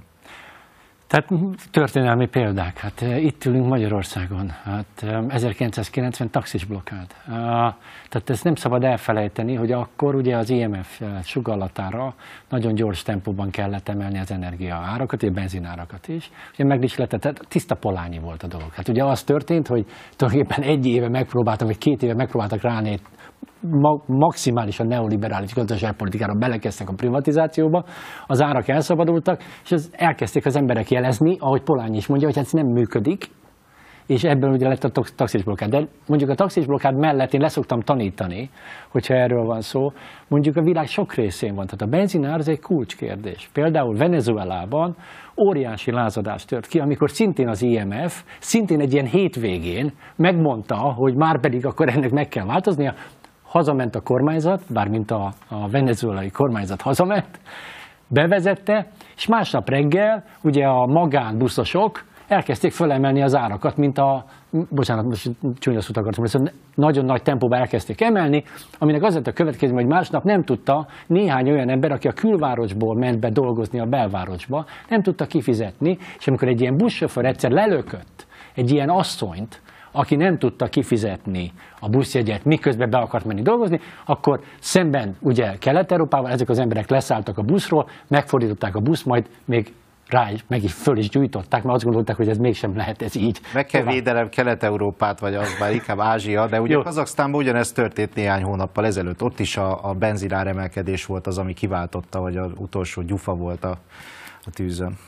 Tehát 1.13 1.29
történelmi 1.71 2.27
példák. 2.27 2.79
Hát 2.79 3.03
eh, 3.03 3.25
itt 3.25 3.45
ülünk 3.45 3.67
Magyarországon. 3.67 4.51
Hát 4.65 5.05
1990 5.29 6.27
eh, 6.27 6.33
taxis 6.33 6.65
blokkád. 6.65 7.07
Eh, 7.27 7.35
tehát 8.09 8.31
ezt 8.31 8.45
nem 8.45 8.55
szabad 8.55 8.85
elfelejteni, 8.85 9.55
hogy 9.55 9.73
akkor 9.73 10.15
ugye 10.15 10.37
az 10.37 10.51
IMF 10.51 11.01
sugallatára 11.23 12.15
nagyon 12.49 12.75
gyors 12.75 13.03
tempóban 13.03 13.51
kellett 13.51 13.89
emelni 13.89 14.19
az 14.19 14.31
energiaárakat, 14.31 15.23
és 15.23 15.31
benzinárakat 15.31 16.09
is. 16.09 16.31
Ugye 16.53 16.65
meg 16.65 16.83
is 16.83 16.97
lett, 16.97 17.09
tehát 17.09 17.41
tiszta 17.49 17.75
polányi 17.75 18.19
volt 18.19 18.43
a 18.43 18.47
dolog. 18.47 18.73
Hát 18.73 18.89
ugye 18.89 19.05
az 19.05 19.23
történt, 19.23 19.67
hogy 19.67 19.87
tulajdonképpen 20.17 20.65
egy 20.65 20.87
éve 20.87 21.09
megpróbáltam, 21.09 21.67
vagy 21.67 21.79
két 21.79 22.03
éve 22.03 22.15
megpróbáltak 22.15 22.61
ráni 22.61 22.99
ma, 23.61 24.03
maximálisan 24.07 24.87
neoliberális 24.87 25.55
gazdaságpolitikára 25.55 26.35
belekezdtek 26.35 26.89
a 26.89 26.95
privatizációba, 26.95 27.85
az 28.27 28.43
árak 28.43 28.69
elszabadultak, 28.69 29.41
és 29.65 29.73
az 29.73 29.91
elkezdték 29.93 30.47
az 30.47 30.57
emberek 30.57 30.91
jelezni, 30.91 31.37
ahogy 31.39 31.63
Polány 31.63 31.95
is 31.95 32.07
mondja, 32.07 32.27
hogy 32.27 32.37
hát 32.37 32.47
ez 32.47 32.53
nem 32.53 32.67
működik, 32.67 33.31
és 34.07 34.25
ebből 34.25 34.51
ugye 34.51 34.69
lett 34.69 34.85
a 34.85 35.03
taxis 35.17 35.43
blokkád. 35.43 35.71
De 35.71 35.89
mondjuk 36.07 36.31
a 36.31 36.35
taxis 36.35 36.67
blokkád 36.67 36.97
mellett 36.97 37.33
én 37.33 37.41
leszoktam 37.41 37.81
tanítani, 37.81 38.51
hogyha 38.89 39.15
erről 39.15 39.45
van 39.45 39.61
szó, 39.61 39.93
mondjuk 40.29 40.57
a 40.57 40.63
világ 40.63 40.87
sok 40.87 41.15
részén 41.15 41.55
van. 41.55 41.65
Tehát 41.65 41.83
a 41.83 41.97
benzinár 41.97 42.39
az 42.39 42.49
egy 42.49 42.61
kulcskérdés. 42.61 43.51
Például 43.53 43.97
Venezuelában 43.97 44.97
óriási 45.47 45.91
lázadás 45.91 46.45
tört 46.45 46.67
ki, 46.67 46.79
amikor 46.79 47.11
szintén 47.11 47.49
az 47.49 47.63
IMF, 47.63 48.25
szintén 48.39 48.81
egy 48.81 48.93
ilyen 48.93 49.07
hétvégén 49.07 49.93
megmondta, 50.17 50.77
hogy 50.77 51.15
már 51.15 51.41
pedig 51.41 51.67
akkor 51.67 51.89
ennek 51.89 52.11
meg 52.11 52.29
kell 52.29 52.45
változnia, 52.45 52.95
hazament 53.53 53.95
a 53.95 54.01
kormányzat, 54.01 54.63
bármint 54.69 55.11
a, 55.11 55.33
a 55.49 55.69
venezuelai 55.69 56.31
kormányzat 56.31 56.81
hazament, 56.81 57.41
bevezette, 58.07 58.87
és 59.17 59.27
másnap 59.27 59.69
reggel 59.69 60.25
ugye 60.43 60.67
a 60.67 60.87
magánbuszosok 60.87 62.05
elkezdték 62.29 62.73
fölemelni 62.73 63.23
az 63.23 63.35
árakat, 63.35 63.77
mint 63.77 63.99
a, 63.99 64.25
bocsánat, 64.69 65.05
most 65.05 65.31
csúnya 65.59 65.81
szót 65.81 65.97
akartam, 65.97 66.25
szóval 66.25 66.53
nagyon 66.75 67.05
nagy 67.05 67.23
tempóban 67.23 67.59
elkezdték 67.59 68.01
emelni, 68.01 68.45
aminek 68.79 69.03
az 69.03 69.15
lett 69.15 69.27
a 69.27 69.33
következő, 69.33 69.73
hogy 69.73 69.87
másnap 69.87 70.25
nem 70.25 70.45
tudta 70.45 70.87
néhány 71.07 71.51
olyan 71.51 71.69
ember, 71.69 71.93
aki 71.93 72.09
a 72.09 72.13
külvárosból 72.13 72.95
ment 72.95 73.21
be 73.21 73.31
dolgozni 73.31 73.81
a 73.81 73.87
belvárosba, 73.87 74.65
nem 74.89 75.03
tudta 75.03 75.27
kifizetni, 75.27 75.99
és 76.19 76.27
amikor 76.27 76.49
egy 76.49 76.61
ilyen 76.61 76.77
buszsofőr 76.77 77.25
egyszer 77.25 77.51
lelökött 77.51 78.27
egy 78.55 78.71
ilyen 78.71 78.89
asszonyt, 78.89 79.61
aki 79.93 80.17
nem 80.17 80.39
tudta 80.39 80.67
kifizetni 80.67 81.53
a 81.81 81.89
buszjegyet, 81.89 82.45
miközben 82.45 82.91
be 82.91 82.99
akart 82.99 83.25
menni 83.25 83.43
dolgozni, 83.43 83.81
akkor 84.05 84.41
szemben 84.61 85.17
ugye 85.21 85.57
Kelet-Európában 85.59 86.31
ezek 86.31 86.49
az 86.49 86.59
emberek 86.59 86.91
leszálltak 86.91 87.39
a 87.39 87.43
buszról, 87.43 87.89
megfordították 88.09 88.77
a 88.77 88.81
busz, 88.81 89.03
majd 89.03 89.29
még 89.45 89.73
rá 90.09 90.31
is, 90.31 90.45
meg 90.49 90.63
is 90.63 90.73
föl 90.73 90.99
is 90.99 91.09
gyújtották, 91.09 91.63
mert 91.63 91.75
azt 91.75 91.85
gondolták, 91.85 92.17
hogy 92.17 92.29
ez 92.29 92.39
mégsem 92.39 92.77
lehet 92.77 93.03
ez 93.03 93.17
így. 93.17 93.41
Meg 93.55 93.67
kell 93.67 93.83
védelem 93.83 94.29
Kelet-Európát, 94.29 95.21
vagy 95.21 95.35
az 95.35 95.57
már 95.61 95.73
inkább 95.73 96.01
Ázsia, 96.01 96.47
de 96.47 96.61
ugye 96.61 96.77
Kazaksztánban 96.83 97.41
ugyanezt 97.41 97.75
történt 97.75 98.15
néhány 98.15 98.43
hónappal 98.43 98.87
ezelőtt. 98.87 99.23
Ott 99.23 99.41
is 99.41 99.57
a, 99.57 99.89
a 99.89 99.93
benzinár 99.95 100.47
emelkedés 100.47 101.07
volt 101.07 101.27
az, 101.27 101.39
ami 101.39 101.55
kiváltotta, 101.55 102.19
hogy 102.19 102.37
az 102.37 102.51
utolsó 102.57 103.03
gyufa 103.03 103.35
volt 103.35 103.65
a, 103.65 103.79
a 104.45 104.51
tűzön. 104.51 104.99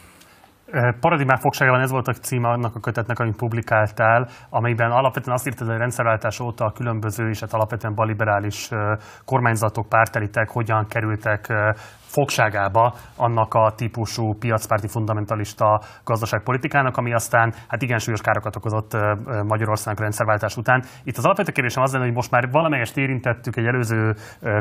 Paradigmák 1.01 1.41
fogságában 1.41 1.81
ez 1.81 1.91
volt 1.91 2.09
a 2.09 2.13
címe 2.13 2.49
annak 2.49 2.75
a 2.75 2.81
kötetnek, 2.81 3.19
amit 3.19 3.37
publikáltál, 3.37 4.29
amelyben 4.51 4.91
alapvetően 4.91 5.37
azt 5.37 5.47
írtad, 5.47 5.67
hogy 5.67 5.77
a 5.77 5.79
rendszerváltás 5.79 6.41
óta 6.41 6.65
a 6.65 6.73
különböző 6.73 7.29
és 7.29 7.41
hát 7.41 7.53
alapvetően 7.53 7.95
baliberális 7.95 8.71
kormányzatok, 9.25 9.89
pártelitek 9.89 10.51
hogyan 10.51 10.87
kerültek 10.87 11.53
fogságába 12.15 12.95
annak 13.17 13.55
a 13.55 13.73
típusú 13.77 14.35
piacpárti 14.39 14.89
fundamentalista 14.89 15.81
gazdaságpolitikának, 16.05 16.97
ami 16.97 17.13
aztán 17.13 17.55
hát 17.69 17.83
igen 17.83 17.99
súlyos 17.99 18.21
károkat 18.21 18.57
okozott 18.57 18.97
Magyarországnak 19.47 20.01
rendszerváltás 20.01 20.57
után. 20.57 20.83
Itt 21.05 21.17
az 21.17 21.25
alapvető 21.25 21.53
kérdésem 21.53 21.83
az 21.83 21.93
lenne, 21.93 22.05
hogy 22.05 22.15
most 22.15 22.31
már 22.31 22.51
valamelyest 22.51 22.97
érintettük 22.97 23.57
egy 23.57 23.67
előző 23.67 24.15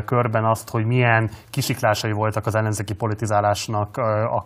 körben 0.04 0.44
azt, 0.44 0.70
hogy 0.70 0.84
milyen 0.84 1.30
kisiklásai 1.50 2.12
voltak 2.12 2.46
az 2.46 2.54
ellenzéki 2.54 2.94
politizálásnak 2.94 3.96
a 3.96 4.44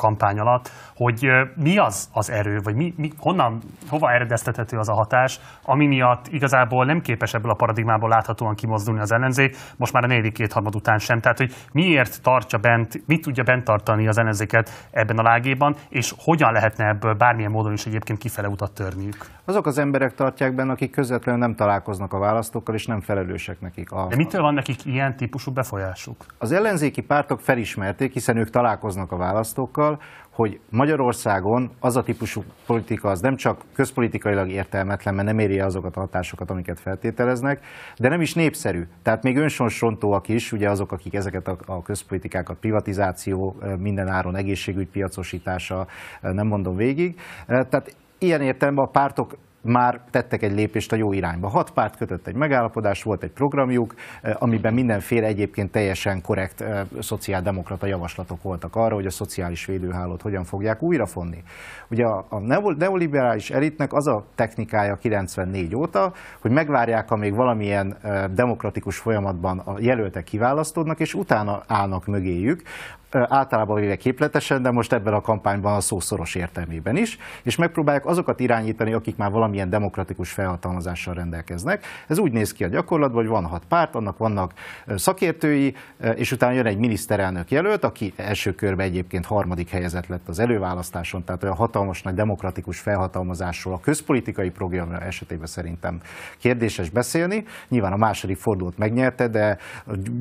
kampány 0.00 0.38
alatt, 0.38 0.70
hogy 0.94 1.28
mi 1.56 1.78
az 1.78 2.08
az 2.12 2.30
erő, 2.30 2.60
vagy 2.62 2.74
mi, 2.74 2.94
mi, 2.96 3.12
honnan, 3.18 3.60
hova 3.88 4.12
eredeztethető 4.12 4.78
az 4.78 4.88
a 4.88 4.94
hatás, 4.94 5.40
ami 5.62 5.86
miatt 5.86 6.26
igazából 6.30 6.84
nem 6.84 7.00
képes 7.00 7.34
ebből 7.34 7.50
a 7.50 7.54
paradigmából 7.54 8.08
láthatóan 8.08 8.54
kimozdulni 8.54 9.00
az 9.00 9.12
ellenzék, 9.12 9.56
most 9.76 9.92
már 9.92 10.04
a 10.04 10.06
negyedik 10.06 10.32
kétharmad 10.32 10.74
után 10.74 10.98
sem. 10.98 11.20
Tehát, 11.20 11.38
hogy 11.38 11.54
miért 11.72 12.22
tartja 12.22 12.58
bent, 12.58 13.06
mit 13.06 13.22
tudja 13.22 13.42
bent 13.42 13.64
tartani 13.64 14.08
az 14.08 14.18
ellenzéket 14.18 14.88
ebben 14.90 15.18
a 15.18 15.22
lágéban, 15.22 15.76
és 15.88 16.14
hogyan 16.18 16.52
lehetne 16.52 16.88
ebből 16.88 17.14
bármilyen 17.14 17.50
módon 17.50 17.72
is 17.72 17.86
egyébként 17.86 18.18
kifele 18.18 18.48
utat 18.48 18.72
törniük? 18.72 19.26
Azok 19.44 19.66
az 19.66 19.78
emberek 19.78 20.14
tartják 20.14 20.54
benne, 20.54 20.72
akik 20.72 20.90
közvetlenül 20.90 21.40
nem 21.40 21.54
találkoznak 21.54 22.12
a 22.12 22.18
választókkal, 22.18 22.74
és 22.74 22.86
nem 22.86 23.00
felelősek 23.00 23.60
nekik. 23.60 23.92
A... 23.92 24.06
De 24.08 24.16
mitől 24.16 24.42
van 24.42 24.54
nekik 24.54 24.84
ilyen 24.84 25.16
típusú 25.16 25.52
befolyásuk? 25.52 26.24
Az 26.38 26.52
ellenzéki 26.52 27.00
pártok 27.00 27.40
felismerték, 27.40 28.12
hiszen 28.12 28.36
ők 28.36 28.50
találkoznak 28.50 29.12
a 29.12 29.16
választókkal, 29.16 29.89
hogy 30.30 30.60
Magyarországon 30.70 31.70
az 31.80 31.96
a 31.96 32.02
típusú 32.02 32.42
politika 32.66 33.08
az 33.08 33.20
nem 33.20 33.36
csak 33.36 33.64
közpolitikailag 33.72 34.50
értelmetlen, 34.50 35.14
mert 35.14 35.26
nem 35.26 35.38
éri 35.38 35.60
azokat 35.60 35.96
a 35.96 36.00
hatásokat, 36.00 36.50
amiket 36.50 36.80
feltételeznek, 36.80 37.60
de 37.96 38.08
nem 38.08 38.20
is 38.20 38.34
népszerű. 38.34 38.82
Tehát 39.02 39.22
még 39.22 39.36
önsorsrontóak 39.36 40.28
is, 40.28 40.52
ugye 40.52 40.70
azok, 40.70 40.92
akik 40.92 41.14
ezeket 41.14 41.48
a, 41.48 41.56
a 41.66 41.82
közpolitikákat, 41.82 42.58
privatizáció, 42.58 43.56
minden 43.78 44.08
áron 44.08 44.36
egészségügy 44.36 44.88
piacosítása, 44.88 45.86
nem 46.20 46.46
mondom 46.46 46.76
végig. 46.76 47.20
Tehát 47.46 47.96
ilyen 48.18 48.40
értelemben 48.40 48.84
a 48.84 48.90
pártok 48.90 49.36
már 49.60 50.00
tettek 50.10 50.42
egy 50.42 50.52
lépést 50.52 50.92
a 50.92 50.96
jó 50.96 51.12
irányba. 51.12 51.48
Hat 51.48 51.70
párt 51.70 51.96
kötött 51.96 52.26
egy 52.26 52.34
megállapodást, 52.34 53.02
volt 53.02 53.22
egy 53.22 53.30
programjuk, 53.30 53.94
eh, 54.22 54.42
amiben 54.42 54.74
mindenféle 54.74 55.26
egyébként 55.26 55.70
teljesen 55.70 56.22
korrekt 56.22 56.60
eh, 56.60 56.80
szociáldemokrata 57.00 57.86
javaslatok 57.86 58.42
voltak 58.42 58.76
arra, 58.76 58.94
hogy 58.94 59.06
a 59.06 59.10
szociális 59.10 59.64
védőhálót 59.64 60.22
hogyan 60.22 60.44
fogják 60.44 60.82
újrafonni. 60.82 61.42
Ugye 61.90 62.04
a 62.06 62.38
neoliberális 62.76 63.50
elitnek 63.50 63.92
az 63.92 64.06
a 64.06 64.24
technikája 64.34 64.96
94 64.96 65.74
óta, 65.74 66.12
hogy 66.40 66.50
megvárják, 66.50 67.10
amíg 67.10 67.34
valamilyen 67.34 67.96
eh, 68.02 68.24
demokratikus 68.28 68.96
folyamatban 68.96 69.58
a 69.58 69.74
jelöltek 69.78 70.24
kiválasztódnak, 70.24 71.00
és 71.00 71.14
utána 71.14 71.62
állnak 71.66 72.06
mögéjük, 72.06 72.62
általában 73.10 73.80
véve 73.80 73.96
képletesen, 73.96 74.62
de 74.62 74.70
most 74.70 74.92
ebben 74.92 75.12
a 75.12 75.20
kampányban 75.20 75.74
a 75.74 75.80
szó 75.80 76.00
szoros 76.00 76.34
értelmében 76.34 76.96
is, 76.96 77.18
és 77.42 77.56
megpróbálják 77.56 78.06
azokat 78.06 78.40
irányítani, 78.40 78.92
akik 78.92 79.16
már 79.16 79.30
valamilyen 79.30 79.70
demokratikus 79.70 80.32
felhatalmazással 80.32 81.14
rendelkeznek. 81.14 81.84
Ez 82.06 82.18
úgy 82.18 82.32
néz 82.32 82.52
ki 82.52 82.64
a 82.64 82.68
gyakorlatban, 82.68 83.20
hogy 83.22 83.30
van 83.30 83.44
hat 83.44 83.64
párt, 83.68 83.94
annak 83.94 84.18
vannak 84.18 84.52
szakértői, 84.86 85.74
és 86.14 86.32
utána 86.32 86.52
jön 86.52 86.66
egy 86.66 86.78
miniszterelnök 86.78 87.50
jelölt, 87.50 87.84
aki 87.84 88.12
első 88.16 88.54
körben 88.54 88.86
egyébként 88.86 89.26
harmadik 89.26 89.70
helyezett 89.70 90.06
lett 90.06 90.28
az 90.28 90.38
előválasztáson, 90.38 91.24
tehát 91.24 91.42
olyan 91.42 91.56
hatalmas 91.56 92.02
nagy 92.02 92.14
demokratikus 92.14 92.78
felhatalmazásról 92.78 93.74
a 93.74 93.80
közpolitikai 93.80 94.50
programja 94.50 94.98
esetében 94.98 95.46
szerintem 95.46 96.00
kérdéses 96.38 96.90
beszélni. 96.90 97.44
Nyilván 97.68 97.92
a 97.92 97.96
második 97.96 98.36
fordulót 98.36 98.78
megnyerte, 98.78 99.28
de 99.28 99.58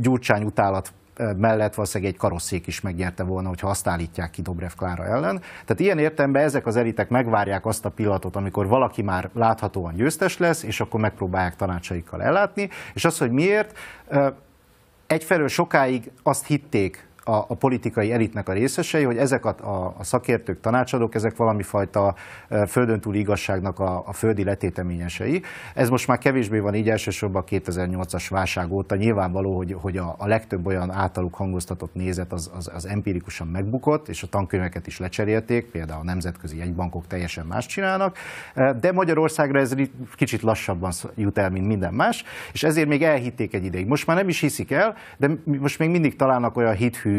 Gyurcsány 0.01 0.43
utálat 0.43 0.91
mellett 1.37 1.73
valószínűleg 1.73 2.13
egy 2.13 2.19
karosszék 2.19 2.67
is 2.67 2.81
megnyerte 2.81 3.23
volna, 3.23 3.47
hogyha 3.47 3.69
azt 3.69 3.87
állítják 3.87 4.29
ki 4.29 4.41
Dobrev 4.41 4.71
Klára 4.77 5.05
ellen. 5.05 5.39
Tehát 5.39 5.79
ilyen 5.79 5.99
értelemben 5.99 6.43
ezek 6.43 6.65
az 6.65 6.75
elitek 6.75 7.09
megvárják 7.09 7.65
azt 7.65 7.85
a 7.85 7.89
pillanatot, 7.89 8.35
amikor 8.35 8.67
valaki 8.67 9.01
már 9.01 9.29
láthatóan 9.33 9.95
győztes 9.95 10.37
lesz, 10.37 10.63
és 10.63 10.79
akkor 10.79 10.99
megpróbálják 10.99 11.55
tanácsaikkal 11.55 12.23
ellátni. 12.23 12.69
És 12.93 13.05
az, 13.05 13.17
hogy 13.17 13.31
miért, 13.31 13.77
egyfelől 15.07 15.47
sokáig 15.47 16.11
azt 16.23 16.45
hitték 16.45 17.08
a, 17.29 17.45
a 17.47 17.55
politikai 17.55 18.11
elitnek 18.11 18.49
a 18.49 18.53
részesei, 18.53 19.03
hogy 19.03 19.17
ezek 19.17 19.45
a, 19.45 19.55
a, 19.61 19.95
a 19.97 20.03
szakértők, 20.03 20.61
tanácsadók, 20.61 21.15
ezek 21.15 21.35
valami 21.35 21.63
fajta 21.63 22.15
földön 22.67 22.99
túli 22.99 23.19
igazságnak 23.19 23.79
a, 23.79 24.03
a 24.05 24.13
földi 24.13 24.43
letéteményesei. 24.43 25.41
Ez 25.73 25.89
most 25.89 26.07
már 26.07 26.17
kevésbé 26.17 26.59
van 26.59 26.75
így 26.75 26.89
elsősorban 26.89 27.41
a 27.41 27.49
2008-as 27.49 28.25
válság 28.29 28.71
óta. 28.71 28.95
Nyilvánvaló, 28.95 29.57
hogy, 29.57 29.75
hogy 29.81 29.97
a, 29.97 30.15
a 30.17 30.27
legtöbb 30.27 30.65
olyan 30.65 30.91
általuk 30.91 31.35
hangoztatott 31.35 31.93
nézet 31.93 32.33
az, 32.33 32.51
az, 32.55 32.71
az 32.73 32.85
empirikusan 32.85 33.47
megbukott, 33.47 34.07
és 34.07 34.23
a 34.23 34.27
tankönyveket 34.27 34.87
is 34.87 34.99
lecserélték, 34.99 35.65
például 35.65 35.99
a 35.99 36.03
nemzetközi 36.03 36.57
jegybankok 36.57 37.07
teljesen 37.07 37.45
más 37.45 37.65
csinálnak, 37.65 38.17
de 38.79 38.91
Magyarországra 38.91 39.59
ez 39.59 39.75
kicsit 40.15 40.41
lassabban 40.41 40.91
jut 41.15 41.37
el, 41.37 41.49
mint 41.49 41.67
minden 41.67 41.93
más, 41.93 42.23
és 42.53 42.63
ezért 42.63 42.87
még 42.87 43.03
elhitték 43.03 43.53
egy 43.53 43.65
ideig. 43.65 43.87
Most 43.87 44.07
már 44.07 44.17
nem 44.17 44.29
is 44.29 44.39
hiszik 44.39 44.71
el, 44.71 44.95
de 45.17 45.29
most 45.43 45.79
még 45.79 45.89
mindig 45.89 46.15
találnak 46.15 46.57
olyan 46.57 46.73
hithű 46.73 47.18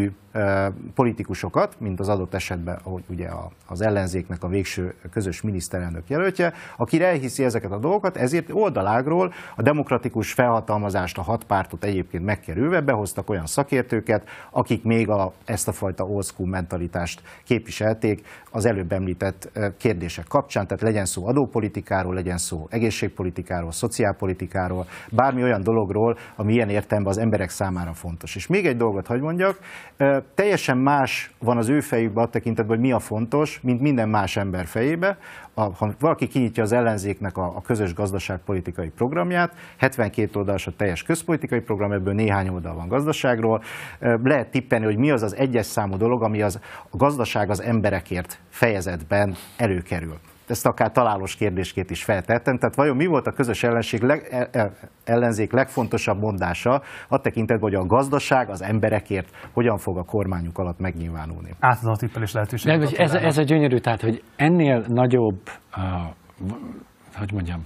politikusokat, 0.95 1.81
mint 1.81 2.01
az 2.01 2.09
adott 2.09 2.35
esetben, 2.35 2.79
ahogy 2.83 3.03
ugye 3.09 3.29
az 3.67 3.81
ellenzéknek 3.81 4.43
a 4.43 4.49
végső 4.49 4.95
közös 5.11 5.43
miniszterelnök 5.43 6.09
jelöltje, 6.09 6.53
aki 6.77 7.03
elhiszi 7.03 7.45
ezeket 7.45 7.71
a 7.71 7.79
dolgokat, 7.79 8.17
ezért 8.17 8.51
oldalágról 8.53 9.33
a 9.57 9.63
demokratikus 9.63 10.33
felhatalmazást, 10.33 11.19
a 11.19 11.23
hat 11.23 11.45
pártot 11.45 11.85
egyébként 11.85 12.25
megkerülve 12.25 12.81
behoztak 12.81 13.31
olyan 13.31 13.47
szakértőket, 13.47 14.29
akik 14.51 14.85
még 14.85 15.09
a, 15.09 15.33
ezt 15.45 15.69
a 15.69 15.73
fajta 15.73 16.05
old 16.05 16.25
school 16.25 16.49
mentalitást 16.49 17.23
képviselték 17.45 18.27
az 18.51 18.65
előbb 18.65 18.93
említett 18.93 19.59
kérdések 19.79 20.27
kapcsán, 20.27 20.67
tehát 20.67 20.83
legyen 20.83 21.05
szó 21.05 21.27
adópolitikáról, 21.27 22.15
legyen 22.15 22.39
szó 22.39 22.67
egészségpolitikáról, 22.71 23.73
szociálpolitikáról, 23.73 24.87
bármi 25.11 25.43
olyan 25.43 25.63
dologról, 25.63 26.17
ami 26.37 26.53
ilyen 26.53 26.69
értelemben 26.69 27.13
az 27.13 27.19
emberek 27.19 27.51
számára 27.51 27.93
fontos. 27.93 28.37
És 28.37 28.47
még 28.47 28.67
egy 28.67 28.77
dolgot 28.77 29.07
hagy 29.07 29.21
mondjak, 29.21 29.59
teljesen 30.35 30.79
más 30.79 31.31
van 31.39 31.57
az 31.57 31.69
ő 31.69 31.81
fejükben 31.81 32.25
a 32.25 32.29
tekintetben, 32.29 32.77
hogy 32.77 32.87
mi 32.87 32.93
a 32.93 32.99
fontos, 32.99 33.61
mint 33.63 33.81
minden 33.81 34.09
más 34.09 34.37
ember 34.37 34.67
fejébe. 34.67 35.19
A, 35.55 35.61
ha 35.61 35.95
valaki 35.99 36.29
kinyitja 36.29 36.63
az 36.63 36.73
ellenzéknek 36.73 37.37
a, 37.37 37.45
a 37.57 37.61
közös 37.61 37.95
gazdaságpolitikai 37.95 38.89
programját, 38.89 39.55
72 39.77 40.39
oldalas 40.39 40.67
a 40.67 40.73
teljes 40.77 41.03
közpolitikai 41.03 41.61
program, 41.61 41.93
ebből 41.93 42.15
néhány 42.15 42.49
oldal 42.49 42.75
van 42.75 42.89
gazdaságról. 42.89 43.63
Lehet 44.25 44.51
tippelni, 44.51 44.85
hogy 44.85 44.97
mi 44.97 45.11
az 45.11 45.23
az 45.23 45.37
egyes 45.37 45.67
számú 45.67 45.97
dolog, 45.97 46.23
ami 46.23 46.43
az, 46.43 46.61
a 46.91 46.97
gazdaság 46.97 47.51
az 47.51 47.63
emberekért 47.63 48.39
fejezetben 48.49 49.37
előkerül 49.57 50.19
ezt 50.51 50.67
akár 50.67 50.93
találós 50.93 51.35
kérdésként 51.37 51.91
is 51.91 52.05
feltettem. 52.05 52.59
Tehát 52.59 52.75
vajon 52.75 52.97
mi 52.97 53.07
volt 53.07 53.27
a 53.27 53.33
közös 53.33 53.63
ellenség 53.63 54.03
leg, 54.03 54.29
e, 54.31 54.49
e, 54.53 54.71
ellenzék 55.05 55.53
legfontosabb 55.53 56.19
mondása 56.19 56.83
a 57.09 57.21
tekintetben, 57.21 57.71
hogy 57.71 57.81
a 57.81 57.87
gazdaság 57.87 58.49
az 58.49 58.63
emberekért 58.63 59.29
hogyan 59.53 59.79
fog 59.79 59.99
a 59.99 60.03
kormányuk 60.03 60.59
alatt 60.59 60.79
megnyilvánulni? 60.79 61.55
Átadom 61.61 61.93
a 61.93 61.97
tippelés 61.97 62.33
lehetőséget. 62.33 62.93
ez, 62.93 63.15
ez 63.15 63.39
a 63.39 63.43
gyönyörű, 63.43 63.79
tehát 63.79 64.01
hogy 64.01 64.23
ennél 64.37 64.85
nagyobb, 64.89 65.41
uh, 65.77 65.83
hogy 67.15 67.33
mondjam, 67.33 67.65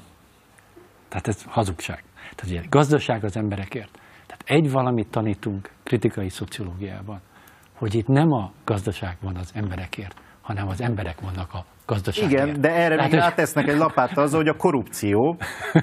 tehát 1.08 1.28
ez 1.28 1.44
hazugság. 1.46 2.02
Tehát 2.14 2.44
ugye, 2.44 2.68
gazdaság 2.68 3.24
az 3.24 3.36
emberekért. 3.36 3.90
Tehát 4.26 4.42
egy 4.44 4.70
valamit 4.70 5.10
tanítunk 5.10 5.70
kritikai 5.82 6.28
szociológiában, 6.28 7.20
hogy 7.74 7.94
itt 7.94 8.06
nem 8.06 8.32
a 8.32 8.52
gazdaság 8.64 9.16
van 9.20 9.36
az 9.36 9.50
emberekért, 9.54 10.22
hanem 10.44 10.68
az 10.68 10.80
emberek 10.80 11.20
vannak 11.20 11.54
a 11.54 11.64
gazdaságért. 11.86 12.46
Igen, 12.46 12.60
de 12.60 12.70
erre 12.70 13.02
még 13.02 13.12
rátesznek 13.12 13.68
egy 13.68 13.76
lapát 13.76 14.18
az, 14.18 14.34
hogy 14.34 14.48
a 14.48 14.56
korrupció 14.56 15.36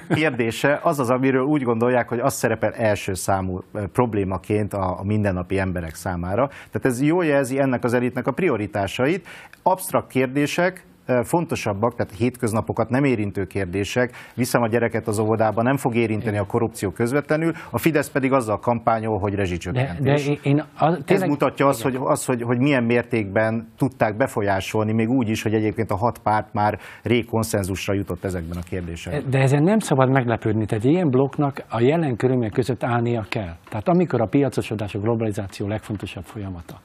kérdése 0.08 0.80
az 0.82 0.98
az, 0.98 1.10
amiről 1.10 1.44
úgy 1.44 1.62
gondolják, 1.62 2.08
hogy 2.08 2.18
az 2.18 2.34
szerepel 2.34 2.72
első 2.72 3.14
számú 3.14 3.64
problémaként 3.92 4.72
a, 4.72 4.98
a 4.98 5.02
mindennapi 5.02 5.58
emberek 5.58 5.94
számára. 5.94 6.46
Tehát 6.46 6.84
ez 6.84 7.02
jól 7.02 7.24
jelzi 7.24 7.60
ennek 7.60 7.84
az 7.84 7.94
elitnek 7.94 8.26
a 8.26 8.30
prioritásait. 8.32 9.28
Absztrakt 9.62 10.08
kérdések, 10.08 10.84
fontosabbak, 11.22 11.94
tehát 11.94 12.12
hétköznapokat 12.12 12.88
nem 12.88 13.04
érintő 13.04 13.44
kérdések, 13.44 14.10
viszem 14.34 14.62
a 14.62 14.68
gyereket 14.68 15.06
az 15.06 15.18
óvodába, 15.18 15.62
nem 15.62 15.76
fog 15.76 15.94
érinteni 15.94 16.38
a 16.38 16.44
korrupció 16.44 16.90
közvetlenül, 16.90 17.52
a 17.70 17.78
Fidesz 17.78 18.10
pedig 18.10 18.32
azzal 18.32 18.58
kampányol, 18.58 19.18
hogy 19.18 19.34
rezsicsökkentés. 19.34 20.26
De, 20.26 20.34
de 20.34 20.40
én, 20.42 20.64
az, 20.78 20.98
tényleg, 21.04 21.04
Ez 21.06 21.22
mutatja 21.22 21.66
azt, 21.66 21.82
hogy, 21.82 21.98
az, 22.00 22.24
hogy, 22.24 22.42
hogy 22.42 22.58
milyen 22.58 22.84
mértékben 22.84 23.68
tudták 23.76 24.16
befolyásolni, 24.16 24.92
még 24.92 25.08
úgy 25.08 25.28
is, 25.28 25.42
hogy 25.42 25.54
egyébként 25.54 25.90
a 25.90 25.96
hat 25.96 26.18
párt 26.18 26.52
már 26.52 26.78
rég 27.02 27.24
konszenzusra 27.24 27.94
jutott 27.94 28.24
ezekben 28.24 28.58
a 28.58 28.62
kérdésekben. 28.68 29.30
De 29.30 29.38
ezen 29.38 29.62
nem 29.62 29.78
szabad 29.78 30.10
meglepődni, 30.10 30.66
tehát 30.66 30.84
ilyen 30.84 31.10
blokknak 31.10 31.64
a 31.68 31.80
jelen 31.80 32.16
körülmények 32.16 32.52
között 32.52 32.84
állnia 32.84 33.24
kell. 33.28 33.54
Tehát 33.68 33.88
amikor 33.88 34.20
a 34.20 34.26
piacosodás, 34.26 34.94
a 34.94 34.98
globalizáció 34.98 35.68
legfontosabb 35.68 36.24
folyamata, 36.24 36.80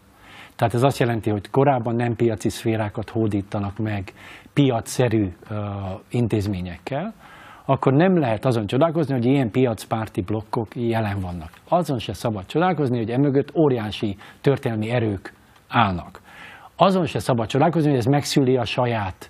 tehát 0.57 0.73
ez 0.73 0.83
azt 0.83 0.97
jelenti, 0.97 1.29
hogy 1.29 1.49
korábban 1.49 1.95
nem 1.95 2.15
piaci 2.15 2.49
szférákat 2.49 3.09
hódítanak 3.09 3.77
meg 3.77 4.13
piacszerű 4.53 5.33
intézményekkel, 6.09 7.13
akkor 7.65 7.93
nem 7.93 8.17
lehet 8.17 8.45
azon 8.45 8.67
csodálkozni, 8.67 9.13
hogy 9.13 9.25
ilyen 9.25 9.51
piacpárti 9.51 10.21
blokkok 10.21 10.75
jelen 10.75 11.19
vannak. 11.19 11.49
Azon 11.67 11.99
se 11.99 12.13
szabad 12.13 12.45
csodálkozni, 12.45 12.97
hogy 12.97 13.11
emögött 13.11 13.55
óriási 13.55 14.17
történelmi 14.41 14.89
erők 14.89 15.33
állnak. 15.67 16.21
Azon 16.75 17.05
se 17.05 17.19
szabad 17.19 17.47
csodálkozni, 17.47 17.89
hogy 17.89 17.97
ez 17.97 18.05
megszüli 18.05 18.57
a 18.57 18.65
saját 18.65 19.29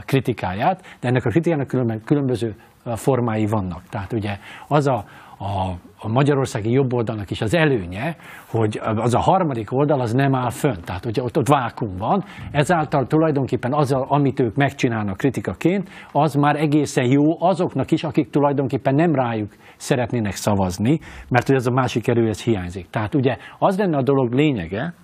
kritikáját, 0.00 0.84
de 1.00 1.08
ennek 1.08 1.24
a 1.24 1.30
kritikának 1.30 2.02
különböző 2.04 2.54
formái 2.84 3.46
vannak. 3.46 3.82
Tehát 3.88 4.12
ugye 4.12 4.38
az 4.68 4.86
a, 4.86 5.04
a, 5.38 5.70
a 6.02 6.08
magyarországi 6.08 6.70
jobboldalnak 6.70 7.30
is 7.30 7.40
az 7.40 7.54
előnye, 7.54 8.16
hogy 8.46 8.80
az 8.82 9.14
a 9.14 9.18
harmadik 9.18 9.72
oldal 9.72 10.00
az 10.00 10.12
nem 10.12 10.34
áll 10.34 10.50
fönn, 10.50 10.80
tehát 10.84 11.06
ugye 11.06 11.22
ott, 11.22 11.38
ott 11.38 11.48
vákum 11.48 11.96
van, 11.96 12.24
ezáltal 12.50 13.06
tulajdonképpen 13.06 13.72
az, 13.72 13.92
amit 13.92 14.40
ők 14.40 14.54
megcsinálnak 14.54 15.16
kritikaként, 15.16 15.90
az 16.12 16.34
már 16.34 16.56
egészen 16.56 17.04
jó 17.04 17.42
azoknak 17.42 17.90
is, 17.90 18.04
akik 18.04 18.30
tulajdonképpen 18.30 18.94
nem 18.94 19.14
rájuk 19.14 19.52
szeretnének 19.76 20.34
szavazni, 20.34 21.00
mert 21.28 21.46
hogy 21.46 21.56
ez 21.56 21.66
a 21.66 21.70
másik 21.70 22.08
erő, 22.08 22.28
ez 22.28 22.42
hiányzik. 22.42 22.90
Tehát 22.90 23.14
ugye 23.14 23.36
az 23.58 23.78
lenne 23.78 23.96
a 23.96 24.02
dolog 24.02 24.32
lényege, 24.32 24.94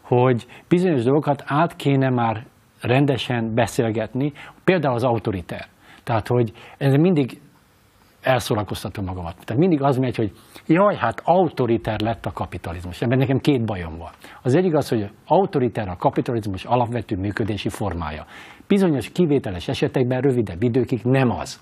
hogy 0.00 0.46
bizonyos 0.68 1.02
dolgokat 1.02 1.42
át 1.46 1.76
kéne 1.76 2.10
már 2.10 2.46
rendesen 2.80 3.54
beszélgetni, 3.54 4.32
például 4.64 4.94
az 4.94 5.04
autoriter. 5.04 5.66
Tehát, 6.04 6.28
hogy 6.28 6.52
ez 6.78 6.94
mindig 6.94 7.40
elszórakoztatom 8.24 9.04
magamat. 9.04 9.34
Tehát 9.44 9.60
mindig 9.62 9.82
az 9.82 9.96
megy, 9.96 10.16
hogy 10.16 10.32
jaj, 10.66 10.96
hát 10.96 11.22
autoriter 11.24 12.00
lett 12.00 12.26
a 12.26 12.32
kapitalizmus. 12.32 13.02
Ebben 13.02 13.18
nekem 13.18 13.38
két 13.38 13.64
bajom 13.64 13.98
van. 13.98 14.10
Az 14.42 14.54
egyik 14.54 14.74
az, 14.74 14.88
hogy 14.88 15.10
autoriter 15.26 15.88
a 15.88 15.96
kapitalizmus 15.96 16.64
alapvető 16.64 17.16
működési 17.16 17.68
formája. 17.68 18.24
Bizonyos 18.66 19.10
kivételes 19.12 19.68
esetekben 19.68 20.20
rövidebb 20.20 20.62
időkig 20.62 21.00
nem 21.02 21.30
az. 21.30 21.60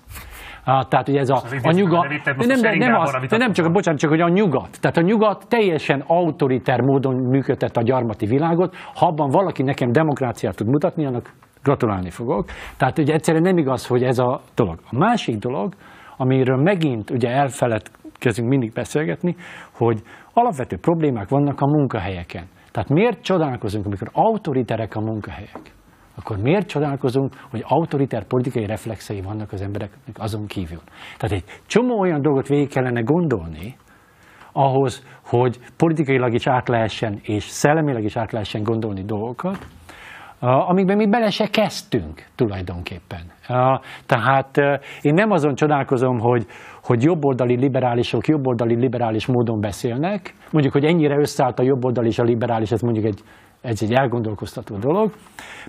Ah, 0.65 0.87
tehát, 0.87 1.05
hogy 1.05 1.17
ez 1.17 1.29
a, 1.29 1.41
a 1.61 1.71
nyugat, 1.71 2.07
de 2.07 2.45
nem, 2.45 2.61
de 2.61 2.75
nem, 2.75 2.93
az, 2.93 3.17
de 3.29 3.37
nem 3.37 3.51
csak, 3.51 3.71
bocsánat, 3.71 3.99
csak 3.99 4.09
hogy 4.09 4.21
a 4.21 4.29
nyugat. 4.29 4.79
Tehát 4.81 4.97
a 4.97 5.01
nyugat 5.01 5.45
teljesen 5.47 6.03
autoriter 6.07 6.81
módon 6.81 7.15
működtet 7.15 7.77
a 7.77 7.81
gyarmati 7.81 8.25
világot. 8.25 8.75
Ha 8.95 9.07
abban 9.07 9.29
valaki 9.29 9.63
nekem 9.63 9.91
demokráciát 9.91 10.55
tud 10.55 10.67
mutatni, 10.67 11.05
annak 11.05 11.33
gratulálni 11.63 12.09
fogok. 12.09 12.45
Tehát 12.77 12.97
ugye 12.97 13.13
egyszerűen 13.13 13.43
nem 13.43 13.57
igaz, 13.57 13.87
hogy 13.87 14.03
ez 14.03 14.19
a 14.19 14.41
dolog. 14.55 14.79
A 14.91 14.97
másik 14.97 15.37
dolog, 15.37 15.73
amiről 16.17 16.61
megint 16.61 17.09
ugye 17.09 17.29
elfeledkezünk 17.29 18.49
mindig 18.49 18.71
beszélgetni, 18.73 19.35
hogy 19.71 20.01
alapvető 20.33 20.77
problémák 20.77 21.29
vannak 21.29 21.61
a 21.61 21.67
munkahelyeken. 21.67 22.45
Tehát 22.71 22.89
miért 22.89 23.21
csodálkozunk, 23.21 23.85
amikor 23.85 24.09
autoriterek 24.13 24.95
a 24.95 25.01
munkahelyek? 25.01 25.61
Akkor 26.15 26.37
miért 26.37 26.67
csodálkozunk, 26.67 27.33
hogy 27.49 27.63
autoriter 27.67 28.23
politikai 28.23 28.65
reflexei 28.65 29.21
vannak 29.21 29.51
az 29.51 29.61
embereknek 29.61 30.15
azon 30.19 30.45
kívül? 30.45 30.81
Tehát 31.17 31.35
egy 31.35 31.43
csomó 31.65 31.99
olyan 31.99 32.21
dolgot 32.21 32.47
végig 32.47 32.69
kellene 32.69 33.01
gondolni, 33.01 33.75
ahhoz, 34.51 35.05
hogy 35.25 35.59
politikailag 35.77 36.33
is 36.33 36.47
át 36.47 36.67
lehessen, 36.67 37.19
és 37.21 37.43
szellemileg 37.43 38.03
is 38.03 38.17
át 38.17 38.31
lehessen 38.31 38.63
gondolni 38.63 39.03
dolgokat, 39.03 39.67
amikben 40.43 40.97
mi 40.97 41.05
bele 41.05 41.29
se 41.29 41.47
kezdtünk 41.47 42.25
tulajdonképpen. 42.35 43.31
Tehát 44.05 44.57
én 45.01 45.13
nem 45.13 45.31
azon 45.31 45.55
csodálkozom, 45.55 46.19
hogy, 46.19 46.45
hogy 46.83 47.03
jobboldali 47.03 47.55
liberálisok 47.55 48.27
jobboldali 48.27 48.75
liberális 48.75 49.25
módon 49.25 49.61
beszélnek, 49.61 50.35
mondjuk, 50.51 50.73
hogy 50.73 50.85
ennyire 50.85 51.17
összeállt 51.17 51.59
a 51.59 51.63
jobboldali 51.63 52.07
és 52.07 52.19
a 52.19 52.23
liberális, 52.23 52.71
ez 52.71 52.81
mondjuk 52.81 53.05
egy 53.05 53.23
ez 53.63 53.81
egy 53.81 53.93
elgondolkoztató 53.93 54.75
dolog. 54.77 55.11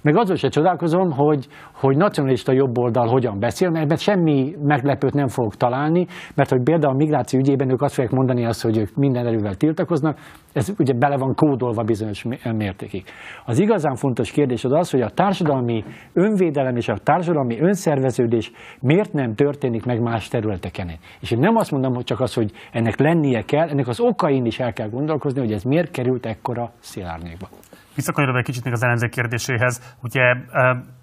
Meg 0.03 0.17
azon 0.17 0.37
se 0.37 0.49
csodálkozom, 0.49 1.11
hogy, 1.11 1.47
hogy 1.73 1.97
nacionalista 1.97 2.53
jobboldal 2.53 3.07
hogyan 3.07 3.39
beszél, 3.39 3.71
mert 3.71 3.99
semmi 3.99 4.57
meglepőt 4.63 5.15
nem 5.15 5.29
fogok 5.29 5.57
találni, 5.57 6.07
mert 6.35 6.51
hogy 6.51 6.63
például 6.63 6.93
a 6.93 6.97
migráció 6.97 7.39
ügyében 7.39 7.71
ők 7.71 7.83
azt 7.83 7.95
fogják 7.95 8.13
mondani 8.13 8.45
azt, 8.45 8.63
hogy 8.63 8.77
ők 8.77 8.95
minden 8.95 9.27
erővel 9.27 9.55
tiltakoznak, 9.55 10.19
ez 10.53 10.73
ugye 10.79 10.93
bele 10.93 11.17
van 11.17 11.35
kódolva 11.35 11.83
bizonyos 11.83 12.25
mértékig. 12.57 13.05
Az 13.45 13.59
igazán 13.59 13.95
fontos 13.95 14.31
kérdés 14.31 14.65
az 14.65 14.73
az, 14.73 14.91
hogy 14.91 15.01
a 15.01 15.11
társadalmi 15.11 15.85
önvédelem 16.13 16.77
és 16.77 16.89
a 16.89 16.99
társadalmi 17.03 17.61
önszerveződés 17.61 18.53
miért 18.81 19.13
nem 19.13 19.35
történik 19.35 19.85
meg 19.85 20.01
más 20.01 20.29
területeken. 20.29 20.91
És 21.21 21.31
én 21.31 21.39
nem 21.39 21.57
azt 21.57 21.71
mondom, 21.71 21.95
hogy 21.95 22.05
csak 22.05 22.21
az, 22.21 22.35
hogy 22.35 22.53
ennek 22.73 22.99
lennie 22.99 23.43
kell, 23.43 23.69
ennek 23.69 23.89
az 23.89 24.01
okain 24.01 24.45
is 24.45 24.59
el 24.59 24.73
kell 24.73 24.89
gondolkozni, 24.89 25.41
hogy 25.41 25.53
ez 25.53 25.63
miért 25.63 25.91
került 25.91 26.27
ekkora 26.27 26.71
szélárnyékba. 26.81 27.49
Visszakanyarodva 27.95 28.41
egy 28.41 28.47
kicsit 28.47 28.65
még 28.65 28.73
az 28.73 28.83
ellenzék 28.83 29.11
kérdéséhez, 29.11 29.97
ugye 30.03 30.35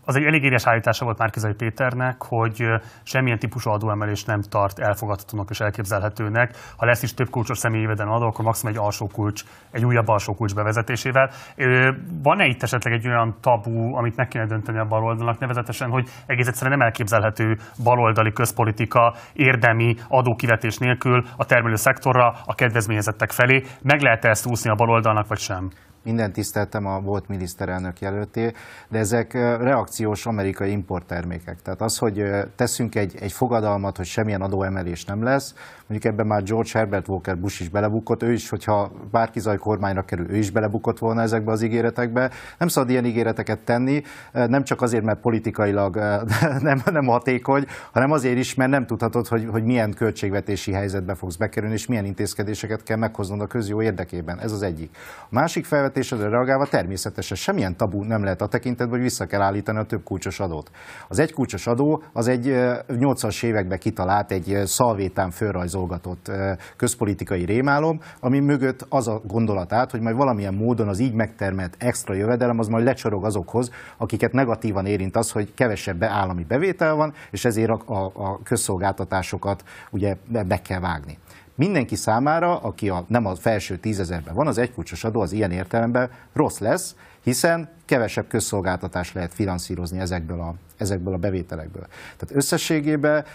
az 0.06 0.16
egy 0.16 0.24
elég 0.24 0.44
éres 0.44 0.68
állítása 0.68 1.06
volt 1.06 1.18
Márkizai 1.18 1.54
Péternek, 1.54 2.24
hogy 2.24 2.66
semmilyen 3.04 3.40
típusú 3.40 3.70
adóemelés 3.70 4.24
nem 4.24 4.42
tart 4.42 4.80
elfogadhatónak 4.80 5.50
és 5.50 5.60
elképzelhetőnek. 5.60 6.56
Ha 6.78 6.86
lesz 6.86 7.04
is 7.04 7.14
több 7.14 7.30
kulcsos 7.30 7.58
személyi 7.58 7.82
jövedelem 7.82 8.12
adó, 8.12 8.26
akkor 8.26 8.46
maximum 8.46 8.74
egy 8.74 8.82
alsó 8.82 9.08
kulcs, 9.14 9.44
egy 9.72 9.86
újabb 9.86 10.08
alsó 10.08 10.34
kulcs 10.34 10.56
bevezetésével. 10.56 11.30
Van-e 12.24 12.46
itt 12.46 12.64
esetleg 12.64 12.94
egy 12.94 13.08
olyan 13.08 13.36
tabu, 13.42 13.96
amit 13.96 14.16
meg 14.16 14.28
kéne 14.28 14.46
dönteni 14.46 14.80
a 14.80 14.86
baloldalnak, 14.86 15.40
nevezetesen, 15.40 15.90
hogy 15.90 16.10
egész 16.26 16.48
egyszerűen 16.48 16.78
nem 16.78 16.88
elképzelhető 16.88 17.58
baloldali 17.84 18.32
közpolitika 18.32 19.14
érdemi 19.34 19.96
adókivetés 20.08 20.78
nélkül 20.78 21.24
a 21.38 21.46
termelő 21.46 21.76
szektorra, 21.76 22.34
a 22.46 22.56
kedvezményezettek 22.56 23.32
felé. 23.32 23.64
Meg 23.82 24.02
lehet 24.02 24.26
-e 24.26 24.30
ezt 24.30 24.46
úszni 24.46 24.70
a 24.70 24.76
baloldalnak, 24.76 25.28
vagy 25.28 25.40
sem? 25.40 25.70
Minden 26.04 26.32
tiszteltem 26.32 26.86
a 26.86 27.00
volt 27.00 27.28
miniszterelnök 27.28 28.00
jelölté, 28.00 28.52
de 28.90 29.00
ezek 29.00 29.34
reakciós 29.34 30.26
amerikai 30.26 30.72
importtermékek. 30.72 31.62
Tehát 31.62 31.82
az, 31.82 31.98
hogy 31.98 32.24
teszünk 32.56 32.96
egy, 32.96 33.16
egy 33.20 33.32
fogadalmat, 33.32 33.98
hogy 33.98 34.06
semmilyen 34.06 34.42
adóemelés 34.42 35.06
nem 35.06 35.24
lesz, 35.24 35.54
mondjuk 35.92 36.14
ebben 36.14 36.28
már 36.28 36.44
George 36.44 36.70
Herbert 36.74 37.08
Walker 37.08 37.38
Bush 37.38 37.62
is 37.62 37.70
belebukott, 37.70 38.24
ő 38.24 38.32
is, 38.32 38.50
hogyha 38.50 38.92
bárki 39.12 39.40
zaj 39.40 39.58
kormányra 39.58 40.02
kerül, 40.02 40.30
ő 40.30 40.38
is 40.38 40.50
belebukott 40.50 41.00
volna 41.00 41.22
ezekbe 41.22 41.52
az 41.52 41.62
ígéretekbe. 41.62 42.32
Nem 42.58 42.68
szabad 42.68 42.90
ilyen 42.90 43.06
ígéreteket 43.06 43.60
tenni, 43.60 44.02
nem 44.32 44.64
csak 44.64 44.82
azért, 44.82 45.04
mert 45.04 45.20
politikailag 45.20 45.96
nem, 46.70 46.82
nem 46.92 47.06
hatékony, 47.06 47.66
hanem 47.92 48.12
azért 48.12 48.38
is, 48.38 48.56
mert 48.56 48.70
nem 48.70 48.86
tudhatod, 48.86 49.28
hogy, 49.28 49.48
hogy 49.52 49.64
milyen 49.64 49.94
költségvetési 49.94 50.72
helyzetbe 50.72 51.16
fogsz 51.16 51.36
bekerülni, 51.36 51.76
és 51.76 51.88
milyen 51.88 52.06
intézkedéseket 52.06 52.84
kell 52.84 52.98
meghoznod 52.98 53.42
a 53.42 53.48
közjó 53.48 53.82
érdekében. 53.82 54.40
Ez 54.40 54.52
az 54.52 54.62
egyik. 54.62 54.96
A 55.24 55.28
másik 55.30 55.66
felvetésedre 55.66 56.30
reagálva 56.30 56.66
természetesen 56.66 57.38
semmilyen 57.38 57.78
tabu 57.78 58.04
nem 58.04 58.24
lehet 58.24 58.42
a 58.42 58.48
tekintetben, 58.48 58.96
hogy 58.96 59.08
vissza 59.08 59.26
kell 59.26 59.42
állítani 59.42 59.78
a 59.78 59.84
több 59.84 60.04
kulcsos 60.04 60.40
adót. 60.40 60.72
Az 61.08 61.20
egy 61.20 61.34
kulcsos 61.34 61.68
adó 61.68 62.04
az 62.14 62.28
egy 62.28 62.46
80-as 62.88 63.44
években 63.44 63.80
kitalált, 63.80 64.32
egy 64.32 64.62
szalvétán 64.66 65.32
fölrajzolgatott 65.88 66.32
közpolitikai 66.76 67.46
rémálom, 67.46 68.02
ami 68.20 68.40
mögött 68.40 68.86
az 68.90 69.08
a 69.08 69.22
gondolatát, 69.28 69.92
hogy 69.92 70.00
majd 70.02 70.16
valamilyen 70.16 70.54
módon 70.54 70.88
az 70.88 71.00
így 71.00 71.14
megtermelt 71.14 71.76
extra 71.80 72.14
jövedelem 72.14 72.60
az 72.60 72.68
majd 72.68 72.86
lecsorog 72.86 73.26
azokhoz, 73.26 73.72
akiket 73.98 74.32
negatívan 74.32 74.86
érint 74.86 75.16
az, 75.16 75.32
hogy 75.32 75.54
kevesebb 75.54 76.04
állami 76.04 76.44
bevétel 76.44 76.96
van, 76.96 77.14
és 77.32 77.46
ezért 77.46 77.70
a, 77.70 77.82
a, 77.86 78.12
a 78.14 78.40
közszolgáltatásokat 78.44 79.64
ugye 79.90 80.16
be 80.28 80.62
kell 80.62 80.80
vágni. 80.80 81.18
Mindenki 81.56 81.96
számára, 81.96 82.58
aki 82.58 82.90
a, 82.90 83.06
nem 83.08 83.26
a 83.26 83.36
felső 83.36 83.78
tízezerben 83.78 84.36
van, 84.36 84.48
az 84.48 84.58
egykulcsos 84.58 85.04
adó 85.04 85.22
az 85.22 85.32
ilyen 85.32 85.52
értelemben 85.52 86.10
rossz 86.34 86.60
lesz, 86.60 86.96
hiszen 87.24 87.70
kevesebb 87.92 88.28
közszolgáltatást 88.28 89.14
lehet 89.14 89.34
finanszírozni 89.34 90.00
ezekből 90.00 90.40
a, 90.40 90.54
ezekből 90.78 91.14
a 91.14 91.18
bevételekből. 91.18 91.86
Tehát 92.18 92.36
összességében 92.36 93.26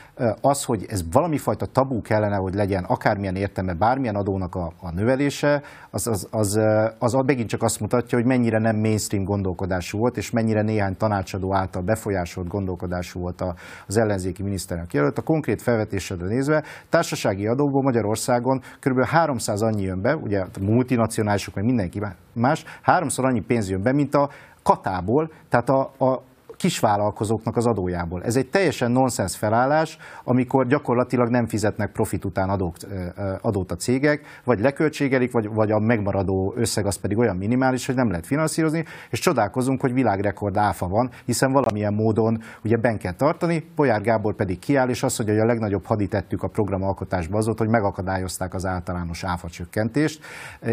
az, 0.40 0.64
hogy 0.64 0.86
ez 0.88 1.02
valami 1.12 1.38
fajta 1.38 1.66
tabú 1.66 2.02
kellene, 2.02 2.36
hogy 2.36 2.54
legyen 2.54 2.84
akármilyen 2.84 3.36
értelme, 3.36 3.74
bármilyen 3.74 4.14
adónak 4.14 4.54
a, 4.54 4.72
a 4.80 4.90
növelése, 4.90 5.62
az, 5.90 6.06
az, 6.06 6.28
az, 6.30 6.56
az, 6.98 7.14
az 7.14 7.24
megint 7.26 7.48
csak 7.48 7.62
azt 7.62 7.80
mutatja, 7.80 8.18
hogy 8.18 8.26
mennyire 8.26 8.58
nem 8.58 8.76
mainstream 8.76 9.24
gondolkodású 9.24 9.98
volt, 9.98 10.16
és 10.16 10.30
mennyire 10.30 10.62
néhány 10.62 10.96
tanácsadó 10.96 11.54
által 11.54 11.82
befolyásolt 11.82 12.48
gondolkodású 12.48 13.20
volt 13.20 13.44
az 13.86 13.96
ellenzéki 13.96 14.42
miniszterelnök 14.42 14.92
jelölt. 14.92 15.18
A 15.18 15.22
konkrét 15.22 15.62
felvetésedre 15.62 16.26
nézve, 16.26 16.64
társasági 16.88 17.46
adóból 17.46 17.82
Magyarországon 17.82 18.62
kb. 18.80 19.04
300 19.04 19.62
annyi 19.62 19.82
jön 19.82 20.00
be, 20.00 20.16
ugye 20.16 20.44
multinacionálisok, 20.60 21.54
meg 21.54 21.64
mindenki 21.64 22.00
más, 22.32 22.64
háromszor 22.82 23.24
annyi 23.24 23.40
pénz 23.40 23.70
jön 23.70 23.82
be, 23.82 23.92
mint 23.92 24.14
a 24.14 24.30
katából, 24.66 25.30
tehát 25.48 25.68
a, 25.68 25.80
a 25.98 26.22
kisvállalkozóknak 26.56 27.56
az 27.56 27.66
adójából. 27.66 28.22
Ez 28.22 28.36
egy 28.36 28.48
teljesen 28.48 28.90
nonsens 28.90 29.36
felállás, 29.36 29.98
amikor 30.24 30.66
gyakorlatilag 30.66 31.28
nem 31.28 31.46
fizetnek 31.46 31.92
profit 31.92 32.24
után 32.24 32.48
adót, 32.48 32.86
adót 33.40 33.72
a 33.72 33.76
cégek, 33.76 34.40
vagy 34.44 34.60
leköltségelik, 34.60 35.32
vagy, 35.32 35.48
vagy 35.48 35.70
a 35.70 35.78
megmaradó 35.78 36.54
összeg 36.56 36.86
az 36.86 37.00
pedig 37.00 37.18
olyan 37.18 37.36
minimális, 37.36 37.86
hogy 37.86 37.94
nem 37.94 38.08
lehet 38.08 38.26
finanszírozni, 38.26 38.84
és 39.10 39.18
csodálkozunk, 39.18 39.80
hogy 39.80 39.92
világrekord 39.92 40.56
áfa 40.56 40.88
van, 40.88 41.10
hiszen 41.24 41.52
valamilyen 41.52 41.94
módon 41.94 42.42
ugye 42.64 42.76
ben 42.76 42.98
kell 42.98 43.12
tartani, 43.12 43.64
Bolyár 43.76 44.00
Gábor 44.00 44.34
pedig 44.34 44.58
kiáll, 44.58 44.88
és 44.88 45.02
azt, 45.02 45.16
hogy 45.16 45.28
a 45.28 45.44
legnagyobb 45.44 45.84
haditettük 45.84 46.42
a 46.42 46.48
programalkotásban 46.48 47.38
az 47.38 47.44
volt, 47.44 47.58
hogy 47.58 47.68
megakadályozták 47.68 48.54
az 48.54 48.66
általános 48.66 49.24
áfa 49.24 49.48
csökkentést. 49.48 50.24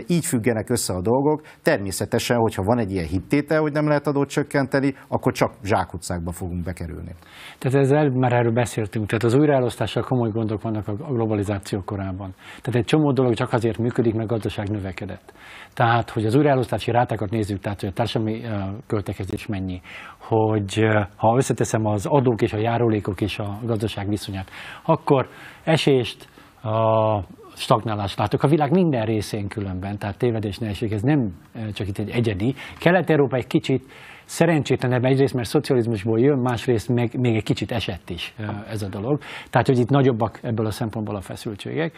Így 0.08 0.26
függenek 0.26 0.70
össze 0.70 0.94
a 0.94 1.02
dolgok. 1.02 1.42
Természetesen, 1.62 2.38
hogyha 2.38 2.64
van 2.64 2.78
egy 2.78 2.92
ilyen 2.92 3.06
hittétel, 3.06 3.62
hogy 3.62 3.72
nem 3.72 3.88
lehet 3.88 4.08
adót 4.08 4.30
csökkenteni, 4.30 4.96
akkor 5.08 5.32
csak 5.32 5.54
zsákutcákba 5.74 6.32
fogunk 6.32 6.64
bekerülni. 6.64 7.12
Tehát 7.58 7.78
ezzel 7.78 8.10
már 8.10 8.34
erről 8.34 8.52
beszéltünk, 8.52 9.08
tehát 9.08 9.24
az 9.24 9.34
újraelosztással 9.34 10.04
komoly 10.04 10.30
gondok 10.30 10.62
vannak 10.62 10.88
a 10.88 10.94
globalizáció 10.94 11.82
korában. 11.86 12.34
Tehát 12.62 12.76
egy 12.76 12.86
csomó 12.86 13.12
dolog 13.12 13.34
csak 13.34 13.54
azért 13.54 13.78
működik, 13.78 14.14
mert 14.14 14.30
gazdaság 14.30 14.70
növekedett. 14.70 15.34
Tehát, 15.74 16.10
hogy 16.10 16.26
az 16.26 16.36
újraelosztási 16.36 16.92
rátákat 16.92 17.30
nézzük, 17.30 17.60
tehát 17.60 17.80
hogy 17.80 17.90
a 17.90 17.94
társadalmi 17.94 18.42
költekezés 18.88 19.48
mennyi, 19.48 19.82
hogy 20.18 20.86
ha 21.16 21.36
összeteszem 21.36 21.86
az 21.86 22.06
adók 22.06 22.42
és 22.42 22.54
a 22.54 22.58
járulékok 22.58 23.22
és 23.22 23.40
a 23.40 23.60
gazdaság 23.66 24.08
viszonyát, 24.08 24.50
akkor 24.84 25.28
esést, 25.64 26.28
a 26.64 27.20
stagnálást 27.56 28.18
látok 28.18 28.44
a 28.44 28.48
világ 28.48 28.72
minden 28.72 29.06
részén 29.06 29.48
különben, 29.48 29.98
tehát 29.98 30.18
tévedés 30.18 30.58
ne 30.58 30.68
esik, 30.68 30.92
ez 30.92 31.02
nem 31.02 31.34
csak 31.74 31.88
itt 31.88 31.98
egy 31.98 32.10
egyedi. 32.10 32.56
Kelet-Európa 32.80 33.36
egy 33.36 33.48
kicsit 33.48 33.86
szerencsétlenebb 34.26 35.06
egyrészt, 35.06 35.34
mert 35.34 35.48
szocializmusból 35.48 36.20
jön, 36.20 36.38
másrészt 36.38 36.90
meg 36.90 37.20
még 37.20 37.36
egy 37.36 37.44
kicsit 37.44 37.72
esett 37.72 38.10
is 38.10 38.34
ez 38.70 38.82
a 38.82 38.88
dolog. 38.88 39.20
Tehát, 39.50 39.68
hogy 39.68 39.80
itt 39.80 39.90
nagyobbak 39.90 40.40
ebből 40.42 40.66
a 40.66 40.72
szempontból 40.72 41.16
a 41.16 41.22
feszültségek. 41.22 41.96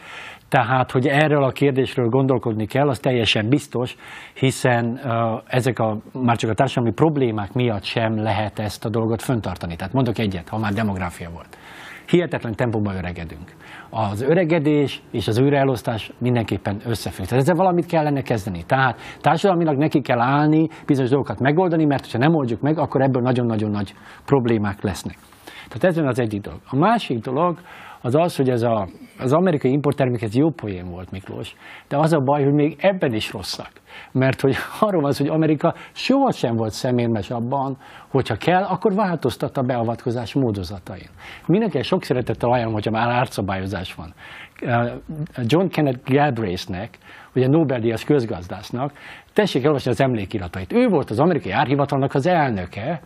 Tehát, 0.50 0.92
hogy 0.92 1.08
erről 1.08 1.44
a 1.44 1.52
kérdésről 1.52 2.10
gondolkodni 2.10 2.66
kell, 2.66 2.90
az 2.90 3.00
teljesen 3.00 3.50
biztos, 3.50 3.96
hiszen 4.34 5.00
ezek 5.48 5.80
a, 5.80 5.98
már 6.14 6.38
csak 6.38 6.50
a 6.50 6.54
társadalmi 6.54 6.94
problémák 6.94 7.54
miatt 7.54 7.84
sem 7.84 8.18
lehet 8.18 8.60
ezt 8.60 8.86
a 8.86 8.90
dolgot 8.90 9.22
föntartani. 9.22 9.76
Tehát 9.76 9.94
mondok 9.94 10.18
egyet, 10.18 10.50
ha 10.50 10.58
már 10.58 10.74
demográfia 10.74 11.30
volt 11.30 11.58
hihetetlen 12.08 12.56
tempóban 12.56 12.95
öregedünk. 12.95 13.51
Az 13.89 14.22
öregedés 14.22 15.01
és 15.12 15.28
az 15.28 15.39
újraelosztás 15.39 16.12
mindenképpen 16.18 16.82
összefügg. 16.86 17.26
Tehát 17.26 17.43
ezzel 17.43 17.56
valamit 17.56 17.86
kellene 17.86 18.22
kezdeni. 18.22 18.64
Tehát 18.64 18.99
társadalmilag 19.22 19.78
neki 19.78 20.01
kell 20.01 20.20
állni, 20.20 20.68
bizonyos 20.86 21.10
dolgokat 21.10 21.39
megoldani, 21.39 21.86
mert 21.86 22.12
ha 22.12 22.18
nem 22.18 22.36
oldjuk 22.36 22.62
meg, 22.62 22.78
akkor 22.78 23.01
ebből 23.01 23.22
nagyon-nagyon 23.22 23.72
nagy 23.72 23.93
problémák 24.26 24.82
lesznek. 24.82 25.18
Tehát 25.68 25.97
ez 25.97 26.06
az 26.06 26.20
egyik 26.20 26.41
dolog. 26.41 26.60
A 26.70 26.76
másik 26.76 27.20
dolog 27.20 27.60
az 28.01 28.16
az, 28.16 28.36
hogy 28.36 28.49
ez 28.49 28.62
a, 28.62 28.88
az 29.20 29.34
amerikai 29.34 29.72
importtermék 29.72 30.22
ez 30.22 30.36
jó 30.36 30.49
poén 30.49 30.89
volt, 30.89 31.11
Miklós, 31.11 31.55
de 31.88 31.97
az 31.97 32.13
a 32.13 32.20
baj, 32.20 32.43
hogy 32.43 32.53
még 32.53 32.76
ebben 32.80 33.13
is 33.13 33.32
rosszak. 33.32 33.72
Mert 34.11 34.41
hogy 34.41 34.55
arról 34.80 35.01
van 35.01 35.13
hogy 35.18 35.28
Amerika 35.28 35.76
sohasem 35.91 36.55
volt 36.55 36.72
szemérmes 36.72 37.30
abban, 37.30 37.78
hogyha 38.07 38.36
kell, 38.36 38.63
akkor 38.63 38.93
változtat 38.93 39.57
a 39.57 39.61
beavatkozás 39.61 40.34
módozatain. 40.34 41.09
Mindenki 41.45 41.82
sok 41.82 42.03
szeretettel 42.03 42.51
ajánlom, 42.51 42.74
hogyha 42.74 42.91
már 42.91 43.09
árszabályozás 43.09 43.95
van. 43.95 44.13
Uh, 44.61 44.91
John 45.45 45.68
Kenneth 45.68 46.11
Galbraithnek, 46.11 46.97
ugye 47.36 47.47
Nobel-díjas 47.47 48.03
közgazdásznak, 48.03 48.91
tessék 49.34 49.61
elolvasni 49.61 49.91
az 49.91 50.01
emlékiratait. 50.01 50.74
Ő 50.74 50.88
volt 50.88 51.09
az 51.09 51.20
amerikai 51.20 51.51
árhivatalnak 51.51 52.13
az 52.13 52.26
elnöke, 52.26 53.01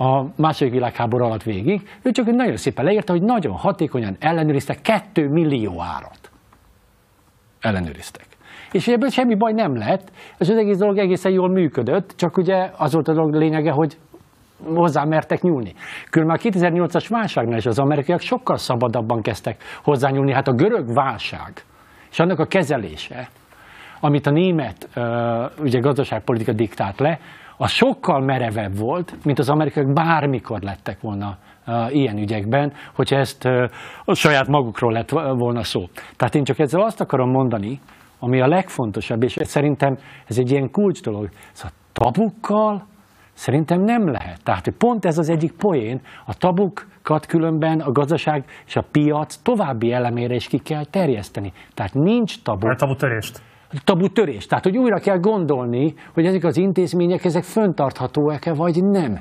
a 0.00 0.24
második 0.36 0.72
világháború 0.72 1.24
alatt 1.24 1.42
végig, 1.42 1.88
ő 2.02 2.10
csak 2.10 2.26
nagyon 2.26 2.56
szépen 2.56 2.84
leírta, 2.84 3.12
hogy 3.12 3.22
nagyon 3.22 3.52
hatékonyan 3.52 4.16
ellenőriztek 4.18 4.80
2 4.82 5.28
millió 5.28 5.82
árat. 5.82 6.30
Ellenőriztek. 7.60 8.26
És 8.72 8.88
ebből 8.88 9.08
semmi 9.08 9.34
baj 9.34 9.52
nem 9.52 9.76
lett, 9.76 10.12
az 10.38 10.50
egész 10.50 10.78
dolog 10.78 10.98
egészen 10.98 11.32
jól 11.32 11.48
működött, 11.48 12.12
csak 12.16 12.36
ugye 12.36 12.70
az 12.76 12.92
volt 12.92 13.08
a 13.08 13.12
dolog 13.12 13.34
lényege, 13.34 13.70
hogy 13.70 13.98
hozzá 14.64 15.04
mertek 15.04 15.42
nyúlni. 15.42 15.74
Különben 16.10 16.36
a 16.36 16.48
2008-as 16.48 17.06
válságnál 17.08 17.58
is 17.58 17.66
az 17.66 17.78
amerikaiak 17.78 18.20
sokkal 18.20 18.56
szabadabban 18.56 19.22
kezdtek 19.22 19.62
hozzányúlni. 19.82 20.32
Hát 20.32 20.48
a 20.48 20.52
görög 20.52 20.94
válság 20.94 21.52
és 22.10 22.18
annak 22.18 22.38
a 22.38 22.46
kezelése, 22.46 23.28
amit 24.00 24.26
a 24.26 24.30
német 24.30 24.88
ugye, 25.58 25.78
gazdaságpolitika 25.78 26.52
diktált 26.52 26.98
le, 26.98 27.18
az 27.62 27.70
sokkal 27.70 28.20
merevebb 28.20 28.76
volt, 28.76 29.24
mint 29.24 29.38
az 29.38 29.48
amerikaiak 29.48 29.92
bármikor 29.92 30.60
lettek 30.60 31.00
volna 31.00 31.36
ilyen 31.88 32.18
ügyekben, 32.18 32.72
hogyha 32.94 33.16
ezt 33.16 33.44
a 34.04 34.14
saját 34.14 34.46
magukról 34.46 34.92
lett 34.92 35.10
volna 35.10 35.62
szó. 35.62 35.84
Tehát 36.16 36.34
én 36.34 36.44
csak 36.44 36.58
ezzel 36.58 36.80
azt 36.80 37.00
akarom 37.00 37.30
mondani, 37.30 37.80
ami 38.18 38.40
a 38.40 38.46
legfontosabb, 38.46 39.22
és 39.22 39.36
szerintem 39.40 39.96
ez 40.26 40.38
egy 40.38 40.50
ilyen 40.50 40.70
kulcs 40.70 41.02
dolog, 41.02 41.28
szóval 41.52 41.76
tabukkal 41.92 42.86
szerintem 43.32 43.80
nem 43.80 44.10
lehet. 44.10 44.44
Tehát 44.44 44.68
pont 44.78 45.04
ez 45.04 45.18
az 45.18 45.28
egyik 45.28 45.52
poén, 45.52 46.00
a 46.26 46.34
tabukat 46.34 47.26
különben 47.26 47.80
a 47.80 47.92
gazdaság 47.92 48.44
és 48.66 48.76
a 48.76 48.84
piac 48.90 49.36
további 49.36 49.92
elemére 49.92 50.34
is 50.34 50.46
ki 50.46 50.58
kell 50.58 50.84
terjeszteni. 50.84 51.52
Tehát 51.74 51.94
nincs 51.94 52.42
tabu. 52.42 52.68
A 52.68 52.74
tabu 52.74 52.94
törést 53.70 53.84
tabu 53.84 54.08
törés. 54.08 54.46
Tehát, 54.46 54.64
hogy 54.64 54.78
újra 54.78 54.98
kell 54.98 55.18
gondolni, 55.18 55.94
hogy 56.14 56.26
ezek 56.26 56.44
az 56.44 56.56
intézmények, 56.56 57.24
ezek 57.24 57.42
föntarthatóak-e, 57.42 58.54
vagy 58.54 58.84
nem. 58.84 59.20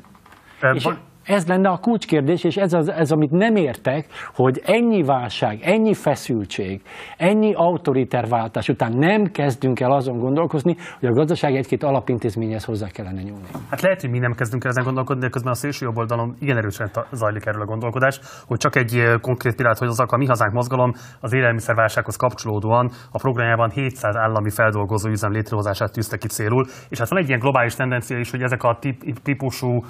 És 0.74 0.88
Ez 1.30 1.47
lenne 1.47 1.69
a 1.69 1.77
kulcskérdés, 1.77 2.43
és 2.43 2.57
ez, 2.57 2.73
az, 2.73 2.89
ez 2.89 3.11
amit 3.11 3.32
nem 3.32 3.55
értek, 3.55 4.07
hogy 4.34 4.61
ennyi 4.65 5.03
válság, 5.03 5.59
ennyi 5.61 5.93
feszültség, 5.93 6.82
ennyi 7.17 7.53
autoriterváltás 7.53 8.69
után 8.69 8.93
nem 8.93 9.25
kezdünk 9.25 9.80
el 9.80 9.91
azon 9.91 10.19
gondolkozni, 10.19 10.75
hogy 10.99 11.09
a 11.09 11.13
gazdaság 11.13 11.55
egy-két 11.55 11.84
alapintézményhez 11.84 12.63
hozzá 12.63 12.88
kellene 12.88 13.21
nyúlni. 13.21 13.47
Hát 13.69 13.82
lehet, 13.82 14.01
hogy 14.01 14.09
mi 14.09 14.19
nem 14.19 14.34
kezdünk 14.34 14.63
el 14.63 14.69
ezen 14.69 14.84
gondolkodni, 14.84 15.21
de 15.21 15.30
közben 15.30 15.51
a 15.51 15.55
szélső 15.55 15.86
jobb 15.86 15.97
oldalon 15.97 16.36
igen 16.39 16.57
erősen 16.57 16.89
zajlik 17.11 17.45
erről 17.45 17.61
a 17.61 17.65
gondolkodás, 17.65 18.19
hogy 18.47 18.57
csak 18.57 18.75
egy 18.75 19.03
konkrét 19.21 19.55
pillanat, 19.55 19.77
hogy 19.77 19.88
az 19.88 19.99
a 19.99 20.17
mi 20.17 20.25
hazánk 20.25 20.53
mozgalom 20.53 20.93
az 21.19 21.34
élelmiszerválsághoz 21.34 22.15
kapcsolódóan 22.15 22.91
a 23.11 23.17
programjában 23.17 23.69
700 23.69 24.15
állami 24.15 24.49
feldolgozó 24.49 25.09
üzem 25.09 25.32
létrehozását 25.32 25.91
tűzte 25.91 26.17
ki 26.17 26.27
célul, 26.27 26.65
és 26.89 26.99
hát 26.99 27.09
van 27.09 27.19
egy 27.19 27.27
ilyen 27.27 27.39
globális 27.39 27.75
tendencia 27.75 28.19
is, 28.19 28.32
hogy 28.32 28.41
ezek 28.41 28.63
a 28.63 28.80
típusú 29.23 29.84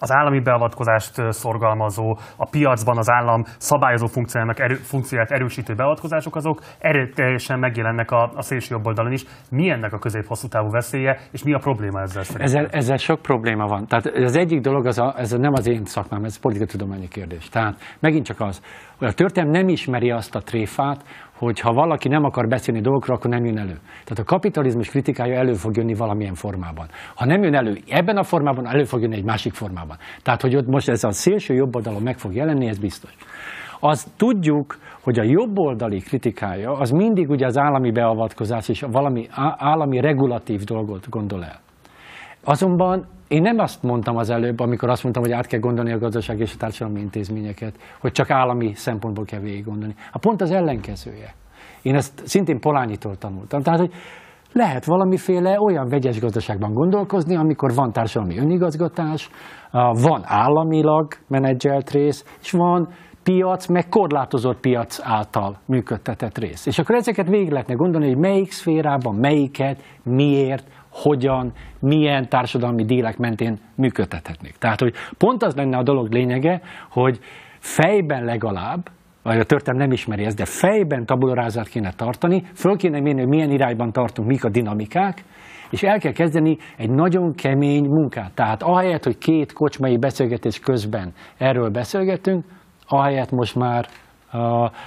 az 0.00 0.12
állami 0.12 0.40
beavatkozást 0.40 1.32
szorgalmazó, 1.32 2.18
a 2.36 2.48
piacban 2.50 2.98
az 2.98 3.10
állam 3.10 3.44
szabályozó 3.58 4.06
funkciójának 4.06 4.58
erő, 4.58 4.74
funkcióját 4.74 5.30
erősítő 5.30 5.74
beavatkozások, 5.74 6.36
azok 6.36 6.60
erőteljesen 6.78 7.58
megjelennek 7.58 8.10
a, 8.10 8.30
a 8.34 8.42
szélső 8.42 8.74
jobb 8.74 8.86
oldalon 8.86 9.12
is. 9.12 9.24
Mi 9.50 9.70
ennek 9.70 9.92
a 9.92 9.98
közép-hosszú 9.98 10.48
távú 10.48 10.70
veszélye, 10.70 11.18
és 11.32 11.42
mi 11.42 11.52
a 11.52 11.58
probléma 11.58 12.00
ezzel 12.00 12.22
Ezzel, 12.38 12.66
ezzel 12.70 12.96
sok 12.96 13.22
probléma 13.22 13.66
van. 13.66 13.86
Tehát 13.86 14.06
az 14.06 14.36
egyik 14.36 14.60
dolog, 14.60 14.86
az 14.86 14.98
a, 14.98 15.14
ez 15.16 15.30
nem 15.30 15.52
az 15.52 15.66
én 15.66 15.84
szakmám, 15.84 16.24
ez 16.24 16.38
politikatudományi 16.38 17.08
kérdés. 17.08 17.48
Tehát 17.48 17.96
megint 17.98 18.24
csak 18.24 18.40
az, 18.40 18.62
hogy 18.98 19.08
a 19.08 19.12
történelem 19.12 19.52
nem 19.52 19.68
ismeri 19.68 20.10
azt 20.10 20.34
a 20.34 20.40
tréfát, 20.40 21.04
hogy 21.40 21.60
ha 21.60 21.72
valaki 21.72 22.08
nem 22.08 22.24
akar 22.24 22.48
beszélni 22.48 22.80
dolgokról, 22.80 23.16
akkor 23.16 23.30
nem 23.30 23.44
jön 23.44 23.58
elő. 23.58 23.78
Tehát 24.04 24.18
a 24.18 24.24
kapitalizmus 24.24 24.88
kritikája 24.88 25.38
elő 25.38 25.52
fog 25.52 25.76
jönni 25.76 25.94
valamilyen 25.94 26.34
formában. 26.34 26.86
Ha 27.14 27.24
nem 27.24 27.42
jön 27.42 27.54
elő 27.54 27.76
ebben 27.88 28.16
a 28.16 28.22
formában, 28.22 28.66
elő 28.66 28.84
fog 28.84 29.00
jönni 29.00 29.16
egy 29.16 29.24
másik 29.24 29.52
formában. 29.52 29.96
Tehát, 30.22 30.40
hogy 30.40 30.56
ott 30.56 30.66
most 30.66 30.88
ez 30.88 31.04
a 31.04 31.10
szélső 31.10 31.54
jobb 31.54 31.76
oldalon 31.76 32.02
meg 32.02 32.18
fog 32.18 32.34
jelenni, 32.34 32.66
ez 32.66 32.78
biztos. 32.78 33.14
Azt 33.80 34.08
tudjuk, 34.16 34.78
hogy 35.02 35.18
a 35.18 35.22
jobboldali 35.22 35.98
kritikája 35.98 36.72
az 36.72 36.90
mindig 36.90 37.30
ugye 37.30 37.46
az 37.46 37.58
állami 37.58 37.90
beavatkozás 37.90 38.68
és 38.68 38.84
valami 38.90 39.26
állami 39.56 40.00
regulatív 40.00 40.60
dolgot 40.60 41.08
gondol 41.08 41.44
el. 41.44 41.69
Azonban 42.44 43.06
én 43.28 43.42
nem 43.42 43.58
azt 43.58 43.82
mondtam 43.82 44.16
az 44.16 44.30
előbb, 44.30 44.60
amikor 44.60 44.88
azt 44.88 45.02
mondtam, 45.02 45.24
hogy 45.24 45.32
át 45.32 45.46
kell 45.46 45.60
gondolni 45.60 45.92
a 45.92 45.98
gazdaság 45.98 46.40
és 46.40 46.54
a 46.54 46.56
társadalmi 46.56 47.00
intézményeket, 47.00 47.74
hogy 48.00 48.12
csak 48.12 48.30
állami 48.30 48.74
szempontból 48.74 49.24
kell 49.24 49.40
végig 49.40 49.64
gondolni. 49.64 49.94
A 50.12 50.18
pont 50.18 50.40
az 50.40 50.50
ellenkezője. 50.50 51.34
Én 51.82 51.94
ezt 51.94 52.26
szintén 52.26 52.60
Polányitól 52.60 53.16
tanultam. 53.16 53.62
Tehát, 53.62 53.80
hogy 53.80 53.92
lehet 54.52 54.84
valamiféle 54.84 55.60
olyan 55.60 55.88
vegyes 55.88 56.20
gazdaságban 56.20 56.72
gondolkozni, 56.72 57.36
amikor 57.36 57.74
van 57.74 57.92
társadalmi 57.92 58.38
önigazgatás, 58.38 59.30
van 59.92 60.20
államilag 60.24 61.06
menedzselt 61.28 61.90
rész, 61.90 62.36
és 62.40 62.50
van 62.50 62.88
piac, 63.22 63.66
meg 63.66 63.88
korlátozott 63.88 64.60
piac 64.60 65.00
által 65.02 65.58
működtetett 65.66 66.38
rész. 66.38 66.66
És 66.66 66.78
akkor 66.78 66.94
ezeket 66.94 67.28
végig 67.28 67.50
lehetne 67.50 67.74
gondolni, 67.74 68.06
hogy 68.06 68.18
melyik 68.18 68.50
szférában, 68.50 69.14
melyiket, 69.14 69.82
miért, 70.02 70.79
hogyan, 71.02 71.52
milyen 71.80 72.28
társadalmi 72.28 72.84
dílek 72.84 73.18
mentén 73.18 73.58
működtethetnék. 73.74 74.56
Tehát, 74.56 74.80
hogy 74.80 74.94
pont 75.18 75.42
az 75.42 75.54
lenne 75.54 75.76
a 75.76 75.82
dolog 75.82 76.12
lényege, 76.12 76.60
hogy 76.90 77.18
fejben 77.58 78.24
legalább, 78.24 78.88
vagy 79.22 79.38
a 79.38 79.44
történelem 79.44 79.86
nem 79.86 79.92
ismeri 79.92 80.24
ezt, 80.24 80.36
de 80.36 80.44
fejben 80.44 81.06
tabularázát 81.06 81.68
kéne 81.68 81.92
tartani, 81.92 82.42
föl 82.54 82.76
kéne 82.76 83.00
mérni, 83.00 83.20
hogy 83.20 83.28
milyen 83.28 83.50
irányban 83.50 83.92
tartunk, 83.92 84.28
mik 84.28 84.44
a 84.44 84.48
dinamikák, 84.48 85.24
és 85.70 85.82
el 85.82 85.98
kell 85.98 86.12
kezdeni 86.12 86.58
egy 86.76 86.90
nagyon 86.90 87.34
kemény 87.34 87.84
munkát. 87.84 88.32
Tehát 88.34 88.62
ahelyett, 88.62 89.04
hogy 89.04 89.18
két 89.18 89.52
kocsmai 89.52 89.96
beszélgetés 89.96 90.60
közben 90.60 91.12
erről 91.38 91.70
beszélgetünk, 91.70 92.44
ahelyett 92.86 93.30
most 93.30 93.56
már 93.56 93.86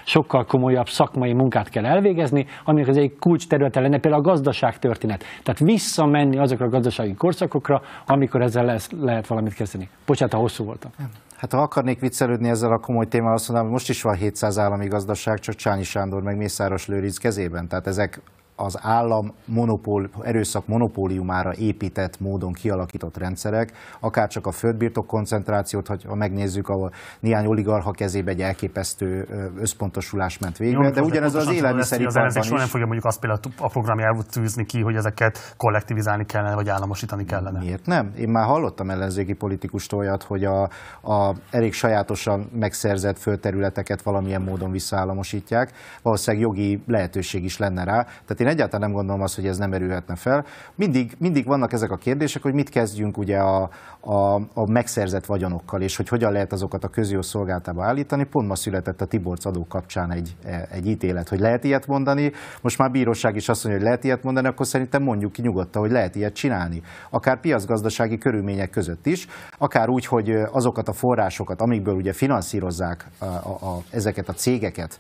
sokkal 0.06 0.46
komolyabb 0.46 0.90
szakmai 0.90 1.34
munkát 1.34 1.70
kell 1.70 1.86
elvégezni, 1.86 2.46
aminek 2.66 2.88
az 2.88 2.98
egy 2.98 3.16
kulcs 3.20 3.48
területe 3.48 3.80
lenne 3.80 4.00
például 4.00 4.24
a 4.24 4.26
gazdaságtörténet. 4.26 5.24
Tehát 5.44 5.60
visszamenni 5.60 6.38
azokra 6.38 6.66
a 6.66 6.70
gazdasági 6.70 7.14
korszakokra, 7.14 7.82
amikor 8.06 8.42
ezzel 8.42 8.66
lesz, 8.66 8.90
lehet 9.00 9.28
valamit 9.28 9.54
kezdeni. 9.54 9.90
Bocsánat, 10.06 10.34
ha 10.34 10.40
hosszú 10.40 10.64
voltam. 10.64 10.92
Hát 11.38 11.52
ha 11.52 11.62
akarnék 11.62 12.00
viccelődni 12.00 12.50
ezzel 12.50 12.72
a 12.72 12.78
komoly 12.78 13.08
témával, 13.08 13.34
azt 13.34 13.48
mondanám, 13.48 13.72
hogy 13.72 13.80
most 13.80 13.90
is 13.90 14.02
van 14.02 14.16
700 14.16 14.58
állami 14.58 14.88
gazdaság, 14.88 15.40
csak 15.40 15.56
Csányi 15.56 15.84
Sándor 15.84 16.22
meg 16.22 16.38
Mészáros 16.38 16.88
Lőrinc 16.88 17.18
kezében. 17.18 17.68
Tehát 17.68 17.88
ezek 17.88 18.22
az 18.64 18.80
állam 18.82 19.34
monopól, 19.46 20.10
erőszak 20.22 20.68
monopóliumára 20.68 21.54
épített 21.54 22.20
módon 22.20 22.54
kialakított 22.54 23.18
rendszerek, 23.18 23.72
akár 24.00 24.28
csak 24.28 24.48
a 24.48 24.52
földbirtok 24.52 25.08
koncentrációt, 25.08 25.88
ha 25.88 26.16
megnézzük, 26.16 26.70
ahol 26.70 26.92
néhány 27.20 27.46
oligarha 27.46 27.92
kezébe 27.92 28.32
egy 28.32 28.42
elképesztő 28.42 29.28
összpontosulás 29.60 30.38
ment 30.38 30.58
végbe, 30.58 30.92
de 30.92 31.02
ugyanez 31.02 31.36
az 31.36 31.52
élelmiszeriparban 31.52 32.44
is. 32.44 32.50
nem 32.50 32.68
fogja 32.68 32.86
mondjuk 32.86 33.06
azt 33.06 33.20
például 33.20 33.40
a 33.58 33.68
programjából 33.68 34.24
tűzni 34.24 34.66
ki, 34.66 34.82
hogy 34.82 34.96
ezeket 34.96 35.54
kollektivizálni 35.58 36.26
kellene, 36.26 36.56
vagy 36.56 36.70
államosítani 36.70 37.26
kellene. 37.26 37.60
Miért 37.60 37.86
nem? 37.86 38.12
Én 38.18 38.30
már 38.30 38.46
hallottam 38.46 38.90
ellenzéki 38.90 39.34
politikustól 39.34 40.00
olyat, 40.00 40.24
hogy 40.24 40.44
a, 40.44 40.62
a 41.02 41.36
elég 41.52 41.74
sajátosan 41.74 42.50
megszerzett 42.54 43.18
földterületeket 43.20 44.02
valamilyen 44.02 44.42
módon 44.42 44.72
visszaállamosítják. 44.72 45.72
Valószínűleg 46.02 46.46
jogi 46.46 46.84
lehetőség 46.88 47.44
is 47.44 47.58
lenne 47.58 47.84
rá. 47.84 48.02
Tehát 48.04 48.40
én 48.40 48.48
egyáltalán 48.54 48.90
nem 48.90 48.98
gondolom 48.98 49.22
azt, 49.22 49.36
hogy 49.36 49.48
ez 49.48 49.58
nem 49.58 49.74
erülhetne 49.74 50.16
fel. 50.16 50.46
Mindig, 50.76 51.16
mindig 51.20 51.46
vannak 51.46 51.74
ezek 51.74 51.92
a 51.92 51.98
kérdések, 51.98 52.42
hogy 52.42 52.54
mit 52.54 52.70
kezdjünk 52.70 53.18
ugye 53.18 53.38
a, 53.38 53.70
a, 54.00 54.36
a 54.36 54.66
megszerzett 54.68 55.26
vagyonokkal, 55.26 55.82
és 55.82 55.96
hogy 55.96 56.08
hogyan 56.08 56.32
lehet 56.32 56.52
azokat 56.52 56.84
a 56.84 56.88
közjó 56.88 57.22
szolgáltába 57.22 57.84
állítani. 57.84 58.24
Pont 58.24 58.48
ma 58.48 58.56
született 58.56 59.02
a 59.02 59.06
Tiborc 59.06 59.46
adó 59.46 59.66
kapcsán 59.68 60.12
egy, 60.12 60.36
egy 60.72 60.88
ítélet, 60.88 61.30
hogy 61.30 61.40
lehet 61.40 61.64
ilyet 61.64 61.88
mondani. 61.88 62.32
Most 62.62 62.78
már 62.78 62.92
bíróság 62.92 63.36
is 63.36 63.50
azt 63.50 63.64
mondja, 63.64 63.82
hogy 63.82 63.90
lehet 63.90 64.04
ilyet 64.04 64.24
mondani, 64.24 64.48
akkor 64.48 64.68
szerintem 64.68 65.04
mondjuk 65.04 65.32
ki 65.32 65.42
nyugodtan, 65.42 65.82
hogy 65.82 65.92
lehet 65.92 66.16
ilyet 66.16 66.34
csinálni. 66.34 66.82
Akár 67.10 67.40
piacgazdasági 67.40 68.18
körülmények 68.18 68.70
között 68.70 69.06
is, 69.06 69.28
akár 69.58 69.90
úgy, 69.90 70.06
hogy 70.06 70.38
azokat 70.52 70.88
a 70.88 70.94
forrásokat, 70.94 71.62
amikből 71.62 71.96
ugye 71.96 72.14
finanszírozzák 72.14 73.06
a, 73.18 73.26
a, 73.26 73.58
a, 73.62 73.84
ezeket 73.90 74.30
a 74.30 74.34
cégeket, 74.34 75.00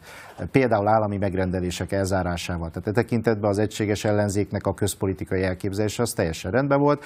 például 0.52 0.88
állami 0.88 1.18
megrendelések 1.18 1.92
elzárásával. 1.92 2.72
Tehát 2.72 2.98
e 2.98 3.04
tekintetben 3.34 3.50
az 3.50 3.58
egységes 3.58 4.06
ellenzéknek 4.06 4.66
a 4.66 4.74
közpolitikai 4.74 5.44
elképzelése 5.44 6.02
az 6.02 6.14
teljesen 6.14 6.52
rendben 6.52 6.80
volt. 6.80 7.04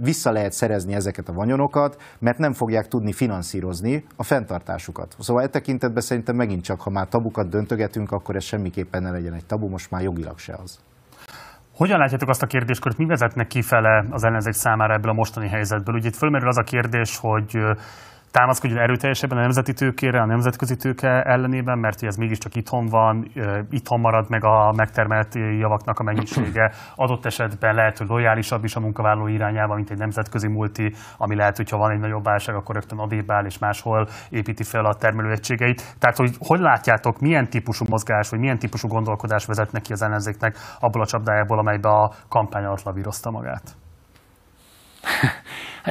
Vissza 0.00 0.30
lehet 0.30 0.52
szerezni 0.52 0.94
ezeket 0.94 1.28
a 1.28 1.32
vanyonokat, 1.32 2.02
mert 2.18 2.38
nem 2.38 2.52
fogják 2.52 2.88
tudni 2.88 3.12
finanszírozni 3.12 4.04
a 4.16 4.22
fenntartásukat. 4.22 5.16
Szóval 5.18 5.42
e 5.42 5.46
tekintetben 5.46 6.02
szerintem 6.02 6.36
megint 6.36 6.62
csak, 6.62 6.80
ha 6.80 6.90
már 6.90 7.08
tabukat 7.08 7.48
döntögetünk, 7.48 8.12
akkor 8.12 8.36
ez 8.36 8.44
semmiképpen 8.44 9.02
ne 9.02 9.10
legyen 9.10 9.32
egy 9.32 9.46
tabu, 9.46 9.68
most 9.68 9.90
már 9.90 10.02
jogilag 10.02 10.38
se 10.38 10.54
az. 10.62 10.78
Hogyan 11.74 11.98
látjátok 11.98 12.28
azt 12.28 12.42
a 12.42 12.46
kérdéskört, 12.46 12.98
mi 12.98 13.06
vezetnek 13.06 13.46
kifele 13.46 14.04
az 14.10 14.24
ellenzék 14.24 14.52
számára 14.52 14.94
ebből 14.94 15.10
a 15.10 15.14
mostani 15.14 15.48
helyzetből? 15.48 15.94
Ugye 15.94 16.08
itt 16.08 16.16
fölmerül 16.16 16.48
az 16.48 16.58
a 16.58 16.62
kérdés, 16.62 17.18
hogy 17.20 17.58
támaszkodjon 18.38 18.78
erőteljesebben 18.78 19.38
a 19.38 19.40
nemzeti 19.40 19.72
tőkére, 19.72 20.20
a 20.20 20.26
nemzetközi 20.26 20.76
tőke 20.76 21.22
ellenében, 21.22 21.78
mert 21.78 22.02
ez 22.02 22.16
mégiscsak 22.16 22.54
itthon 22.54 22.86
van, 22.86 23.30
itthon 23.70 24.00
marad 24.00 24.28
meg 24.28 24.44
a 24.44 24.72
megtermelt 24.76 25.34
javaknak 25.34 25.98
a 25.98 26.02
mennyisége. 26.02 26.72
Adott 26.94 27.24
esetben 27.24 27.74
lehet, 27.74 27.98
hogy 27.98 28.08
lojálisabb 28.08 28.64
is 28.64 28.76
a 28.76 28.80
munkavállaló 28.80 29.26
irányába, 29.26 29.74
mint 29.74 29.90
egy 29.90 29.98
nemzetközi 29.98 30.48
multi, 30.48 30.94
ami 31.16 31.34
lehet, 31.34 31.56
hogyha 31.56 31.76
van 31.76 31.90
egy 31.90 31.98
nagyobb 31.98 32.24
válság, 32.24 32.54
akkor 32.54 32.74
rögtön 32.74 32.98
adébb 32.98 33.30
áll 33.30 33.44
és 33.44 33.58
máshol 33.58 34.08
építi 34.28 34.62
fel 34.62 34.84
a 34.84 34.94
termelőegységeit. 34.94 35.94
Tehát, 35.98 36.16
hogy 36.16 36.34
hogy 36.38 36.60
látjátok, 36.60 37.20
milyen 37.20 37.50
típusú 37.50 37.84
mozgás, 37.88 38.28
vagy 38.28 38.38
milyen 38.38 38.58
típusú 38.58 38.88
gondolkodás 38.88 39.46
vezet 39.46 39.72
neki 39.72 39.92
az 39.92 40.02
ellenzéknek 40.02 40.56
abból 40.80 41.02
a 41.02 41.06
csapdájából, 41.06 41.58
amelybe 41.58 41.88
a 41.88 42.12
kampány 42.28 42.64
alatt 42.64 42.82
lavírozta 42.82 43.30
magát? 43.30 43.76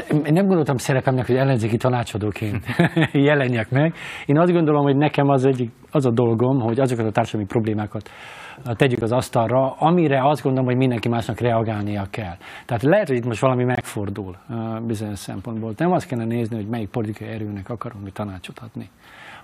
Én 0.10 0.34
nem 0.40 0.46
gondoltam 0.46 0.78
szerepemnek, 0.78 1.26
hogy 1.26 1.36
ellenzéki 1.36 1.78
tanácsadóként 1.78 2.66
jelenjek 3.30 3.70
meg. 3.70 3.94
Én 4.26 4.40
azt 4.40 4.52
gondolom, 4.52 4.84
hogy 4.84 4.96
nekem 4.96 5.30
az, 5.30 5.46
egyik, 5.46 5.72
az 5.92 6.06
a 6.06 6.12
dolgom, 6.12 6.60
hogy 6.60 6.80
azokat 6.80 7.06
a 7.06 7.12
társadalmi 7.12 7.48
problémákat 7.48 8.10
tegyük 8.74 9.02
az 9.02 9.12
asztalra, 9.12 9.72
amire 9.72 10.30
azt 10.30 10.44
gondolom, 10.44 10.68
hogy 10.68 10.78
mindenki 10.78 11.10
másnak 11.10 11.40
reagálnia 11.40 12.06
kell. 12.10 12.36
Tehát 12.66 12.84
lehet, 12.84 13.08
hogy 13.08 13.18
itt 13.18 13.26
most 13.26 13.42
valami 13.42 13.64
megfordul 13.64 14.36
bizonyos 14.88 15.20
szempontból. 15.20 15.74
Nem 15.78 15.92
azt 15.92 16.08
kellene 16.08 16.34
nézni, 16.34 16.56
hogy 16.56 16.68
melyik 16.68 16.90
politikai 16.90 17.28
erőnek 17.28 17.70
akarunk 17.70 18.04
mi 18.04 18.12
tanácsot 18.12 18.60
adni 18.60 18.90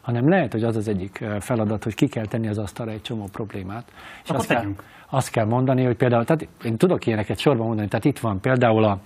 hanem 0.03 0.29
lehet, 0.29 0.51
hogy 0.51 0.63
az 0.63 0.75
az 0.75 0.87
egyik 0.87 1.25
feladat, 1.39 1.83
hogy 1.83 1.95
ki 1.95 2.07
kell 2.07 2.25
tenni 2.25 2.47
az 2.47 2.57
asztalra 2.57 2.91
egy 2.91 3.01
csomó 3.01 3.27
problémát. 3.31 3.83
És 4.23 4.29
azt 4.29 4.47
kell, 4.47 4.65
azt 5.09 5.31
kell 5.31 5.45
mondani, 5.45 5.83
hogy 5.83 5.95
például, 5.95 6.25
tehát 6.25 6.47
én 6.63 6.77
tudok 6.77 7.05
ilyeneket 7.05 7.37
sorban 7.37 7.65
mondani, 7.65 7.87
tehát 7.87 8.05
itt 8.05 8.19
van 8.19 8.39
például 8.39 8.83
a, 8.83 8.99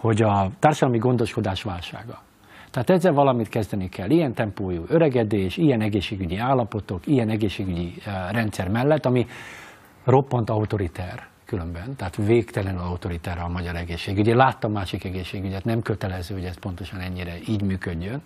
hogy 0.00 0.22
a 0.22 0.50
társadalmi 0.58 0.98
gondoskodás 0.98 1.62
válsága. 1.62 2.22
Tehát 2.70 2.90
ezzel 2.90 3.12
valamit 3.12 3.48
kezdeni 3.48 3.88
kell. 3.88 4.10
Ilyen 4.10 4.34
tempójú 4.34 4.84
öregedés, 4.88 5.56
ilyen 5.56 5.80
egészségügyi 5.80 6.36
állapotok, 6.36 7.06
ilyen 7.06 7.28
egészségügyi 7.28 7.94
eh, 8.04 8.12
rendszer 8.30 8.68
mellett, 8.68 9.06
ami 9.06 9.26
roppant 10.04 10.50
autoriter 10.50 11.27
különben, 11.48 11.96
tehát 11.96 12.16
végtelenül 12.16 12.80
autoritára 12.80 13.42
a 13.42 13.48
magyar 13.48 13.76
egészségügy. 13.76 14.26
Én 14.26 14.36
láttam 14.36 14.72
másik 14.72 15.04
egészségügyet, 15.04 15.64
nem 15.64 15.80
kötelező, 15.80 16.34
hogy 16.34 16.44
ez 16.44 16.58
pontosan 16.58 17.00
ennyire 17.00 17.34
így 17.48 17.62
működjön. 17.62 18.22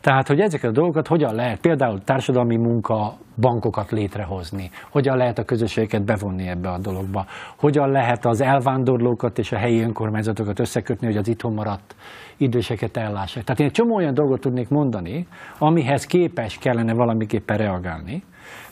Tehát, 0.00 0.26
hogy 0.26 0.40
ezeket 0.40 0.70
a 0.70 0.72
dolgokat 0.72 1.06
hogyan 1.06 1.34
lehet, 1.34 1.60
például 1.60 2.02
társadalmi 2.04 2.56
munka 2.56 3.14
bankokat 3.40 3.90
létrehozni, 3.90 4.70
hogyan 4.90 5.16
lehet 5.16 5.38
a 5.38 5.44
közösségeket 5.44 6.04
bevonni 6.04 6.48
ebbe 6.48 6.70
a 6.70 6.78
dologba, 6.78 7.26
hogyan 7.56 7.90
lehet 7.90 8.24
az 8.24 8.40
elvándorlókat 8.40 9.38
és 9.38 9.52
a 9.52 9.56
helyi 9.56 9.80
önkormányzatokat 9.80 10.58
összekötni, 10.58 11.06
hogy 11.06 11.16
az 11.16 11.28
itthon 11.28 11.54
maradt 11.54 11.94
időseket 12.36 12.96
ellássák. 12.96 13.44
Tehát 13.44 13.60
én 13.60 13.66
egy 13.66 13.72
csomó 13.72 13.94
olyan 13.94 14.14
dolgot 14.14 14.40
tudnék 14.40 14.68
mondani, 14.68 15.26
amihez 15.58 16.06
képes 16.06 16.58
kellene 16.58 16.94
valamiképpen 16.94 17.56
reagálni, 17.56 18.22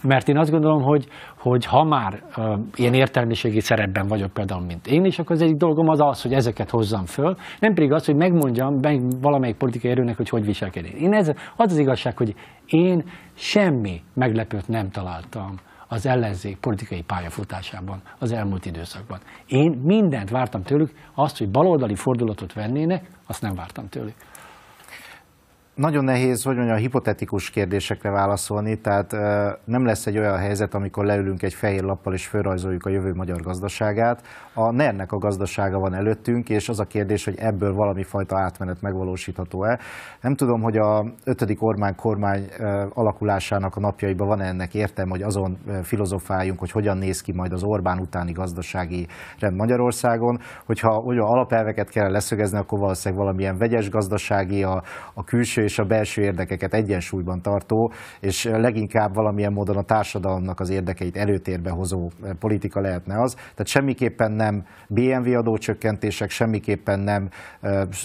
mert 0.00 0.28
én 0.28 0.38
azt 0.38 0.50
gondolom, 0.50 0.82
hogy, 0.82 1.08
hogy 1.38 1.64
ha 1.64 1.84
már 1.84 2.22
uh, 2.36 2.58
ilyen 2.74 2.94
értelmiségi 2.94 3.60
szerepben 3.60 4.06
vagyok 4.06 4.32
például, 4.32 4.64
mint 4.64 4.86
én 4.86 5.04
is, 5.04 5.18
akkor 5.18 5.36
az 5.36 5.42
egyik 5.42 5.56
dolgom 5.56 5.88
az 5.88 6.00
az, 6.00 6.22
hogy 6.22 6.32
ezeket 6.32 6.70
hozzam 6.70 7.04
föl, 7.04 7.36
nem 7.60 7.74
pedig 7.74 7.92
az, 7.92 8.06
hogy 8.06 8.16
megmondjam 8.16 8.74
meg 8.74 9.20
valamelyik 9.20 9.56
politikai 9.56 9.90
erőnek, 9.90 10.16
hogy 10.16 10.28
hogy 10.28 10.44
viselkedik. 10.44 10.92
Én 10.92 11.12
ez, 11.12 11.28
az 11.56 11.72
az 11.72 11.78
igazság, 11.78 12.16
hogy 12.16 12.34
én 12.66 13.04
semmi 13.34 14.02
meglepőt 14.14 14.68
nem 14.68 14.90
találtam 14.90 15.54
az 15.88 16.06
ellenzék 16.06 16.56
politikai 16.56 17.02
pályafutásában 17.02 18.00
az 18.18 18.32
elmúlt 18.32 18.66
időszakban. 18.66 19.18
Én 19.46 19.80
mindent 19.84 20.30
vártam 20.30 20.62
tőlük, 20.62 20.92
azt, 21.14 21.38
hogy 21.38 21.50
baloldali 21.50 21.94
fordulatot 21.94 22.52
vennének, 22.52 23.10
azt 23.26 23.42
nem 23.42 23.54
vártam 23.54 23.88
tőlük 23.88 24.14
nagyon 25.76 26.04
nehéz, 26.04 26.42
hogy 26.42 26.56
mondjam, 26.56 26.76
hipotetikus 26.76 27.50
kérdésekre 27.50 28.10
válaszolni, 28.10 28.80
tehát 28.80 29.12
nem 29.64 29.84
lesz 29.84 30.06
egy 30.06 30.18
olyan 30.18 30.38
helyzet, 30.38 30.74
amikor 30.74 31.04
leülünk 31.04 31.42
egy 31.42 31.54
fehér 31.54 31.82
lappal 31.82 32.12
és 32.12 32.26
felrajzoljuk 32.26 32.84
a 32.84 32.90
jövő 32.90 33.12
magyar 33.12 33.40
gazdaságát. 33.40 34.22
A 34.54 34.72
ner 34.72 34.94
a 35.08 35.18
gazdasága 35.18 35.78
van 35.78 35.94
előttünk, 35.94 36.48
és 36.48 36.68
az 36.68 36.80
a 36.80 36.84
kérdés, 36.84 37.24
hogy 37.24 37.34
ebből 37.38 37.74
valami 37.74 38.02
fajta 38.02 38.38
átmenet 38.38 38.80
megvalósítható-e. 38.80 39.78
Nem 40.20 40.34
tudom, 40.34 40.62
hogy 40.62 40.76
a 40.76 41.04
ötödik 41.24 41.62
Orbán 41.62 41.94
kormány 41.94 42.48
alakulásának 42.92 43.76
a 43.76 43.80
napjaiban 43.80 44.28
van 44.28 44.40
-e 44.40 44.46
ennek 44.46 44.74
értem, 44.74 45.08
hogy 45.08 45.22
azon 45.22 45.58
filozofáljunk, 45.82 46.58
hogy 46.58 46.70
hogyan 46.70 46.96
néz 46.96 47.20
ki 47.20 47.32
majd 47.32 47.52
az 47.52 47.62
Orbán 47.62 47.98
utáni 47.98 48.32
gazdasági 48.32 49.06
rend 49.38 49.56
Magyarországon. 49.56 50.38
Hogyha 50.66 50.96
olyan 50.96 51.26
alapelveket 51.26 51.90
kell 51.90 52.10
leszögezni, 52.10 52.58
akkor 52.58 52.78
valószínűleg 52.78 53.24
valamilyen 53.24 53.58
vegyes 53.58 53.90
gazdasági, 53.90 54.62
a, 54.62 54.82
a 55.14 55.24
külső 55.24 55.65
és 55.66 55.78
a 55.78 55.84
belső 55.84 56.22
érdekeket 56.22 56.74
egyensúlyban 56.74 57.42
tartó, 57.42 57.92
és 58.20 58.44
leginkább 58.44 59.14
valamilyen 59.14 59.52
módon 59.52 59.76
a 59.76 59.82
társadalomnak 59.82 60.60
az 60.60 60.70
érdekeit 60.70 61.16
előtérbe 61.16 61.70
hozó 61.70 62.10
politika 62.38 62.80
lehetne 62.80 63.22
az. 63.22 63.34
Tehát 63.34 63.66
semmiképpen 63.66 64.32
nem 64.32 64.64
BMW 64.88 65.36
adócsökkentések, 65.36 66.30
semmiképpen 66.30 67.00
nem 67.00 67.28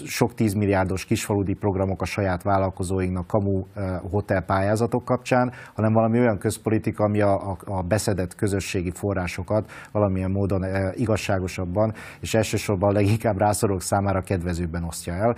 sok 0.06 0.34
tízmilliárdos 0.34 1.06
kisfaludi 1.06 1.54
programok 1.54 2.02
a 2.02 2.06
saját 2.06 2.44
vállalkozóinknak 2.44 3.28
kamu 3.28 3.64
hotelpályázatok 4.10 5.06
kapcsán, 5.06 5.52
hanem 5.74 5.94
valami 5.94 6.20
olyan 6.20 6.38
közpolitika, 6.38 7.04
ami 7.04 7.22
a, 7.22 7.58
a 7.66 7.82
beszedett 7.82 8.36
közösségi 8.36 8.92
forrásokat 8.92 9.72
valamilyen 9.92 10.32
módon 10.32 10.66
igazságosabban, 10.94 11.94
és 12.20 12.34
elsősorban 12.34 12.94
leginkább 12.94 13.38
rászorulók 13.38 13.82
számára 13.82 14.22
kedvezőbben 14.22 14.84
osztja 14.84 15.14
el. 15.14 15.36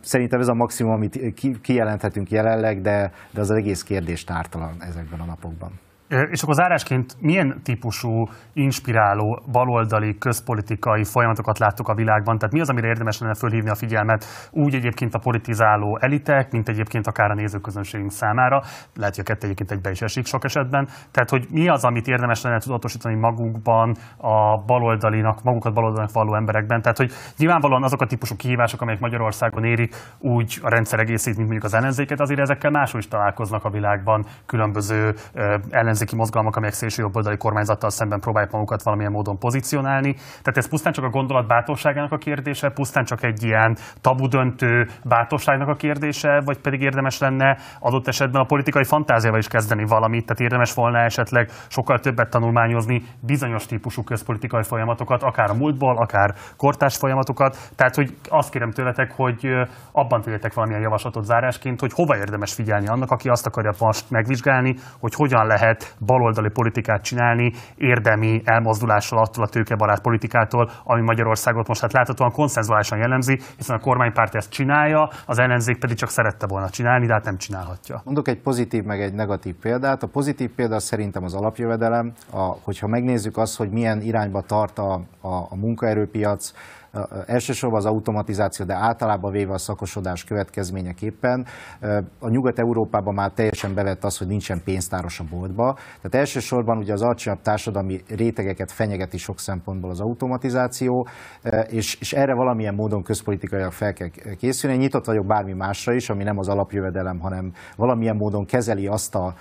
Szerintem 0.00 0.40
ez 0.40 0.48
a 0.48 0.54
maximum, 0.54 0.92
amit 0.92 1.34
ki, 1.34 1.51
kijelenthetünk 1.60 2.30
jelenleg, 2.30 2.82
de, 2.82 3.12
de 3.30 3.40
az 3.40 3.50
egész 3.50 3.82
kérdés 3.82 4.24
tártalan 4.24 4.76
ezekben 4.80 5.20
a 5.20 5.24
napokban. 5.24 5.80
És 6.30 6.42
akkor 6.42 6.54
zárásként 6.54 7.16
milyen 7.20 7.60
típusú 7.62 8.28
inspiráló 8.52 9.42
baloldali 9.52 10.18
közpolitikai 10.18 11.04
folyamatokat 11.04 11.58
láttuk 11.58 11.88
a 11.88 11.94
világban? 11.94 12.38
Tehát 12.38 12.54
mi 12.54 12.60
az, 12.60 12.68
amire 12.68 12.86
érdemes 12.86 13.18
lenne 13.18 13.34
fölhívni 13.34 13.70
a 13.70 13.74
figyelmet 13.74 14.24
úgy 14.50 14.74
egyébként 14.74 15.14
a 15.14 15.18
politizáló 15.18 15.98
elitek, 16.00 16.50
mint 16.50 16.68
egyébként 16.68 17.06
akár 17.06 17.30
a 17.30 17.34
nézőközönségünk 17.34 18.10
számára? 18.10 18.62
Lehet, 18.94 19.14
hogy 19.14 19.24
a 19.26 19.32
kettő 19.32 19.44
egyébként 19.44 19.70
egybe 19.70 19.90
is 19.90 20.02
esik 20.02 20.26
sok 20.26 20.44
esetben. 20.44 20.88
Tehát, 21.10 21.30
hogy 21.30 21.46
mi 21.50 21.68
az, 21.68 21.84
amit 21.84 22.06
érdemes 22.06 22.42
lenne 22.42 22.58
tudatosítani 22.58 23.14
magukban 23.14 23.96
a 24.16 24.62
baloldalinak, 24.66 25.42
magukat 25.42 25.74
baloldalinak 25.74 26.14
való 26.14 26.34
emberekben? 26.34 26.82
Tehát, 26.82 26.96
hogy 26.96 27.10
nyilvánvalóan 27.38 27.82
azok 27.82 28.00
a 28.00 28.06
típusú 28.06 28.36
kihívások, 28.36 28.80
amelyek 28.80 29.00
Magyarországon 29.00 29.64
érik 29.64 29.94
úgy 30.18 30.58
a 30.62 30.68
rendszer 30.68 30.98
egészét, 30.98 31.36
mint 31.36 31.48
mondjuk 31.48 31.64
az 31.72 31.74
ellenzéket, 31.74 32.20
azért 32.20 32.40
ezekkel 32.40 32.70
máshol 32.70 33.00
is 33.00 33.08
találkoznak 33.08 33.64
a 33.64 33.70
világban 33.70 34.26
különböző 34.46 35.14
ellenzék 35.70 36.01
ellenzéki 36.02 36.16
mozgalmak, 36.16 36.56
amelyek 36.56 36.74
szélső 36.74 37.02
jobboldali 37.02 37.36
kormányzattal 37.36 37.90
szemben 37.90 38.20
próbálják 38.20 38.52
magukat 38.52 38.82
valamilyen 38.82 39.12
módon 39.12 39.38
pozícionálni. 39.38 40.12
Tehát 40.14 40.56
ez 40.56 40.68
pusztán 40.68 40.92
csak 40.92 41.04
a 41.04 41.08
gondolat 41.08 41.46
bátorságának 41.46 42.12
a 42.12 42.16
kérdése, 42.16 42.70
pusztán 42.70 43.04
csak 43.04 43.22
egy 43.22 43.42
ilyen 43.42 43.76
tabu 44.00 44.26
döntő 44.26 44.86
bátorságnak 45.04 45.68
a 45.68 45.74
kérdése, 45.74 46.40
vagy 46.44 46.58
pedig 46.58 46.80
érdemes 46.80 47.18
lenne 47.18 47.56
adott 47.80 48.08
esetben 48.08 48.42
a 48.42 48.44
politikai 48.44 48.84
fantáziával 48.84 49.38
is 49.38 49.48
kezdeni 49.48 49.84
valamit, 49.84 50.26
tehát 50.26 50.40
érdemes 50.40 50.74
volna 50.74 50.98
esetleg 50.98 51.50
sokkal 51.68 51.98
többet 51.98 52.30
tanulmányozni 52.30 53.02
bizonyos 53.20 53.66
típusú 53.66 54.02
közpolitikai 54.02 54.62
folyamatokat, 54.62 55.22
akár 55.22 55.50
a 55.50 55.54
múltból, 55.54 55.96
akár 55.96 56.34
kortás 56.56 56.96
folyamatokat. 56.96 57.56
Tehát, 57.76 57.94
hogy 57.94 58.16
azt 58.28 58.50
kérem 58.50 58.70
tőletek, 58.70 59.12
hogy 59.16 59.46
abban 59.92 60.20
tegyetek 60.20 60.54
valamilyen 60.54 60.82
javaslatot 60.82 61.24
zárásként, 61.24 61.80
hogy 61.80 61.92
hova 61.94 62.16
érdemes 62.16 62.52
figyelni 62.54 62.86
annak, 62.86 63.10
aki 63.10 63.28
azt 63.28 63.46
akarja 63.46 63.72
most 63.78 64.10
megvizsgálni, 64.10 64.76
hogy 65.00 65.14
hogyan 65.14 65.46
lehet 65.46 65.91
baloldali 65.98 66.48
politikát 66.48 67.02
csinálni, 67.02 67.52
érdemi 67.76 68.42
elmozdulással 68.44 69.18
attól 69.18 69.44
a 69.44 69.48
tőkebarát 69.48 70.00
politikától, 70.00 70.70
ami 70.84 71.00
Magyarországot 71.02 71.68
most 71.68 71.80
hát 71.80 71.92
láthatóan 71.92 72.30
konszenzuálisan 72.32 72.98
jellemzi, 72.98 73.40
hiszen 73.56 73.76
a 73.76 73.80
kormánypárt 73.80 74.34
ezt 74.34 74.50
csinálja, 74.50 75.10
az 75.26 75.38
ellenzék 75.38 75.78
pedig 75.78 75.96
csak 75.96 76.08
szerette 76.08 76.46
volna 76.46 76.70
csinálni, 76.70 77.06
de 77.06 77.12
hát 77.12 77.24
nem 77.24 77.36
csinálhatja. 77.36 78.02
Mondok 78.04 78.28
egy 78.28 78.38
pozitív 78.38 78.84
meg 78.84 79.00
egy 79.00 79.14
negatív 79.14 79.54
példát. 79.54 80.02
A 80.02 80.06
pozitív 80.06 80.50
példa 80.50 80.78
szerintem 80.78 81.24
az 81.24 81.34
alapjövedelem. 81.34 82.12
A, 82.30 82.42
hogyha 82.62 82.86
megnézzük 82.86 83.36
azt, 83.36 83.56
hogy 83.56 83.70
milyen 83.70 84.00
irányba 84.00 84.40
tart 84.40 84.78
a, 84.78 84.92
a, 85.20 85.28
a 85.28 85.56
munkaerőpiac, 85.56 86.52
elsősorban 87.26 87.78
az 87.78 87.86
automatizáció, 87.86 88.66
de 88.66 88.74
általában 88.74 89.32
véve 89.32 89.52
a 89.52 89.58
szakosodás 89.58 90.24
következményeképpen. 90.24 91.46
A 92.18 92.28
Nyugat-Európában 92.28 93.14
már 93.14 93.30
teljesen 93.30 93.74
bevett 93.74 94.04
az, 94.04 94.18
hogy 94.18 94.26
nincsen 94.26 94.62
pénztáros 94.64 95.20
a 95.20 95.24
boltba. 95.30 95.74
Tehát 95.74 96.14
elsősorban 96.14 96.78
ugye 96.78 96.92
az 96.92 97.02
alacsonyabb 97.02 97.40
társadalmi 97.42 98.02
rétegeket 98.08 98.72
fenyegeti 98.72 99.18
sok 99.18 99.38
szempontból 99.38 99.90
az 99.90 100.00
automatizáció, 100.00 101.06
és, 101.68 102.00
és 102.00 102.12
erre 102.12 102.34
valamilyen 102.34 102.74
módon 102.74 103.02
közpolitikailag 103.02 103.72
fel 103.72 103.92
kell 103.92 104.08
készülni. 104.38 104.76
Én 104.76 104.82
nyitott 104.82 105.04
vagyok 105.04 105.26
bármi 105.26 105.52
másra 105.52 105.92
is, 105.92 106.10
ami 106.10 106.22
nem 106.22 106.38
az 106.38 106.48
alapjövedelem, 106.48 107.18
hanem 107.18 107.52
valamilyen 107.76 108.16
módon 108.16 108.44
kezeli 108.44 108.86
azt 108.86 109.14
a 109.14 109.34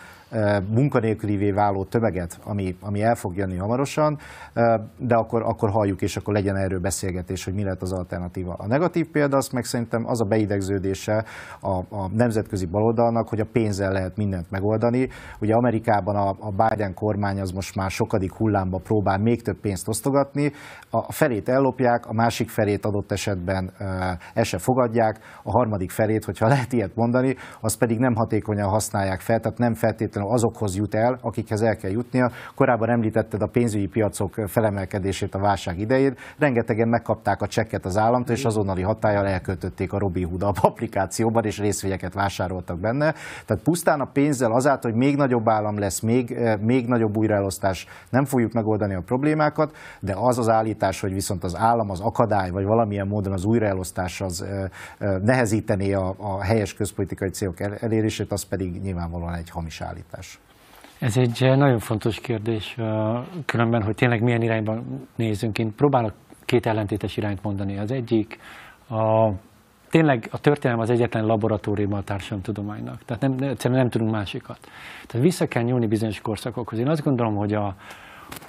munkanélkülivé 0.69 1.51
váló 1.51 1.83
tömeget, 1.83 2.39
ami, 2.43 2.75
ami 2.81 3.01
el 3.01 3.15
fog 3.15 3.35
jönni 3.35 3.57
hamarosan, 3.57 4.17
de 4.97 5.15
akkor, 5.15 5.41
akkor 5.41 5.69
halljuk, 5.69 6.01
és 6.01 6.17
akkor 6.17 6.33
legyen 6.33 6.55
erről 6.55 6.79
beszélgetés, 6.79 7.43
hogy 7.43 7.53
mi 7.53 7.63
lett 7.63 7.81
az 7.81 7.91
alternatíva. 7.91 8.53
A 8.57 8.67
negatív 8.67 9.07
példa 9.11 9.37
az 9.37 9.49
meg 9.49 9.63
szerintem 9.63 10.05
az 10.05 10.21
a 10.21 10.25
beidegződése 10.25 11.25
a, 11.59 11.71
a 11.71 12.09
nemzetközi 12.13 12.65
baloldalnak, 12.65 13.29
hogy 13.29 13.39
a 13.39 13.47
pénzzel 13.51 13.91
lehet 13.91 14.17
mindent 14.17 14.51
megoldani. 14.51 15.09
Ugye 15.39 15.53
Amerikában 15.53 16.15
a, 16.15 16.29
a 16.39 16.51
Biden 16.51 16.93
kormány 16.93 17.39
az 17.39 17.51
most 17.51 17.75
már 17.75 17.89
sokadik 17.89 18.33
hullámba 18.33 18.79
próbál 18.83 19.17
még 19.17 19.41
több 19.41 19.59
pénzt 19.59 19.87
osztogatni, 19.87 20.51
a 20.89 21.11
felét 21.11 21.49
ellopják, 21.49 22.05
a 22.05 22.13
másik 22.13 22.49
felét 22.49 22.85
adott 22.85 23.11
esetben 23.11 23.71
el 24.33 24.43
se 24.43 24.57
fogadják, 24.57 25.19
a 25.43 25.51
harmadik 25.51 25.91
felét, 25.91 26.25
hogyha 26.25 26.47
lehet 26.47 26.73
ilyet 26.73 26.95
mondani, 26.95 27.35
az 27.61 27.77
pedig 27.77 27.97
nem 27.97 28.15
hatékonyan 28.15 28.69
használják 28.69 29.19
fel, 29.19 29.39
tehát 29.39 29.57
nem 29.57 29.73
feltétlenül 29.73 30.20
feltétlenül 30.21 30.33
azokhoz 30.33 30.75
jut 30.75 30.95
el, 30.95 31.17
akikhez 31.21 31.61
el 31.61 31.75
kell 31.75 31.91
jutnia. 31.91 32.31
Korábban 32.55 32.89
említetted 32.89 33.41
a 33.41 33.47
pénzügyi 33.47 33.87
piacok 33.87 34.33
felemelkedését 34.47 35.35
a 35.35 35.39
válság 35.39 35.79
idején. 35.79 36.15
Rengetegen 36.37 36.87
megkapták 36.87 37.41
a 37.41 37.47
csekket 37.47 37.85
az 37.85 37.97
államtól, 37.97 38.35
és 38.35 38.45
azonnali 38.45 38.81
hatállyal 38.81 39.27
elköltötték 39.27 39.93
a 39.93 39.97
Robinhood 39.99 40.43
applikációban, 40.61 41.45
és 41.45 41.59
részvényeket 41.59 42.13
vásároltak 42.13 42.79
benne. 42.79 43.13
Tehát 43.45 43.63
pusztán 43.63 44.01
a 44.01 44.05
pénzzel 44.05 44.51
azáltal, 44.51 44.91
hogy 44.91 44.99
még 44.99 45.15
nagyobb 45.15 45.49
állam 45.49 45.79
lesz, 45.79 45.99
még, 45.99 46.31
eh, 46.31 46.57
még 46.57 46.87
nagyobb 46.87 47.17
újraelosztás, 47.17 47.87
nem 48.09 48.25
fogjuk 48.25 48.53
megoldani 48.53 48.93
a 48.93 49.01
problémákat, 49.01 49.75
de 49.99 50.13
az 50.15 50.37
az 50.37 50.49
állítás, 50.49 51.01
hogy 51.01 51.13
viszont 51.13 51.43
az 51.43 51.55
állam 51.55 51.89
az 51.89 51.99
akadály, 51.99 52.49
vagy 52.49 52.65
valamilyen 52.65 53.07
módon 53.07 53.33
az 53.33 53.45
újraelosztás 53.45 54.21
az 54.21 54.41
eh, 54.41 54.63
eh, 54.97 55.19
nehezítené 55.21 55.93
a, 55.93 56.15
a 56.17 56.41
helyes 56.41 56.73
közpolitikai 56.73 57.29
célok 57.29 57.59
elérését, 57.59 58.31
az 58.31 58.43
pedig 58.43 58.81
nyilvánvalóan 58.81 59.33
egy 59.33 59.49
hamis 59.49 59.81
állítás 59.81 60.10
választás? 60.11 60.39
Ez 60.99 61.17
egy 61.17 61.43
eh, 61.43 61.57
nagyon 61.57 61.79
fontos 61.79 62.19
kérdés, 62.19 62.75
eh, 62.77 63.19
különben, 63.45 63.83
hogy 63.83 63.95
tényleg 63.95 64.21
milyen 64.21 64.41
irányban 64.41 65.07
nézünk. 65.15 65.57
Én 65.57 65.75
próbálok 65.75 66.13
két 66.45 66.65
ellentétes 66.65 67.17
irányt 67.17 67.43
mondani. 67.43 67.77
Az 67.77 67.91
egyik, 67.91 68.39
a, 68.89 69.29
tényleg 69.89 70.27
a 70.31 70.39
történelem 70.39 70.81
az 70.81 70.89
egyetlen 70.89 71.25
laboratórium 71.25 71.93
a 71.93 72.03
társadalomtudománynak. 72.03 73.01
Tehát 73.05 73.21
nem, 73.21 73.49
egyszerűen 73.49 73.79
nem 73.79 73.89
tudunk 73.89 74.11
másikat. 74.11 74.59
Tehát 75.07 75.25
vissza 75.25 75.47
kell 75.47 75.63
nyúlni 75.63 75.87
bizonyos 75.87 76.21
korszakokhoz. 76.21 76.79
Én 76.79 76.87
azt 76.87 77.03
gondolom, 77.03 77.35
hogy 77.35 77.53
a, 77.53 77.75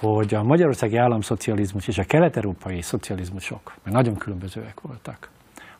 hogy 0.00 0.34
a 0.34 0.42
magyarországi 0.42 0.96
államszocializmus 0.96 1.88
és 1.88 1.98
a 1.98 2.04
kelet-európai 2.04 2.82
szocializmusok, 2.82 3.74
mert 3.82 3.96
nagyon 3.96 4.16
különbözőek 4.16 4.80
voltak, 4.80 5.28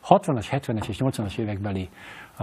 60-as, 0.07 0.45
70-es 0.51 0.87
és 0.87 0.97
80-as 0.99 1.37
évekbeli 1.37 1.89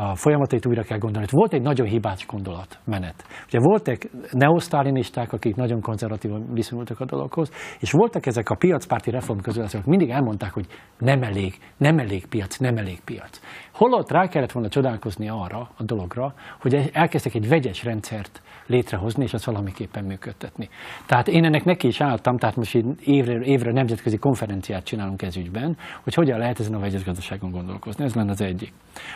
a 0.01 0.15
folyamatait 0.15 0.67
újra 0.67 0.83
kell 0.83 0.99
gondolni. 0.99 1.27
Volt 1.31 1.53
egy 1.53 1.63
nagyon 1.63 1.87
hibás 1.87 2.27
gondolat, 2.27 2.79
menet. 2.85 3.25
Ugye 3.47 3.59
voltak 3.59 3.97
neosztálinisták, 4.31 5.33
akik 5.33 5.57
nagyon 5.57 5.81
konzervatívan 5.81 6.47
viszonyultak 6.53 7.01
a 7.01 7.05
dologhoz, 7.05 7.51
és 7.81 7.93
voltak 7.93 8.27
ezek 8.27 8.51
a 8.51 8.55
piacpárti 8.55 9.11
reformközöletek, 9.11 9.75
akik 9.75 9.87
mindig 9.87 10.11
elmondták, 10.11 10.53
hogy 10.53 10.67
nem 10.99 11.23
elég, 11.23 11.55
nem 11.77 11.99
elég 11.99 12.27
piac, 12.27 12.57
nem 12.57 12.77
elég 12.77 13.01
piac. 13.05 13.41
Holott 13.73 14.11
rá 14.11 14.27
kellett 14.27 14.53
volna 14.53 14.69
csodálkozni 14.69 15.29
arra 15.29 15.69
a 15.77 15.83
dologra, 15.83 16.35
hogy 16.61 16.91
elkezdtek 16.93 17.35
egy 17.35 17.49
vegyes 17.49 17.85
rendszert 17.85 18.43
létrehozni, 18.67 19.23
és 19.23 19.33
azt 19.33 19.45
valamiképpen 19.45 20.05
működtetni. 20.05 20.69
Tehát 21.07 21.29
én 21.29 21.45
ennek 21.45 21.65
neki 21.65 21.87
is 21.87 22.01
álltam, 22.01 22.37
tehát 22.37 22.57
most 22.57 22.75
évre, 23.05 23.41
évre 23.41 23.73
nemzetközi 23.73 24.17
konferenciát 24.17 24.85
csinálunk 24.85 25.23
ez 25.23 25.37
ügyben, 25.37 25.77
hogy 26.03 26.15
hogyan 26.15 26.39
lehet 26.39 26.61
ezen 26.61 26.75
a 26.75 26.79
vegyes 26.79 27.05
gazdaságon 27.05 27.51
gondolkozni. 27.51 28.05
Ez 28.05 28.15
lenne 28.15 28.31
az 28.31 28.41
egyik. 28.41 28.73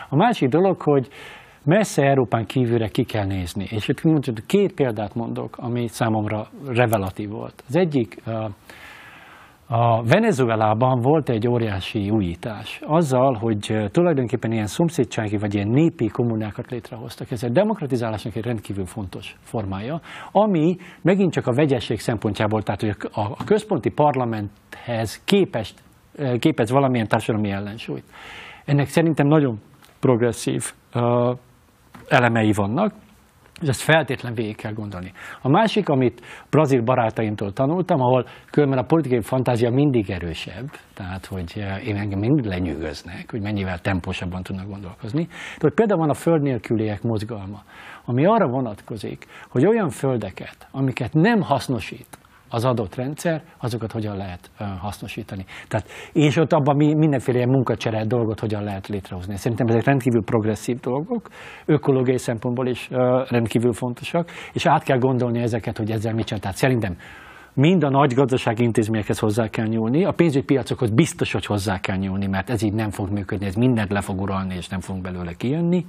A 0.09 0.15
másik 0.15 0.49
dolog, 0.49 0.74
hogy 0.81 1.07
messze 1.63 2.03
Európán 2.03 2.45
kívülre 2.45 2.87
ki 2.87 3.03
kell 3.03 3.25
nézni. 3.25 3.67
És 3.69 3.87
itt 3.87 4.45
két 4.45 4.73
példát 4.73 5.15
mondok, 5.15 5.57
ami 5.57 5.87
számomra 5.87 6.47
revelatív 6.67 7.29
volt. 7.29 7.63
Az 7.67 7.75
egyik 7.75 8.21
a 9.67 10.03
Venezuelában 10.03 11.01
volt 11.01 11.29
egy 11.29 11.47
óriási 11.47 12.09
újítás. 12.09 12.81
Azzal, 12.85 13.33
hogy 13.33 13.89
tulajdonképpen 13.91 14.51
ilyen 14.51 14.67
szomszédsági 14.67 15.37
vagy 15.37 15.53
ilyen 15.53 15.67
népi 15.67 16.07
kommunákat 16.07 16.71
létrehoztak. 16.71 17.31
Ez 17.31 17.43
a 17.43 17.49
demokratizálásnak 17.49 18.35
egy 18.35 18.43
rendkívül 18.43 18.85
fontos 18.85 19.35
formája, 19.41 19.99
ami 20.31 20.77
megint 21.01 21.31
csak 21.31 21.47
a 21.47 21.53
vegyesség 21.53 21.99
szempontjából, 21.99 22.63
tehát 22.63 22.81
hogy 22.81 22.95
a 23.13 23.43
központi 23.43 23.89
parlamenthez 23.89 25.21
képest, 25.23 25.83
képez 26.39 26.71
valamilyen 26.71 27.07
társadalmi 27.07 27.49
ellensúlyt. 27.49 28.05
Ennek 28.65 28.87
szerintem 28.87 29.27
nagyon 29.27 29.59
progresszív 30.05 30.73
elemei 32.07 32.51
vannak, 32.51 32.93
és 33.61 33.67
ezt 33.67 33.81
feltétlen 33.81 34.33
végig 34.33 34.55
kell 34.55 34.73
gondolni. 34.73 35.11
A 35.41 35.49
másik, 35.49 35.89
amit 35.89 36.21
brazil 36.49 36.81
barátaimtól 36.81 37.53
tanultam, 37.53 38.01
ahol 38.01 38.25
különben 38.51 38.79
a 38.79 38.83
politikai 38.83 39.21
fantázia 39.21 39.69
mindig 39.69 40.09
erősebb, 40.09 40.65
tehát 40.93 41.25
hogy 41.25 41.65
én 41.85 41.95
engem 41.95 42.19
mindig 42.19 42.45
lenyűgöznek, 42.45 43.31
hogy 43.31 43.41
mennyivel 43.41 43.79
temposabban 43.79 44.43
tudnak 44.43 44.67
gondolkozni. 44.67 45.23
De 45.23 45.59
hogy 45.59 45.73
például 45.73 45.99
van 45.99 46.09
a 46.09 46.13
föld 46.13 46.41
nélküliek 46.41 47.01
mozgalma, 47.01 47.63
ami 48.05 48.25
arra 48.25 48.47
vonatkozik, 48.47 49.25
hogy 49.49 49.65
olyan 49.65 49.89
földeket, 49.89 50.67
amiket 50.71 51.13
nem 51.13 51.41
hasznosít 51.41 52.17
az 52.55 52.65
adott 52.65 52.95
rendszer, 52.95 53.43
azokat 53.57 53.91
hogyan 53.91 54.17
lehet 54.17 54.51
hasznosítani. 54.79 55.45
Tehát, 55.67 55.87
és 56.13 56.37
ott 56.37 56.53
abban 56.53 56.75
mi 56.75 56.93
mindenféle 56.93 57.37
ilyen 57.37 57.49
munkacsere 57.49 58.05
dolgot 58.05 58.39
hogyan 58.39 58.63
lehet 58.63 58.87
létrehozni. 58.87 59.35
Szerintem 59.35 59.67
ezek 59.67 59.83
rendkívül 59.83 60.23
progresszív 60.23 60.79
dolgok, 60.79 61.29
ökológiai 61.65 62.17
szempontból 62.17 62.67
is 62.67 62.89
rendkívül 63.29 63.73
fontosak, 63.73 64.29
és 64.53 64.65
át 64.65 64.83
kell 64.83 64.97
gondolni 64.97 65.39
ezeket, 65.41 65.77
hogy 65.77 65.91
ezzel 65.91 66.13
mit 66.13 66.25
csinál. 66.25 66.41
Tehát 66.41 66.57
szerintem 66.57 66.95
mind 67.53 67.83
a 67.83 67.89
nagy 67.89 68.13
gazdasági 68.13 68.63
intézményekhez 68.63 69.19
hozzá 69.19 69.47
kell 69.47 69.67
nyúlni, 69.67 70.05
a 70.05 70.11
pénzügypiacokhoz 70.11 70.89
biztos, 70.89 71.31
hogy 71.31 71.45
hozzá 71.45 71.79
kell 71.79 71.97
nyúlni, 71.97 72.27
mert 72.27 72.49
ez 72.49 72.61
így 72.61 72.73
nem 72.73 72.89
fog 72.89 73.09
működni, 73.09 73.45
ez 73.45 73.55
mindent 73.55 73.91
le 73.91 74.01
fog 74.01 74.21
uralni, 74.21 74.55
és 74.55 74.67
nem 74.67 74.79
fogunk 74.79 75.03
belőle 75.03 75.33
kijönni. 75.33 75.85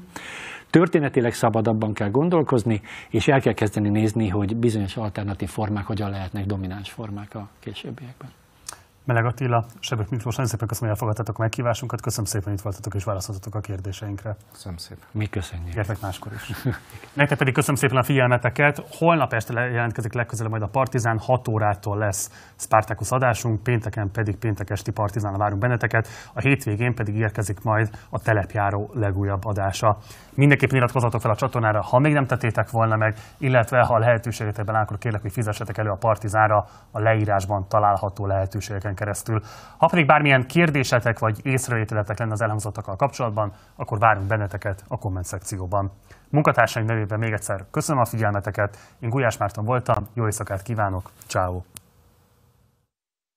Történetileg 0.71 1.35
szabadabban 1.35 1.93
kell 1.93 2.11
gondolkozni, 2.11 2.81
és 3.11 3.29
el 3.29 3.41
kell 3.41 3.53
kezdeni 3.53 3.89
nézni, 3.89 4.29
hogy 4.29 4.57
bizonyos 4.57 4.97
alternatív 4.97 5.49
formák 5.49 5.85
hogyan 5.85 6.11
lehetnek 6.11 6.47
domináns 6.47 6.91
formák 6.91 7.35
a 7.35 7.49
későbbiekben. 7.59 8.31
Meleg 9.07 9.25
Attila, 9.25 9.65
Sebek 9.81 10.09
Miklós, 10.09 10.37
nagyon 10.37 10.51
szépen 10.51 10.69
köszönöm, 10.69 10.89
hogy 10.89 10.99
elfogadtatok 10.99 11.39
a 11.39 11.43
meghívásunkat. 11.43 12.01
Köszönöm 12.01 12.25
szépen, 12.25 12.45
hogy 12.45 12.57
itt 12.57 12.63
voltatok 12.63 12.95
és 12.95 13.05
válaszoltatok 13.05 13.55
a 13.55 13.61
kérdéseinkre. 13.61 14.37
Köszönöm 14.53 14.77
szépen. 14.77 15.05
Mi 15.11 15.27
köszönjük. 15.27 15.75
Gyertek 15.75 16.01
máskor 16.01 16.33
is. 16.33 16.53
Nektek 17.13 17.39
pedig 17.39 17.55
köszönöm 17.55 17.77
szépen 17.77 17.97
a 17.97 18.03
figyelmeteket. 18.03 18.83
Holnap 18.91 19.33
este 19.33 19.61
jelentkezik 19.61 20.13
legközelebb 20.13 20.51
majd 20.51 20.63
a 20.63 20.67
Partizán, 20.69 21.19
6 21.19 21.49
órától 21.49 21.99
lesz 21.99 22.31
Spartacus 22.57 23.11
adásunk, 23.11 23.63
pénteken 23.63 24.11
pedig 24.11 24.37
péntek 24.37 24.71
esti 24.71 24.91
Partizán 24.91 25.37
várunk 25.37 25.61
benneteket, 25.61 26.09
a 26.33 26.41
hétvégén 26.41 26.95
pedig 26.95 27.17
érkezik 27.17 27.63
majd 27.63 27.91
a 28.11 28.19
telepjáró 28.19 28.91
legújabb 28.95 29.45
adása. 29.45 29.99
Mindenképpen 30.35 30.77
iratkozzatok 30.77 31.21
fel 31.21 31.31
a 31.31 31.37
csatornára, 31.37 31.83
ha 31.83 31.99
még 31.99 32.13
nem 32.13 32.27
tettétek 32.27 32.71
volna 32.71 32.97
meg, 32.97 33.17
illetve 33.39 33.85
ha 33.85 33.99
lehetőségetekben 33.99 34.75
áll, 34.75 34.83
akkor 34.83 34.99
kérlek, 34.99 35.23
hogy 35.23 35.33
fizessetek 35.33 35.79
elő 35.79 35.91
a 35.91 35.97
Partizánra 35.97 36.67
a 36.91 37.01
leírásban 37.01 37.69
található 37.69 38.27
lehetőségeken 38.27 38.95
keresztül. 38.97 39.43
Ha 39.77 39.87
pedig 39.87 40.07
bármilyen 40.07 40.47
kérdésetek 40.47 41.19
vagy 41.19 41.47
észrevételetek 41.47 42.19
lenne 42.19 42.33
az 42.33 42.41
elhangzottakkal 42.41 42.97
kapcsolatban, 42.97 43.53
akkor 43.77 43.99
várunk 43.99 44.27
benneteket 44.27 44.85
a 44.89 44.99
komment 44.99 45.27
szekcióban. 45.27 45.91
Munkatársaim 46.29 46.87
nevében 46.87 47.19
még 47.19 47.33
egyszer 47.33 47.65
köszönöm 47.71 48.01
a 48.01 48.05
figyelmeteket, 48.05 48.79
én 49.01 49.09
Gulyás 49.09 49.37
Márton 49.37 49.65
voltam, 49.65 50.09
jó 50.15 50.25
éjszakát 50.25 50.63
kívánok, 50.63 51.11
ciao. 51.27 51.63